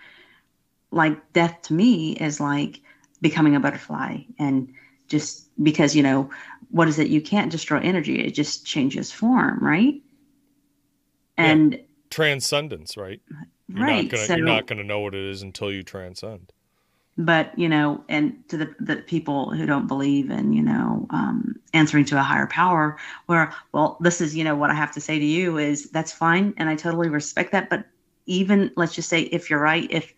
like 0.91 1.33
death 1.33 1.63
to 1.63 1.75
me 1.75 2.13
is 2.13 2.41
like 2.41 2.81
becoming 3.21 3.57
a 3.57 3.61
butterfly, 3.61 4.19
and 4.39 4.73
just 5.09 5.49
because 5.63 5.95
you 5.97 6.03
know 6.03 6.31
what 6.71 6.89
is 6.89 6.99
it? 6.99 7.09
You 7.09 7.21
can't 7.21 7.51
destroy 7.51 7.81
energy; 7.81 8.21
it 8.21 8.33
just 8.33 8.67
changes 8.67 9.13
form, 9.13 9.59
right? 9.63 10.01
And 11.37 11.81
Transcendence, 12.11 12.97
right? 12.97 13.21
You're 13.69 13.85
right, 13.85 14.05
not 14.05 14.11
gonna 14.11 14.27
so 14.27 14.35
you're 14.37 14.47
not 14.47 14.67
gonna 14.67 14.85
know 14.85 15.01
what 15.01 15.15
it 15.15 15.25
is 15.25 15.43
until 15.43 15.73
you 15.73 15.83
transcend. 15.83 16.53
but 17.19 17.57
you 17.59 17.69
know 17.69 18.05
and 18.09 18.47
to 18.49 18.57
the, 18.57 18.75
the 18.79 18.97
people 18.97 19.51
who 19.51 19.67
don't 19.67 19.87
believe 19.87 20.31
in 20.31 20.53
you 20.53 20.63
know 20.63 21.07
um, 21.11 21.59
answering 21.73 22.05
to 22.05 22.19
a 22.19 22.23
higher 22.23 22.47
power 22.47 22.97
where 23.27 23.53
well 23.73 23.97
this 24.01 24.21
is 24.21 24.37
you 24.37 24.45
know 24.45 24.55
what 24.55 24.71
i 24.71 24.75
have 24.75 24.93
to 24.93 25.01
say 25.01 25.19
to 25.19 25.25
you 25.25 25.59
is 25.59 25.91
that's 25.91 26.13
fine 26.13 26.53
and 26.59 26.69
i 26.69 26.77
totally 26.77 27.09
respect 27.09 27.53
that 27.53 27.69
but 27.71 27.85
even 28.27 28.71
let's 28.77 28.95
just 28.95 29.09
say 29.09 29.23
if 29.23 29.49
you're 29.49 29.61
right 29.61 29.87
if 29.91 30.13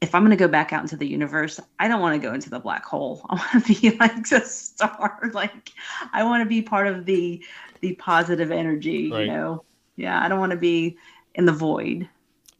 if 0.00 0.14
i'm 0.14 0.22
going 0.22 0.30
to 0.30 0.36
go 0.36 0.48
back 0.48 0.72
out 0.72 0.82
into 0.82 0.96
the 0.96 1.06
universe 1.06 1.60
i 1.78 1.88
don't 1.88 2.00
want 2.00 2.20
to 2.20 2.26
go 2.26 2.34
into 2.34 2.50
the 2.50 2.58
black 2.58 2.84
hole 2.84 3.24
i 3.30 3.34
want 3.34 3.66
to 3.66 3.80
be 3.80 3.90
like 3.98 4.30
a 4.32 4.44
star 4.44 5.20
like 5.32 5.70
i 6.12 6.22
want 6.24 6.42
to 6.42 6.48
be 6.48 6.62
part 6.62 6.86
of 6.86 7.04
the 7.06 7.44
the 7.80 7.94
positive 7.96 8.50
energy 8.50 9.10
Right. 9.10 9.20
you 9.20 9.26
know 9.26 9.64
yeah 9.96 10.22
i 10.24 10.28
don't 10.28 10.40
want 10.40 10.52
to 10.52 10.58
be 10.58 10.96
in 11.34 11.44
the 11.46 11.52
void 11.52 12.08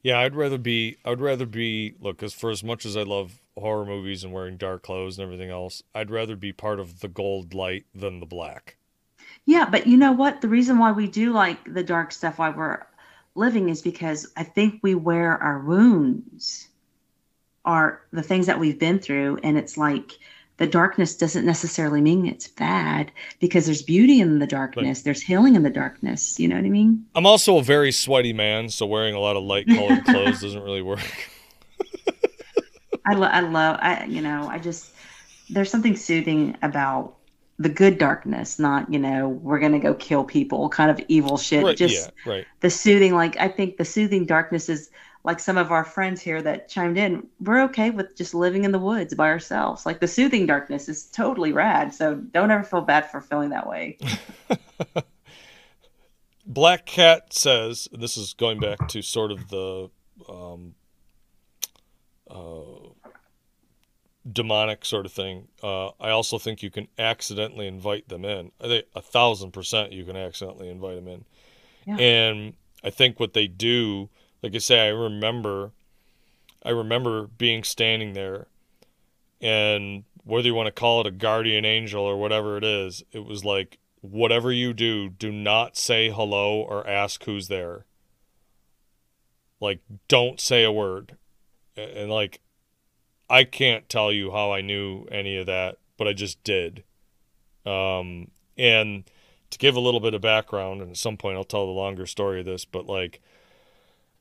Yeah, 0.03 0.19
I'd 0.21 0.35
rather 0.35 0.59
be. 0.59 0.99
I'd 1.07 1.21
rather 1.23 1.47
be. 1.47 1.95
Look, 2.01 2.23
as 2.23 2.35
for 2.35 2.51
as 2.51 2.63
much 2.63 2.85
as 2.85 2.97
I 2.99 3.03
love 3.03 3.41
horror 3.57 3.85
movies 3.87 4.25
and 4.25 4.33
wearing 4.33 4.57
dark 4.59 4.83
clothes 4.83 5.19
and 5.19 5.25
everything 5.25 5.51
else, 5.51 5.83
I'd 5.95 6.11
rather 6.11 6.37
be 6.37 6.53
part 6.53 6.81
of 6.81 7.01
the 7.01 7.09
gold 7.09 7.55
light 7.55 7.87
than 7.95 8.21
the 8.21 8.27
black. 8.27 8.77
Yeah, 9.45 9.69
but 9.69 9.87
you 9.87 9.99
know 9.99 10.13
what? 10.13 10.41
The 10.41 10.49
reason 10.49 10.79
why 10.79 10.93
we 10.93 11.07
do 11.07 11.31
like 11.33 11.73
the 11.75 11.83
dark 11.85 12.11
stuff 12.13 12.39
while 12.39 12.53
we're 12.55 12.87
living 13.35 13.69
is 13.69 13.83
because 13.83 14.33
I 14.37 14.45
think 14.45 14.81
we 14.83 14.95
wear 14.95 15.37
our 15.37 15.61
wounds, 15.61 16.69
are 17.65 18.03
the 18.13 18.23
things 18.23 18.47
that 18.47 18.59
we've 18.59 18.79
been 18.79 18.99
through, 18.99 19.39
and 19.43 19.59
it's 19.59 19.77
like 19.77 20.13
the 20.57 20.67
darkness 20.67 21.17
doesn't 21.17 21.47
necessarily 21.47 22.01
mean 22.03 22.27
it's 22.27 22.49
bad 22.49 23.11
because 23.41 23.65
there's 23.65 23.83
beauty 23.83 24.21
in 24.21 24.39
the 24.39 24.47
darkness, 24.47 25.03
there's 25.03 25.23
healing 25.23 25.55
in 25.55 25.63
the 25.63 25.71
darkness. 25.71 26.39
You 26.39 26.49
know 26.49 26.57
what 26.57 26.65
I 26.65 26.69
mean? 26.69 27.07
I'm 27.15 27.27
also 27.27 27.57
a 27.59 27.63
very 27.63 27.93
sweaty 27.93 28.33
man, 28.33 28.69
so 28.69 28.87
wearing 28.87 29.15
a 29.15 29.21
lot 29.21 29.37
of 29.37 29.43
light 29.43 29.67
colored 29.67 30.05
clothes 30.05 30.41
doesn't 30.43 30.63
really 30.63 30.83
work. 30.83 31.01
I, 33.07 33.15
lo- 33.15 33.29
I 33.29 33.41
love, 33.41 33.79
I 33.81 34.05
you 34.05 34.21
know, 34.21 34.49
I 34.49 34.59
just 34.59 34.93
there's 35.49 35.71
something 35.71 35.97
soothing 35.97 36.57
about 36.63 37.17
the 37.59 37.69
good 37.69 37.99
darkness, 37.99 38.59
not 38.59 38.93
you 38.93 38.99
know 38.99 39.29
we're 39.29 39.59
gonna 39.59 39.81
go 39.81 39.95
kill 39.95 40.25
people, 40.25 40.69
kind 40.69 40.91
of 40.91 41.01
evil 41.09 41.37
shit. 41.37 41.65
right? 41.65 41.77
just 41.77 42.11
yeah. 42.27 42.31
Right. 42.31 42.47
the 42.61 42.71
soothing 42.71 43.15
like 43.15 43.37
i 43.39 43.49
think 43.49 43.77
the 43.77 43.85
soothing 43.85 44.25
darkness 44.25 44.69
is 44.69 44.91
like 45.25 45.39
some 45.39 45.59
of 45.59 45.71
our 45.71 45.85
friends 45.85 46.21
here 46.21 46.41
that 46.41 46.69
chimed 46.69 46.97
in 46.97 47.27
we're 47.41 47.63
okay 47.63 47.91
with 47.91 48.17
just 48.17 48.35
living 48.35 48.65
in 48.65 48.73
the 48.73 48.79
woods 48.79 49.15
by 49.15 49.29
ourselves 49.29 49.85
like 49.85 50.01
the 50.01 50.09
soothing 50.09 50.47
darkness 50.47 50.89
is 50.89 51.07
totally 51.07 51.53
rad 51.53 51.93
so 51.93 52.15
don't 52.15 52.51
ever 52.51 52.63
feel 52.63 52.81
bad 52.81 53.11
for 53.11 53.21
feeling 53.21 53.51
that 53.51 53.67
way 53.69 53.99
Black 56.51 56.85
Cat 56.85 57.33
says, 57.33 57.89
this 57.93 58.17
is 58.17 58.35
going 58.35 58.59
back 58.59 58.89
to 58.89 59.03
sort 59.03 59.31
of 59.31 59.49
the 59.51 59.89
um, 60.29 60.75
uh, 62.29 62.89
demonic 64.31 64.85
sort 64.85 65.07
of 65.07 65.13
thing. 65.13 65.47
Uh, 65.63 65.91
I 66.01 66.11
also 66.11 66.39
think 66.39 66.61
you 66.61 66.71
can 66.71 66.89
accidentally 66.99 67.69
invite 67.69 68.09
them 68.09 68.25
in. 68.25 68.51
I 68.61 68.67
think 68.67 68.87
a 68.97 69.01
thousand 69.01 69.53
percent 69.53 69.93
you 69.93 70.05
can 70.05 70.17
accidentally 70.17 70.69
invite 70.69 70.97
them 70.97 71.07
in. 71.07 71.25
Yeah. 71.87 71.97
And 71.99 72.55
I 72.83 72.91
think 72.91 73.21
what 73.21 73.33
they 73.33 73.47
do, 73.47 74.09
like 74.43 74.55
I 74.55 74.59
say, 74.59 74.87
I 74.87 74.89
remember, 74.89 75.73
I 76.63 76.71
remember 76.71 77.27
being 77.27 77.65
standing 77.65 78.13
there, 78.13 78.47
and 79.41 80.05
whether 80.25 80.47
you 80.47 80.55
want 80.55 80.67
to 80.67 80.73
call 80.73 81.01
it 81.01 81.07
a 81.07 81.11
guardian 81.11 81.65
angel 81.65 82.03
or 82.03 82.17
whatever 82.17 82.57
it 82.57 82.65
is, 82.65 83.03
it 83.13 83.25
was 83.25 83.45
like 83.45 83.79
whatever 84.01 84.51
you 84.53 84.73
do, 84.73 85.09
do 85.09 85.31
not 85.31 85.77
say 85.77 86.11
hello 86.11 86.61
or 86.61 86.87
ask 86.87 87.25
who's 87.25 87.49
there. 87.49 87.85
Like, 89.61 89.81
don't 90.09 90.41
say 90.41 90.65
a 90.65 90.73
word. 90.73 91.17
And, 91.77 92.11
like, 92.11 92.41
I 93.29 93.45
can't 93.45 93.89
tell 93.89 94.11
you 94.11 94.31
how 94.31 94.53
I 94.53 94.63
knew 94.63 95.05
any 95.11 95.37
of 95.37 95.47
that, 95.47 95.77
but 95.99 96.09
I 96.09 96.15
just 96.15 96.43
did. 96.45 96.83
Um, 97.67 98.31
and 98.57 99.05
to 99.51 99.59
give 99.59 99.77
a 99.77 99.81
little 99.81 100.01
bit 100.01 100.15
of 100.15 100.23
background, 100.23 100.81
and 100.81 100.91
at 100.91 100.97
some 100.97 101.17
point 101.17 101.37
I'll 101.37 101.45
tell 101.45 101.67
the 101.67 101.73
longer 101.73 102.07
story 102.07 102.41
of 102.41 102.47
this, 102.47 102.65
but 102.65 102.87
like, 102.87 103.21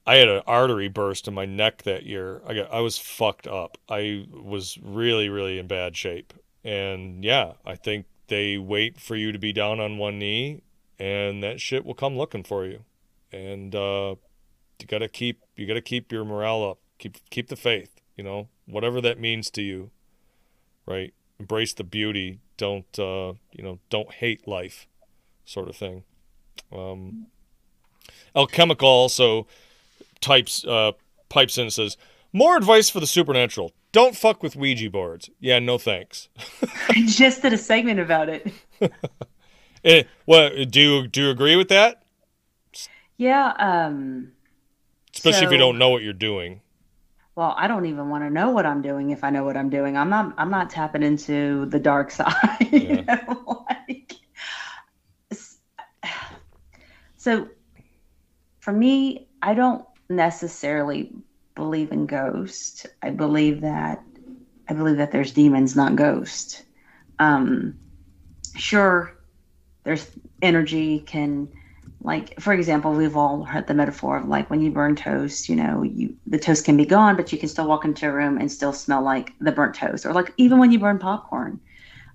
I 0.09 0.15
had 0.15 0.27
an 0.27 0.41
artery 0.47 0.87
burst 0.87 1.27
in 1.27 1.35
my 1.35 1.45
neck 1.45 1.83
that 1.83 2.03
year. 2.03 2.41
I 2.47 2.55
got, 2.55 2.73
I 2.73 2.79
was 2.79 2.97
fucked 2.97 3.45
up. 3.45 3.77
I 3.87 4.25
was 4.33 4.79
really, 4.81 5.29
really 5.29 5.59
in 5.59 5.67
bad 5.67 5.95
shape. 5.95 6.33
And 6.63 7.23
yeah, 7.23 7.53
I 7.63 7.75
think 7.75 8.07
they 8.27 8.57
wait 8.57 8.99
for 8.99 9.15
you 9.15 9.31
to 9.31 9.37
be 9.37 9.53
down 9.53 9.79
on 9.79 9.99
one 9.99 10.17
knee 10.17 10.63
and 10.97 11.43
that 11.43 11.61
shit 11.61 11.85
will 11.85 11.93
come 11.93 12.17
looking 12.17 12.43
for 12.43 12.65
you 12.65 12.85
and 13.31 13.75
uh, 13.75 14.15
you 14.79 14.87
gotta 14.87 15.07
keep 15.07 15.43
you 15.55 15.67
gotta 15.67 15.81
keep 15.81 16.11
your 16.11 16.25
morale 16.25 16.67
up 16.67 16.79
keep 16.97 17.17
keep 17.29 17.47
the 17.47 17.55
faith 17.55 18.01
you 18.17 18.23
know 18.23 18.47
whatever 18.65 18.99
that 18.99 19.19
means 19.19 19.49
to 19.49 19.61
you 19.61 19.91
right 20.85 21.13
embrace 21.39 21.73
the 21.73 21.83
beauty 21.83 22.39
don't 22.57 22.97
uh, 22.99 23.33
you 23.51 23.63
know 23.63 23.79
don't 23.89 24.11
hate 24.13 24.47
life 24.47 24.87
sort 25.45 25.69
of 25.69 25.75
thing 25.75 26.03
um, 26.71 27.27
alchemical 28.35 28.87
also 28.87 29.47
types 30.21 30.65
uh, 30.65 30.91
pipes 31.29 31.57
in 31.57 31.63
and 31.63 31.73
says 31.73 31.97
more 32.33 32.57
advice 32.57 32.89
for 32.89 32.99
the 32.99 33.07
supernatural. 33.07 33.71
Don't 33.91 34.15
fuck 34.15 34.43
with 34.43 34.55
ouija 34.55 34.89
boards. 34.89 35.29
Yeah 35.39 35.59
no 35.59 35.77
thanks. 35.77 36.29
I 36.89 37.03
just 37.07 37.41
did 37.41 37.53
a 37.53 37.57
segment 37.57 37.99
about 37.99 38.29
it. 38.29 38.51
Eh, 39.83 40.03
what 40.25 40.69
do 40.71 40.81
you 40.81 41.07
do 41.07 41.23
you 41.23 41.29
agree 41.29 41.55
with 41.55 41.69
that? 41.69 42.03
yeah 43.17 43.53
um 43.59 44.31
Especially 45.13 45.45
if 45.47 45.51
you 45.51 45.57
don't 45.57 45.77
know 45.77 45.89
what 45.89 46.03
you're 46.03 46.13
doing. 46.13 46.61
well 47.35 47.53
i 47.57 47.67
don't 47.67 47.85
even 47.85 48.09
want 48.09 48.23
to 48.23 48.29
know 48.29 48.49
what 48.51 48.65
i'm 48.65 48.81
doing 48.81 49.09
if 49.09 49.23
i 49.23 49.29
know 49.29 49.43
what 49.43 49.57
i'm 49.57 49.69
doing. 49.69 49.97
I'm 49.97 50.09
not 50.09 50.33
i'm 50.37 50.49
not 50.51 50.69
tapping 50.69 51.03
into 51.03 51.65
the 51.67 51.79
dark 51.79 52.11
side 52.19 52.71
know, 53.07 53.65
like, 53.69 54.13
so 57.17 57.47
for 58.59 58.71
me 58.71 59.27
i 59.41 59.53
don't 59.53 59.85
necessarily 60.09 61.11
believe 61.55 61.91
in 61.91 62.05
ghosts 62.05 62.85
i 63.01 63.09
believe 63.09 63.61
that 63.61 64.03
i 64.69 64.73
believe 64.73 64.97
that 64.97 65.11
there's 65.11 65.31
demons 65.31 65.75
not 65.75 65.95
ghosts 65.95 66.63
um 67.19 67.77
sure 68.55 69.13
there's 69.83 70.09
energy 70.41 70.99
can 70.99 71.49
like 72.01 72.39
for 72.39 72.53
example, 72.53 72.93
we've 72.93 73.17
all 73.17 73.43
heard 73.43 73.67
the 73.67 73.73
metaphor 73.73 74.17
of 74.17 74.27
like 74.27 74.49
when 74.49 74.61
you 74.61 74.71
burn 74.71 74.95
toast, 74.95 75.49
you 75.49 75.55
know, 75.55 75.83
you 75.83 76.15
the 76.27 76.39
toast 76.39 76.63
can 76.63 76.77
be 76.77 76.85
gone, 76.85 77.15
but 77.17 77.31
you 77.31 77.37
can 77.37 77.49
still 77.49 77.67
walk 77.67 77.83
into 77.83 78.07
a 78.07 78.11
room 78.11 78.37
and 78.37 78.51
still 78.51 78.71
smell 78.71 79.01
like 79.01 79.33
the 79.41 79.51
burnt 79.51 79.75
toast, 79.75 80.05
or 80.05 80.13
like 80.13 80.33
even 80.37 80.59
when 80.59 80.71
you 80.71 80.79
burn 80.79 80.99
popcorn. 80.99 81.59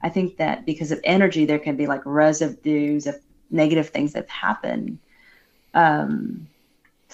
I 0.03 0.09
think 0.09 0.37
that 0.39 0.67
because 0.67 0.91
of 0.91 1.01
energy, 1.05 1.45
there 1.45 1.59
can 1.59 1.77
be 1.77 1.87
like 1.87 2.03
residues 2.05 3.07
of 3.07 3.17
negative 3.51 3.91
things 3.91 4.15
that 4.15 4.29
happen. 4.29 4.99
Um, 5.75 6.49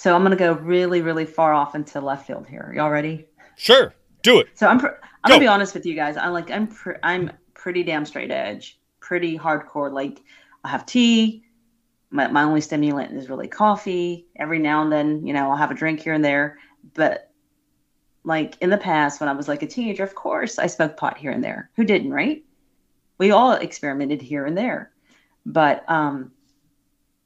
so 0.01 0.15
I'm 0.15 0.23
going 0.23 0.31
to 0.31 0.37
go 0.37 0.55
really, 0.55 1.03
really 1.03 1.27
far 1.27 1.53
off 1.53 1.75
into 1.75 2.01
left 2.01 2.27
field 2.27 2.47
here. 2.47 2.73
Y'all 2.75 2.89
ready? 2.89 3.27
Sure, 3.57 3.93
do 4.23 4.41
it. 4.41 4.49
So 4.55 4.67
I'm, 4.67 4.81
pr- 4.81 4.99
I'm 5.23 5.29
gonna 5.29 5.41
be 5.41 5.47
honest 5.47 5.75
with 5.75 5.85
you 5.85 5.95
guys. 5.95 6.17
I'm 6.17 6.33
like, 6.33 6.51
I'm, 6.51 6.69
pr- 6.69 6.93
I'm 7.03 7.31
pretty 7.53 7.83
damn 7.83 8.07
straight 8.07 8.31
edge, 8.31 8.81
pretty 9.01 9.37
hardcore. 9.39 9.93
Like, 9.93 10.23
I 10.65 10.71
have 10.71 10.87
tea. 10.87 11.45
My, 12.09 12.29
my 12.29 12.45
only 12.45 12.63
stimulant 12.63 13.15
is 13.15 13.29
really 13.29 13.47
coffee. 13.47 14.27
Every 14.37 14.59
now 14.59 14.81
and 14.81 14.91
then, 14.91 15.27
you 15.27 15.35
know, 15.35 15.51
I'll 15.51 15.59
have 15.59 15.71
a 15.71 15.75
drink 15.75 16.01
here 16.01 16.15
and 16.15 16.25
there. 16.25 16.57
But 16.95 17.31
like 18.25 18.57
in 18.63 18.71
the 18.71 18.79
past, 18.79 19.21
when 19.21 19.29
I 19.29 19.35
was 19.35 19.49
like 19.49 19.63
a 19.63 19.67
teenager, 19.67 20.03
of 20.03 20.15
course 20.15 20.59
I 20.59 20.67
smoked 20.67 20.97
pot 20.97 21.19
here 21.19 21.31
and 21.31 21.45
there. 21.45 21.69
Who 21.77 21.85
didn't, 21.85 22.11
right? 22.11 22.43
We 23.19 23.33
all 23.33 23.53
experimented 23.53 24.23
here 24.23 24.47
and 24.47 24.57
there. 24.57 24.93
But 25.45 25.85
um, 25.91 26.33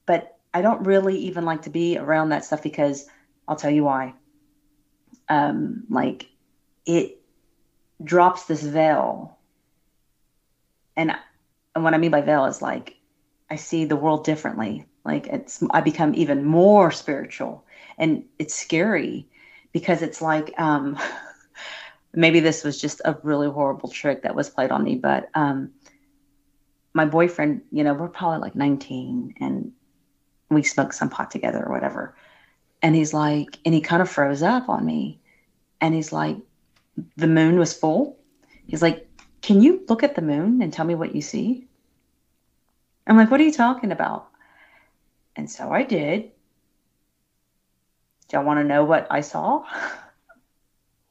but 0.06 0.33
I 0.54 0.62
don't 0.62 0.84
really 0.84 1.16
even 1.18 1.44
like 1.44 1.62
to 1.62 1.70
be 1.70 1.98
around 1.98 2.28
that 2.28 2.44
stuff 2.44 2.62
because 2.62 3.06
I'll 3.48 3.56
tell 3.56 3.72
you 3.72 3.84
why. 3.84 4.14
Um, 5.28 5.84
like 5.90 6.28
it 6.86 7.20
drops 8.02 8.44
this 8.44 8.62
veil. 8.62 9.36
And, 10.96 11.12
and 11.74 11.82
what 11.82 11.92
I 11.92 11.98
mean 11.98 12.12
by 12.12 12.20
veil 12.20 12.44
is 12.46 12.62
like 12.62 12.96
I 13.50 13.56
see 13.56 13.84
the 13.84 13.96
world 13.96 14.24
differently. 14.24 14.86
Like 15.04 15.26
it's 15.26 15.62
I 15.70 15.80
become 15.80 16.14
even 16.14 16.44
more 16.44 16.92
spiritual. 16.92 17.64
And 17.98 18.24
it's 18.38 18.54
scary 18.54 19.26
because 19.72 20.02
it's 20.02 20.22
like 20.22 20.54
um 20.58 20.96
maybe 22.14 22.38
this 22.38 22.62
was 22.62 22.80
just 22.80 23.00
a 23.04 23.16
really 23.24 23.50
horrible 23.50 23.88
trick 23.88 24.22
that 24.22 24.36
was 24.36 24.48
played 24.48 24.70
on 24.70 24.84
me, 24.84 24.94
but 24.94 25.28
um 25.34 25.72
my 26.94 27.04
boyfriend, 27.04 27.62
you 27.72 27.82
know, 27.82 27.92
we're 27.92 28.08
probably 28.08 28.38
like 28.38 28.54
19 28.54 29.34
and 29.40 29.72
we 30.50 30.62
smoked 30.62 30.94
some 30.94 31.10
pot 31.10 31.30
together 31.30 31.64
or 31.64 31.72
whatever. 31.72 32.14
And 32.82 32.94
he's 32.94 33.14
like, 33.14 33.58
and 33.64 33.74
he 33.74 33.80
kind 33.80 34.02
of 34.02 34.10
froze 34.10 34.42
up 34.42 34.68
on 34.68 34.84
me. 34.84 35.20
And 35.80 35.94
he's 35.94 36.12
like, 36.12 36.36
the 37.16 37.26
moon 37.26 37.58
was 37.58 37.74
full. 37.74 38.18
He's 38.66 38.82
like, 38.82 39.08
can 39.42 39.60
you 39.60 39.84
look 39.88 40.02
at 40.02 40.14
the 40.14 40.22
moon 40.22 40.62
and 40.62 40.72
tell 40.72 40.84
me 40.84 40.94
what 40.94 41.14
you 41.14 41.22
see? 41.22 41.66
I'm 43.06 43.16
like, 43.16 43.30
what 43.30 43.40
are 43.40 43.44
you 43.44 43.52
talking 43.52 43.92
about? 43.92 44.28
And 45.36 45.50
so 45.50 45.70
I 45.70 45.82
did. 45.82 46.30
Do 48.28 48.36
y'all 48.36 48.46
want 48.46 48.60
to 48.60 48.64
know 48.64 48.84
what 48.84 49.06
I 49.10 49.20
saw? 49.20 49.64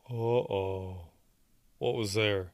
Uh 0.09 0.15
oh. 0.15 1.07
What 1.79 1.95
was 1.95 2.13
there? 2.13 2.51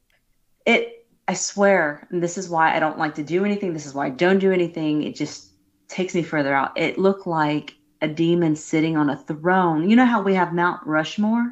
It, 0.66 1.08
I 1.28 1.34
swear, 1.34 2.08
and 2.10 2.22
this 2.22 2.38
is 2.38 2.50
why 2.50 2.76
I 2.76 2.80
don't 2.80 2.98
like 2.98 3.16
to 3.16 3.24
do 3.24 3.46
anything. 3.46 3.74
This 3.74 3.86
is 3.86 3.94
why 3.94 4.08
I 4.08 4.10
don't 4.10 4.40
do 4.40 4.52
anything. 4.52 5.04
It 5.04 5.16
just 5.16 5.49
takes 5.90 6.16
me 6.16 6.24
further 6.24 6.54
out. 6.54 6.78
It 6.78 6.98
looked 6.98 7.28
like 7.28 7.76
a 8.02 8.08
demon 8.08 8.56
sitting 8.56 8.96
on 8.96 9.10
a 9.10 9.18
throne. 9.18 9.90
You 9.90 9.96
know 9.96 10.06
how 10.06 10.22
we 10.22 10.36
have 10.36 10.54
Mount 10.54 10.86
Rushmore? 10.86 11.52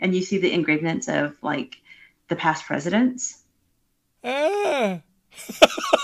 And 0.00 0.14
you 0.14 0.22
see 0.22 0.38
the 0.38 0.52
engravements 0.52 1.08
of 1.08 1.36
like 1.42 1.76
the 2.28 2.36
past 2.36 2.64
presidents? 2.64 3.42
Ah. 4.24 5.00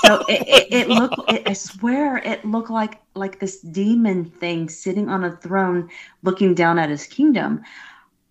so 0.04 0.24
it, 0.28 0.48
it, 0.48 0.72
it 0.72 0.88
looked 0.88 1.16
it, 1.28 1.46
i 1.46 1.52
swear 1.52 2.16
it 2.16 2.42
looked 2.46 2.70
like 2.70 2.98
like 3.14 3.38
this 3.38 3.60
demon 3.60 4.24
thing 4.24 4.70
sitting 4.70 5.10
on 5.10 5.22
a 5.22 5.36
throne 5.36 5.90
looking 6.22 6.54
down 6.54 6.78
at 6.78 6.88
his 6.88 7.06
kingdom 7.06 7.62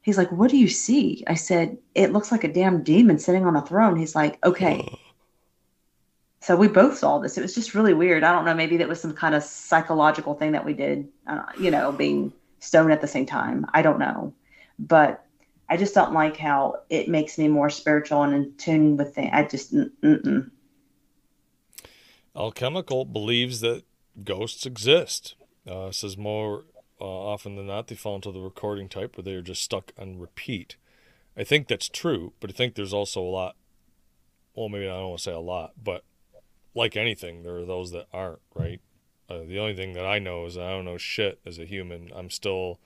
he's 0.01 0.17
like 0.17 0.31
what 0.31 0.49
do 0.49 0.57
you 0.57 0.67
see 0.67 1.23
i 1.27 1.35
said 1.35 1.77
it 1.93 2.11
looks 2.11 2.31
like 2.31 2.43
a 2.43 2.51
damn 2.51 2.81
demon 2.81 3.19
sitting 3.19 3.45
on 3.45 3.55
a 3.55 3.61
throne 3.61 3.95
he's 3.95 4.15
like 4.15 4.43
okay 4.43 4.99
so 6.47 6.55
we 6.55 6.69
both 6.69 6.97
saw 6.97 7.19
this. 7.19 7.37
It 7.37 7.41
was 7.41 7.53
just 7.53 7.75
really 7.75 7.93
weird. 7.93 8.23
I 8.23 8.31
don't 8.31 8.45
know. 8.45 8.53
Maybe 8.53 8.77
that 8.77 8.87
was 8.87 9.01
some 9.01 9.11
kind 9.11 9.35
of 9.35 9.43
psychological 9.43 10.33
thing 10.33 10.53
that 10.53 10.63
we 10.63 10.71
did. 10.71 11.09
Uh, 11.27 11.43
you 11.59 11.69
know, 11.69 11.91
being 11.91 12.31
stoned 12.61 12.93
at 12.93 13.01
the 13.01 13.07
same 13.07 13.25
time. 13.25 13.65
I 13.73 13.81
don't 13.81 13.99
know, 13.99 14.33
but 14.79 15.25
I 15.67 15.75
just 15.75 15.93
don't 15.93 16.13
like 16.13 16.37
how 16.37 16.83
it 16.89 17.09
makes 17.09 17.37
me 17.37 17.49
more 17.49 17.69
spiritual 17.69 18.23
and 18.23 18.33
in 18.33 18.53
tune 18.53 18.95
with 18.95 19.13
things. 19.13 19.31
I 19.33 19.43
just. 19.43 19.75
Mm-mm. 19.75 20.49
Alchemical 22.33 23.03
believes 23.03 23.59
that 23.59 23.83
ghosts 24.23 24.65
exist. 24.65 25.35
Uh, 25.69 25.91
says 25.91 26.15
more 26.15 26.63
uh, 27.01 27.03
often 27.03 27.57
than 27.57 27.67
not 27.67 27.87
they 27.87 27.95
fall 27.95 28.15
into 28.15 28.31
the 28.31 28.39
recording 28.39 28.87
type 28.87 29.17
where 29.17 29.23
they 29.25 29.33
are 29.33 29.41
just 29.41 29.63
stuck 29.63 29.91
on 29.99 30.17
repeat. 30.17 30.77
I 31.35 31.43
think 31.43 31.67
that's 31.67 31.89
true, 31.89 32.31
but 32.39 32.49
I 32.49 32.53
think 32.53 32.75
there's 32.75 32.93
also 32.93 33.21
a 33.21 33.27
lot. 33.29 33.57
Well, 34.55 34.69
maybe 34.69 34.85
I 34.85 34.91
don't 34.91 35.09
want 35.09 35.19
to 35.19 35.23
say 35.23 35.33
a 35.33 35.39
lot, 35.39 35.73
but 35.83 36.05
like 36.77 36.95
anything, 36.95 37.43
there 37.43 37.57
are 37.57 37.65
those 37.65 37.91
that 37.91 38.07
aren't, 38.13 38.39
right? 38.55 38.79
Uh, 39.29 39.39
the 39.39 39.59
only 39.59 39.75
thing 39.75 39.93
that 39.93 40.05
I 40.05 40.19
know 40.19 40.45
is 40.45 40.57
I 40.57 40.69
don't 40.69 40.85
know 40.85 40.97
shit 40.97 41.39
as 41.45 41.59
a 41.59 41.65
human. 41.65 42.11
I'm 42.15 42.29
still 42.29 42.79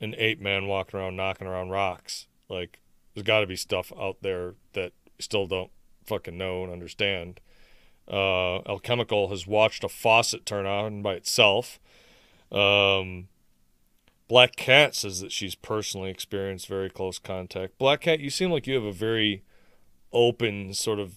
an 0.00 0.14
ape 0.18 0.40
man 0.40 0.66
walking 0.66 0.98
around 0.98 1.16
knocking 1.16 1.46
around 1.46 1.70
rocks. 1.70 2.26
Like, 2.48 2.80
there's 3.14 3.24
got 3.24 3.40
to 3.40 3.46
be 3.46 3.56
stuff 3.56 3.92
out 3.98 4.18
there 4.22 4.54
that 4.72 4.92
still 5.18 5.46
don't 5.46 5.70
fucking 6.04 6.36
know 6.36 6.64
and 6.64 6.72
understand. 6.72 7.40
Uh, 8.10 8.56
Alchemical 8.68 9.28
has 9.28 9.46
watched 9.46 9.84
a 9.84 9.88
faucet 9.88 10.44
turn 10.44 10.66
on 10.66 11.00
by 11.02 11.14
itself. 11.14 11.78
Um, 12.50 13.28
Black 14.26 14.56
Cat 14.56 14.94
says 14.94 15.20
that 15.20 15.32
she's 15.32 15.54
personally 15.54 16.10
experienced 16.10 16.66
very 16.66 16.90
close 16.90 17.18
contact. 17.18 17.78
Black 17.78 18.02
Cat, 18.02 18.20
you 18.20 18.30
seem 18.30 18.50
like 18.50 18.66
you 18.66 18.74
have 18.74 18.84
a 18.84 18.92
very 18.92 19.42
open 20.12 20.74
sort 20.74 20.98
of 20.98 21.16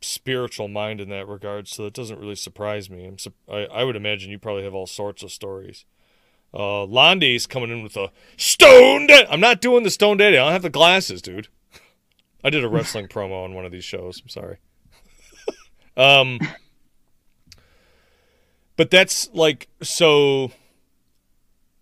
spiritual 0.00 0.68
mind 0.68 1.00
in 1.00 1.08
that 1.10 1.28
regard, 1.28 1.68
so 1.68 1.84
that 1.84 1.94
doesn't 1.94 2.18
really 2.18 2.34
surprise 2.34 2.88
me. 2.88 3.06
I'm 3.06 3.16
I, 3.48 3.66
I 3.66 3.84
would 3.84 3.96
imagine 3.96 4.30
you 4.30 4.38
probably 4.38 4.64
have 4.64 4.74
all 4.74 4.86
sorts 4.86 5.22
of 5.22 5.32
stories. 5.32 5.84
Uh, 6.52 6.84
Londy's 6.84 7.46
coming 7.46 7.70
in 7.70 7.82
with 7.82 7.96
a 7.96 8.10
stone. 8.36 9.08
I'm 9.10 9.40
not 9.40 9.60
doing 9.60 9.84
the 9.84 9.90
stone 9.90 10.16
daddy. 10.16 10.36
I 10.36 10.44
don't 10.44 10.52
have 10.52 10.62
the 10.62 10.70
glasses, 10.70 11.22
dude. 11.22 11.48
I 12.42 12.50
did 12.50 12.64
a 12.64 12.68
wrestling 12.68 13.08
promo 13.08 13.44
on 13.44 13.54
one 13.54 13.64
of 13.64 13.72
these 13.72 13.84
shows. 13.84 14.20
I'm 14.20 14.28
sorry. 14.28 14.58
um, 15.96 16.40
but 18.76 18.90
that's 18.90 19.30
like 19.32 19.68
so. 19.82 20.52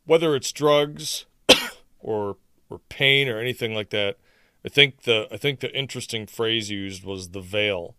Whether 0.05 0.35
it's 0.35 0.53
drugs 0.53 1.27
or 2.01 2.37
or 2.71 2.81
pain 2.89 3.29
or 3.29 3.39
anything 3.39 3.75
like 3.75 3.91
that, 3.91 4.17
I 4.65 4.69
think 4.69 5.03
the 5.03 5.29
I 5.31 5.37
think 5.37 5.61
the 5.61 5.75
interesting 5.75 6.27
phrase 6.27 6.71
used 6.71 7.05
was 7.05 7.31
the 7.31 7.41
veil 7.41 7.95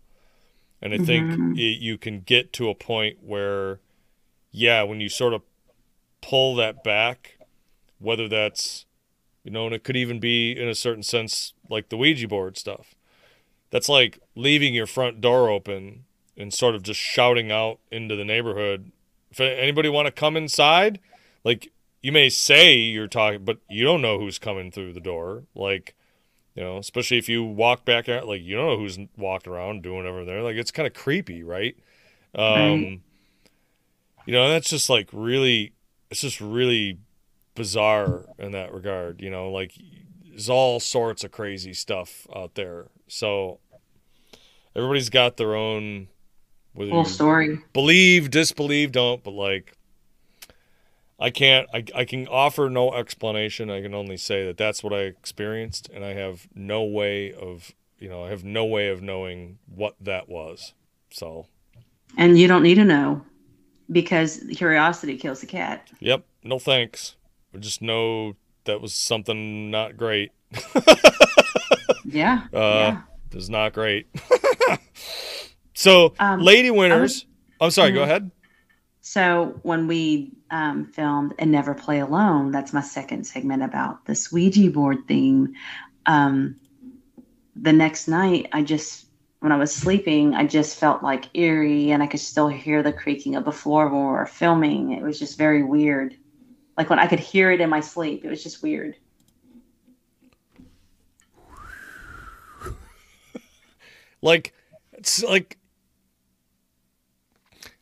and 0.82 0.94
I 0.94 0.98
think 0.98 1.30
mm-hmm. 1.30 1.52
it, 1.52 1.80
you 1.80 1.98
can 1.98 2.20
get 2.20 2.52
to 2.54 2.68
a 2.68 2.74
point 2.74 3.18
where, 3.22 3.80
yeah, 4.50 4.82
when 4.82 5.00
you 5.00 5.08
sort 5.08 5.34
of 5.34 5.42
pull 6.22 6.54
that 6.56 6.82
back, 6.82 7.38
whether 7.98 8.28
that's, 8.28 8.86
you 9.44 9.50
know, 9.50 9.66
and 9.66 9.74
it 9.74 9.84
could 9.84 9.96
even 9.96 10.20
be 10.20 10.52
in 10.52 10.68
a 10.68 10.74
certain 10.74 11.02
sense 11.02 11.52
like 11.68 11.88
the 11.88 11.96
Ouija 11.96 12.28
board 12.28 12.56
stuff. 12.56 12.94
That's 13.70 13.88
like 13.88 14.18
leaving 14.34 14.74
your 14.74 14.86
front 14.86 15.20
door 15.20 15.48
open 15.48 16.04
and 16.36 16.52
sort 16.52 16.74
of 16.74 16.82
just 16.82 16.98
shouting 16.98 17.52
out 17.52 17.78
into 17.90 18.16
the 18.16 18.24
neighborhood. 18.24 18.90
If 19.30 19.40
anybody 19.40 19.88
want 19.88 20.06
to 20.06 20.12
come 20.12 20.36
inside, 20.36 20.98
like 21.44 21.70
you 22.02 22.10
may 22.10 22.28
say 22.30 22.74
you're 22.74 23.06
talking, 23.06 23.44
but 23.44 23.58
you 23.68 23.84
don't 23.84 24.02
know 24.02 24.18
who's 24.18 24.38
coming 24.38 24.70
through 24.70 24.94
the 24.94 25.00
door. 25.00 25.44
Like, 25.54 25.94
you 26.60 26.66
know, 26.66 26.76
especially 26.76 27.16
if 27.16 27.26
you 27.26 27.42
walk 27.42 27.86
back 27.86 28.06
out, 28.10 28.28
like 28.28 28.42
you 28.42 28.54
don't 28.54 28.66
know 28.66 28.76
who's 28.76 28.98
walking 29.16 29.50
around 29.50 29.82
doing 29.82 30.04
over 30.04 30.26
there. 30.26 30.42
Like 30.42 30.56
it's 30.56 30.70
kind 30.70 30.86
of 30.86 30.92
creepy, 30.92 31.42
right? 31.42 31.74
Um, 32.34 32.44
right. 32.54 33.00
You 34.26 34.34
know, 34.34 34.50
that's 34.50 34.68
just 34.68 34.90
like 34.90 35.08
really, 35.10 35.72
it's 36.10 36.20
just 36.20 36.38
really 36.38 36.98
bizarre 37.54 38.26
in 38.38 38.52
that 38.52 38.74
regard. 38.74 39.22
You 39.22 39.30
know, 39.30 39.50
like 39.50 39.72
there's 40.28 40.50
all 40.50 40.80
sorts 40.80 41.24
of 41.24 41.32
crazy 41.32 41.72
stuff 41.72 42.26
out 42.36 42.56
there. 42.56 42.88
So 43.08 43.60
everybody's 44.76 45.08
got 45.08 45.38
their 45.38 45.54
own 45.54 46.08
whole 46.76 47.06
story. 47.06 47.58
Believe, 47.72 48.28
disbelieve, 48.30 48.92
don't, 48.92 49.24
but 49.24 49.32
like 49.32 49.78
I 51.20 51.30
can't. 51.30 51.68
I, 51.72 51.84
I 51.94 52.04
can 52.04 52.26
offer 52.28 52.70
no 52.70 52.92
explanation. 52.94 53.70
I 53.70 53.82
can 53.82 53.94
only 53.94 54.16
say 54.16 54.46
that 54.46 54.56
that's 54.56 54.82
what 54.82 54.92
I 54.92 55.00
experienced, 55.00 55.90
and 55.92 56.04
I 56.04 56.14
have 56.14 56.48
no 56.54 56.82
way 56.82 57.32
of 57.32 57.72
you 57.98 58.08
know 58.08 58.24
I 58.24 58.30
have 58.30 58.44
no 58.44 58.64
way 58.64 58.88
of 58.88 59.02
knowing 59.02 59.58
what 59.66 59.94
that 60.00 60.28
was. 60.28 60.74
So. 61.10 61.46
And 62.16 62.36
you 62.36 62.48
don't 62.48 62.64
need 62.64 62.74
to 62.74 62.84
know, 62.84 63.24
because 63.90 64.42
curiosity 64.56 65.16
kills 65.16 65.40
the 65.40 65.46
cat. 65.46 65.88
Yep. 66.00 66.24
No 66.42 66.58
thanks. 66.58 67.16
I 67.54 67.58
just 67.58 67.82
know 67.82 68.34
that 68.64 68.80
was 68.80 68.94
something 68.94 69.70
not 69.70 69.96
great. 69.96 70.32
yeah. 72.04 72.46
Uh, 72.52 72.58
yeah. 72.58 73.00
It 73.30 73.36
was 73.36 73.50
not 73.50 73.72
great. 73.72 74.08
so, 75.74 76.14
um, 76.18 76.40
lady 76.40 76.70
winners. 76.70 77.00
Was, 77.00 77.26
I'm 77.60 77.70
sorry. 77.70 77.90
Mm-hmm. 77.90 77.98
Go 77.98 78.02
ahead. 78.02 78.30
So 79.00 79.58
when 79.62 79.86
we 79.86 80.32
um, 80.50 80.86
filmed 80.86 81.34
and 81.38 81.50
Never 81.50 81.74
Play 81.74 82.00
Alone, 82.00 82.50
that's 82.50 82.72
my 82.72 82.82
second 82.82 83.24
segment 83.24 83.62
about 83.62 84.04
the 84.04 84.28
Ouija 84.32 84.70
board 84.70 84.98
theme. 85.08 85.54
Um, 86.06 86.56
the 87.56 87.72
next 87.72 88.08
night, 88.08 88.48
I 88.52 88.62
just 88.62 89.06
when 89.40 89.52
I 89.52 89.56
was 89.56 89.74
sleeping, 89.74 90.34
I 90.34 90.46
just 90.46 90.78
felt 90.78 91.02
like 91.02 91.34
eerie, 91.34 91.92
and 91.92 92.02
I 92.02 92.06
could 92.06 92.20
still 92.20 92.48
hear 92.48 92.82
the 92.82 92.92
creaking 92.92 93.36
of 93.36 93.46
the 93.46 93.52
floor 93.52 93.88
when 93.88 94.00
we 94.00 94.06
were 94.06 94.26
filming. 94.26 94.92
It 94.92 95.02
was 95.02 95.18
just 95.18 95.38
very 95.38 95.62
weird. 95.62 96.14
Like 96.76 96.90
when 96.90 96.98
I 96.98 97.06
could 97.06 97.20
hear 97.20 97.50
it 97.50 97.60
in 97.60 97.70
my 97.70 97.80
sleep, 97.80 98.24
it 98.24 98.28
was 98.28 98.42
just 98.42 98.62
weird. 98.62 98.96
like 104.22 104.52
it's 104.92 105.22
like 105.22 105.56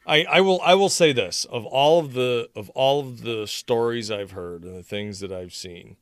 I, 0.09 0.25
I 0.25 0.41
will 0.41 0.61
I 0.63 0.75
will 0.75 0.89
say 0.89 1.13
this 1.13 1.45
of 1.45 1.67
all 1.67 2.01
of 2.01 2.15
the 2.15 2.49
of 2.57 2.71
all 2.71 3.01
of 3.01 3.23
the 3.23 3.47
stories 3.47 4.11
I've 4.11 4.31
heard 4.31 4.65
and 4.65 4.75
the 4.75 4.83
things 4.83 5.21
that 5.21 5.31
I've 5.31 5.55
seen, 5.55 5.97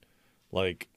like 0.53 0.89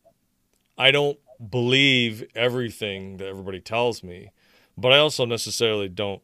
I 0.77 0.91
don't 0.91 1.17
believe 1.49 2.23
everything 2.35 3.17
that 3.17 3.27
everybody 3.27 3.59
tells 3.59 4.03
me, 4.03 4.31
but 4.77 4.93
I 4.93 4.99
also 4.99 5.25
necessarily 5.25 5.89
don't 5.89 6.21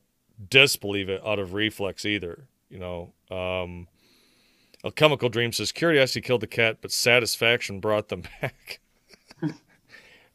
disbelieve 0.49 1.09
it 1.09 1.25
out 1.25 1.39
of 1.39 1.53
reflex 1.53 2.05
either. 2.05 2.47
You 2.69 2.79
know, 2.79 3.13
um, 3.35 3.87
Alchemical 4.83 5.29
dream 5.29 5.51
says 5.51 5.71
curiosity 5.71 6.21
killed 6.21 6.41
the 6.41 6.47
cat, 6.47 6.77
but 6.81 6.91
satisfaction 6.91 7.79
brought 7.79 8.09
them 8.09 8.21
back. 8.41 8.79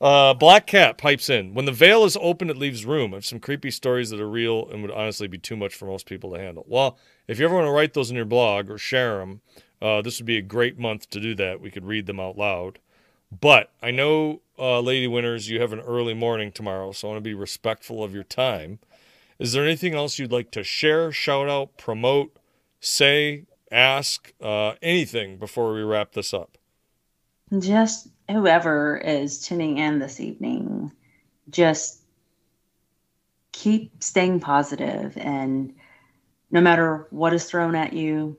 Uh, 0.01 0.33
Black 0.33 0.67
Cat 0.67 0.97
pipes 0.97 1.29
in. 1.29 1.53
When 1.53 1.67
the 1.67 1.73
veil 1.73 2.05
is 2.05 2.17
open, 2.21 2.49
it 2.49 2.57
leaves 2.57 2.87
room. 2.87 3.13
I 3.13 3.19
have 3.19 3.27
some 3.27 3.39
creepy 3.39 3.71
stories 3.71 4.09
that 4.11 4.21
are 4.21 4.31
real 4.31 4.67
and 4.71 4.81
would 4.81 4.91
honestly 4.91 5.29
be 5.29 5.37
too 5.37 5.57
much 5.57 5.75
for 5.75 5.85
most 5.85 6.07
people 6.07 6.33
to 6.33 6.39
handle. 6.39 6.65
Well, 6.67 6.97
if 7.29 7.39
you 7.39 7.45
ever 7.45 7.55
want 7.55 7.67
to 7.67 7.73
write 7.73 7.93
those 7.93 8.11
in 8.11 8.17
your 8.17 8.25
blog 8.25 8.71
or 8.71 8.79
share 8.79 9.19
them, 9.19 9.43
uh, 9.83 10.01
this 10.01 10.19
would 10.19 10.27
be 10.27 10.39
a 10.39 10.43
great 10.43 10.79
month 10.79 11.11
to 11.11 11.21
do 11.21 11.35
that. 11.35 11.61
We 11.61 11.71
could 11.71 11.85
read 11.85 12.07
them 12.07 12.19
out 12.19 12.39
loud. 12.39 12.79
But 13.39 13.73
I 13.83 13.91
know, 13.91 14.41
uh, 14.59 14.81
Lady 14.81 15.07
Winners, 15.07 15.51
you 15.51 15.61
have 15.61 15.73
an 15.73 15.81
early 15.81 16.15
morning 16.15 16.51
tomorrow, 16.51 16.93
so 16.93 17.09
I 17.09 17.13
want 17.13 17.23
to 17.23 17.29
be 17.29 17.35
respectful 17.35 18.03
of 18.03 18.15
your 18.15 18.25
time. 18.25 18.79
Is 19.39 19.53
there 19.53 19.65
anything 19.65 19.95
else 19.95 20.19
you'd 20.19 20.33
like 20.33 20.51
to 20.53 20.65
share, 20.65 21.13
shout 21.13 21.49
out, 21.49 21.77
promote, 21.77 22.37
say, 22.81 23.45
ask, 23.71 24.33
uh, 24.41 24.75
anything 24.83 25.37
before 25.37 25.73
we 25.73 25.83
wrap 25.83 26.13
this 26.13 26.35
up? 26.35 26.59
Just 27.59 28.09
whoever 28.31 28.97
is 28.97 29.41
tuning 29.41 29.79
in 29.79 29.99
this 29.99 30.21
evening, 30.21 30.93
just 31.51 32.01
keep 33.53 34.03
staying 34.03 34.41
positive 34.41 35.17
and 35.17 35.75
no 36.51 36.61
matter 36.61 37.07
what 37.11 37.33
is 37.33 37.45
thrown 37.45 37.75
at 37.75 37.93
you, 37.93 38.37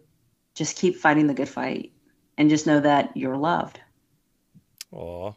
just 0.54 0.78
keep 0.78 0.98
fighting 0.98 1.28
the 1.28 1.34
good 1.34 1.50
fight 1.50 1.92
and 2.38 2.50
just 2.50 2.68
know 2.68 2.80
that 2.80 3.16
you're 3.16 3.38
loved. 3.38 3.80
Aw. 4.92 5.34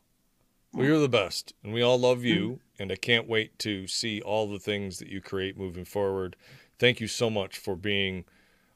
Well, 0.72 0.86
you're 0.86 0.98
the 0.98 1.09
best, 1.09 1.55
and 1.62 1.72
we 1.72 1.82
all 1.82 1.98
love 1.98 2.24
you, 2.24 2.48
mm-hmm. 2.48 2.82
and 2.82 2.90
I 2.90 2.96
can't 2.96 3.28
wait 3.28 3.61
to 3.61 3.86
see 3.86 4.20
all 4.20 4.50
the 4.50 4.59
things 4.59 4.98
that 4.98 5.09
you 5.09 5.20
create 5.20 5.57
moving 5.57 5.84
forward. 5.84 6.34
Thank 6.80 7.00
you 7.00 7.07
so 7.07 7.30
much 7.30 7.59
for 7.59 7.76
being 7.76 8.24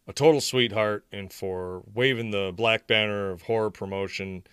a 0.06 0.12
total 0.12 0.40
sweetheart 0.40 1.04
and 1.10 1.32
for 1.32 1.82
waving 1.92 2.30
the 2.30 2.52
black 2.54 2.86
banner 2.86 3.30
of 3.30 3.42
horror 3.42 3.70
promotion 3.70 4.44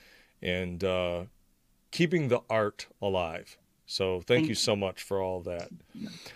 and 0.46 0.84
uh, 0.84 1.24
keeping 1.92 2.28
the 2.28 2.42
art 2.50 2.88
alive. 3.02 3.58
So 3.88 4.16
thank, 4.16 4.26
thank 4.26 4.48
you 4.50 4.56
so 4.56 4.76
much 4.76 5.02
for 5.02 5.22
all 5.22 5.42
that. 5.42 5.70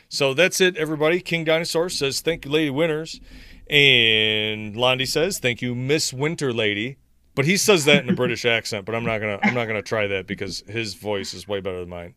So 0.07 0.33
that's 0.33 0.61
it, 0.61 0.77
everybody. 0.77 1.19
King 1.19 1.43
Dinosaur 1.43 1.89
says 1.89 2.21
thank 2.21 2.45
you, 2.45 2.51
Lady 2.51 2.69
Winners, 2.69 3.21
and 3.69 4.75
Londi 4.75 5.07
says 5.07 5.39
thank 5.39 5.61
you, 5.61 5.73
Miss 5.75 6.13
Winter 6.13 6.53
Lady. 6.53 6.97
But 7.35 7.45
he 7.45 7.57
says 7.57 7.85
that 7.85 8.03
in 8.03 8.09
a 8.09 8.15
British 8.15 8.45
accent. 8.45 8.85
But 8.85 8.95
I'm 8.95 9.05
not 9.05 9.19
gonna 9.19 9.39
I'm 9.41 9.53
not 9.53 9.65
gonna 9.65 9.81
try 9.81 10.07
that 10.07 10.27
because 10.27 10.63
his 10.67 10.93
voice 10.95 11.33
is 11.33 11.47
way 11.47 11.59
better 11.59 11.79
than 11.79 11.89
mine. 11.89 12.15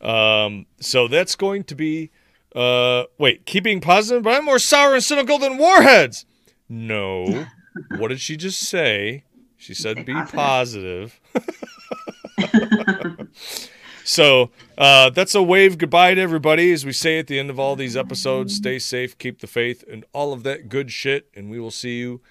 Um, 0.00 0.66
so 0.80 1.08
that's 1.08 1.36
going 1.36 1.64
to 1.64 1.74
be 1.74 2.10
uh, 2.54 3.04
wait, 3.18 3.46
keeping 3.46 3.80
positive, 3.80 4.22
but 4.22 4.34
I'm 4.34 4.44
more 4.44 4.58
sour 4.58 4.94
and 4.94 5.02
cynical 5.02 5.38
than 5.38 5.56
warheads. 5.56 6.26
No, 6.68 7.46
what 7.96 8.08
did 8.08 8.20
she 8.20 8.36
just 8.36 8.60
say? 8.60 9.24
She 9.60 9.74
said 9.74 10.06
be 10.06 10.14
positive. 10.14 11.20
so 14.04 14.50
uh, 14.78 15.10
that's 15.10 15.34
a 15.34 15.42
wave 15.42 15.76
goodbye 15.76 16.14
to 16.14 16.20
everybody. 16.20 16.72
As 16.72 16.86
we 16.86 16.92
say 16.92 17.18
at 17.18 17.26
the 17.26 17.38
end 17.38 17.50
of 17.50 17.60
all 17.60 17.76
these 17.76 17.94
episodes, 17.94 18.56
stay 18.56 18.78
safe, 18.78 19.18
keep 19.18 19.40
the 19.40 19.46
faith, 19.46 19.84
and 19.86 20.06
all 20.14 20.32
of 20.32 20.44
that 20.44 20.70
good 20.70 20.90
shit. 20.90 21.28
And 21.34 21.50
we 21.50 21.60
will 21.60 21.70
see 21.70 21.98
you 21.98 22.22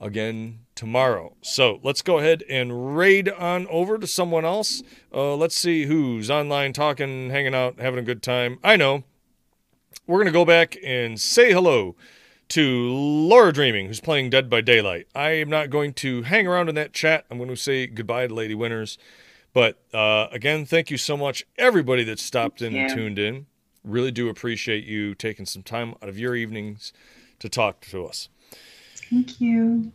again 0.00 0.60
tomorrow. 0.74 1.34
So 1.42 1.78
let's 1.82 2.00
go 2.00 2.20
ahead 2.20 2.42
and 2.48 2.96
raid 2.96 3.28
on 3.28 3.66
over 3.66 3.98
to 3.98 4.06
someone 4.06 4.46
else. 4.46 4.82
Uh, 5.12 5.36
let's 5.36 5.56
see 5.56 5.84
who's 5.84 6.30
online 6.30 6.72
talking, 6.72 7.28
hanging 7.28 7.54
out, 7.54 7.78
having 7.78 7.98
a 7.98 8.02
good 8.02 8.22
time. 8.22 8.60
I 8.64 8.76
know. 8.76 9.04
We're 10.06 10.16
going 10.16 10.26
to 10.26 10.32
go 10.32 10.46
back 10.46 10.78
and 10.82 11.20
say 11.20 11.52
hello 11.52 11.96
to 12.48 12.92
Laura 12.92 13.52
Dreaming, 13.52 13.86
who's 13.86 14.00
playing 14.00 14.30
Dead 14.30 14.48
by 14.48 14.60
Daylight. 14.60 15.06
I 15.14 15.30
am 15.30 15.50
not 15.50 15.70
going 15.70 15.92
to 15.94 16.22
hang 16.22 16.46
around 16.46 16.68
in 16.68 16.74
that 16.76 16.92
chat. 16.92 17.24
I'm 17.30 17.38
going 17.38 17.50
to 17.50 17.56
say 17.56 17.86
goodbye 17.86 18.26
to 18.26 18.34
Lady 18.34 18.54
Winners. 18.54 18.98
But 19.52 19.82
uh, 19.92 20.28
again, 20.30 20.64
thank 20.66 20.90
you 20.90 20.96
so 20.96 21.16
much, 21.16 21.44
everybody 21.56 22.04
that 22.04 22.18
stopped 22.18 22.62
in 22.62 22.74
and 22.76 22.90
tuned 22.90 23.18
in. 23.18 23.46
Really 23.84 24.10
do 24.10 24.28
appreciate 24.28 24.84
you 24.84 25.14
taking 25.14 25.46
some 25.46 25.62
time 25.62 25.94
out 26.02 26.08
of 26.08 26.18
your 26.18 26.34
evenings 26.34 26.92
to 27.38 27.48
talk 27.48 27.80
to 27.86 28.06
us. 28.06 28.28
Thank 29.10 29.40
you. 29.40 29.92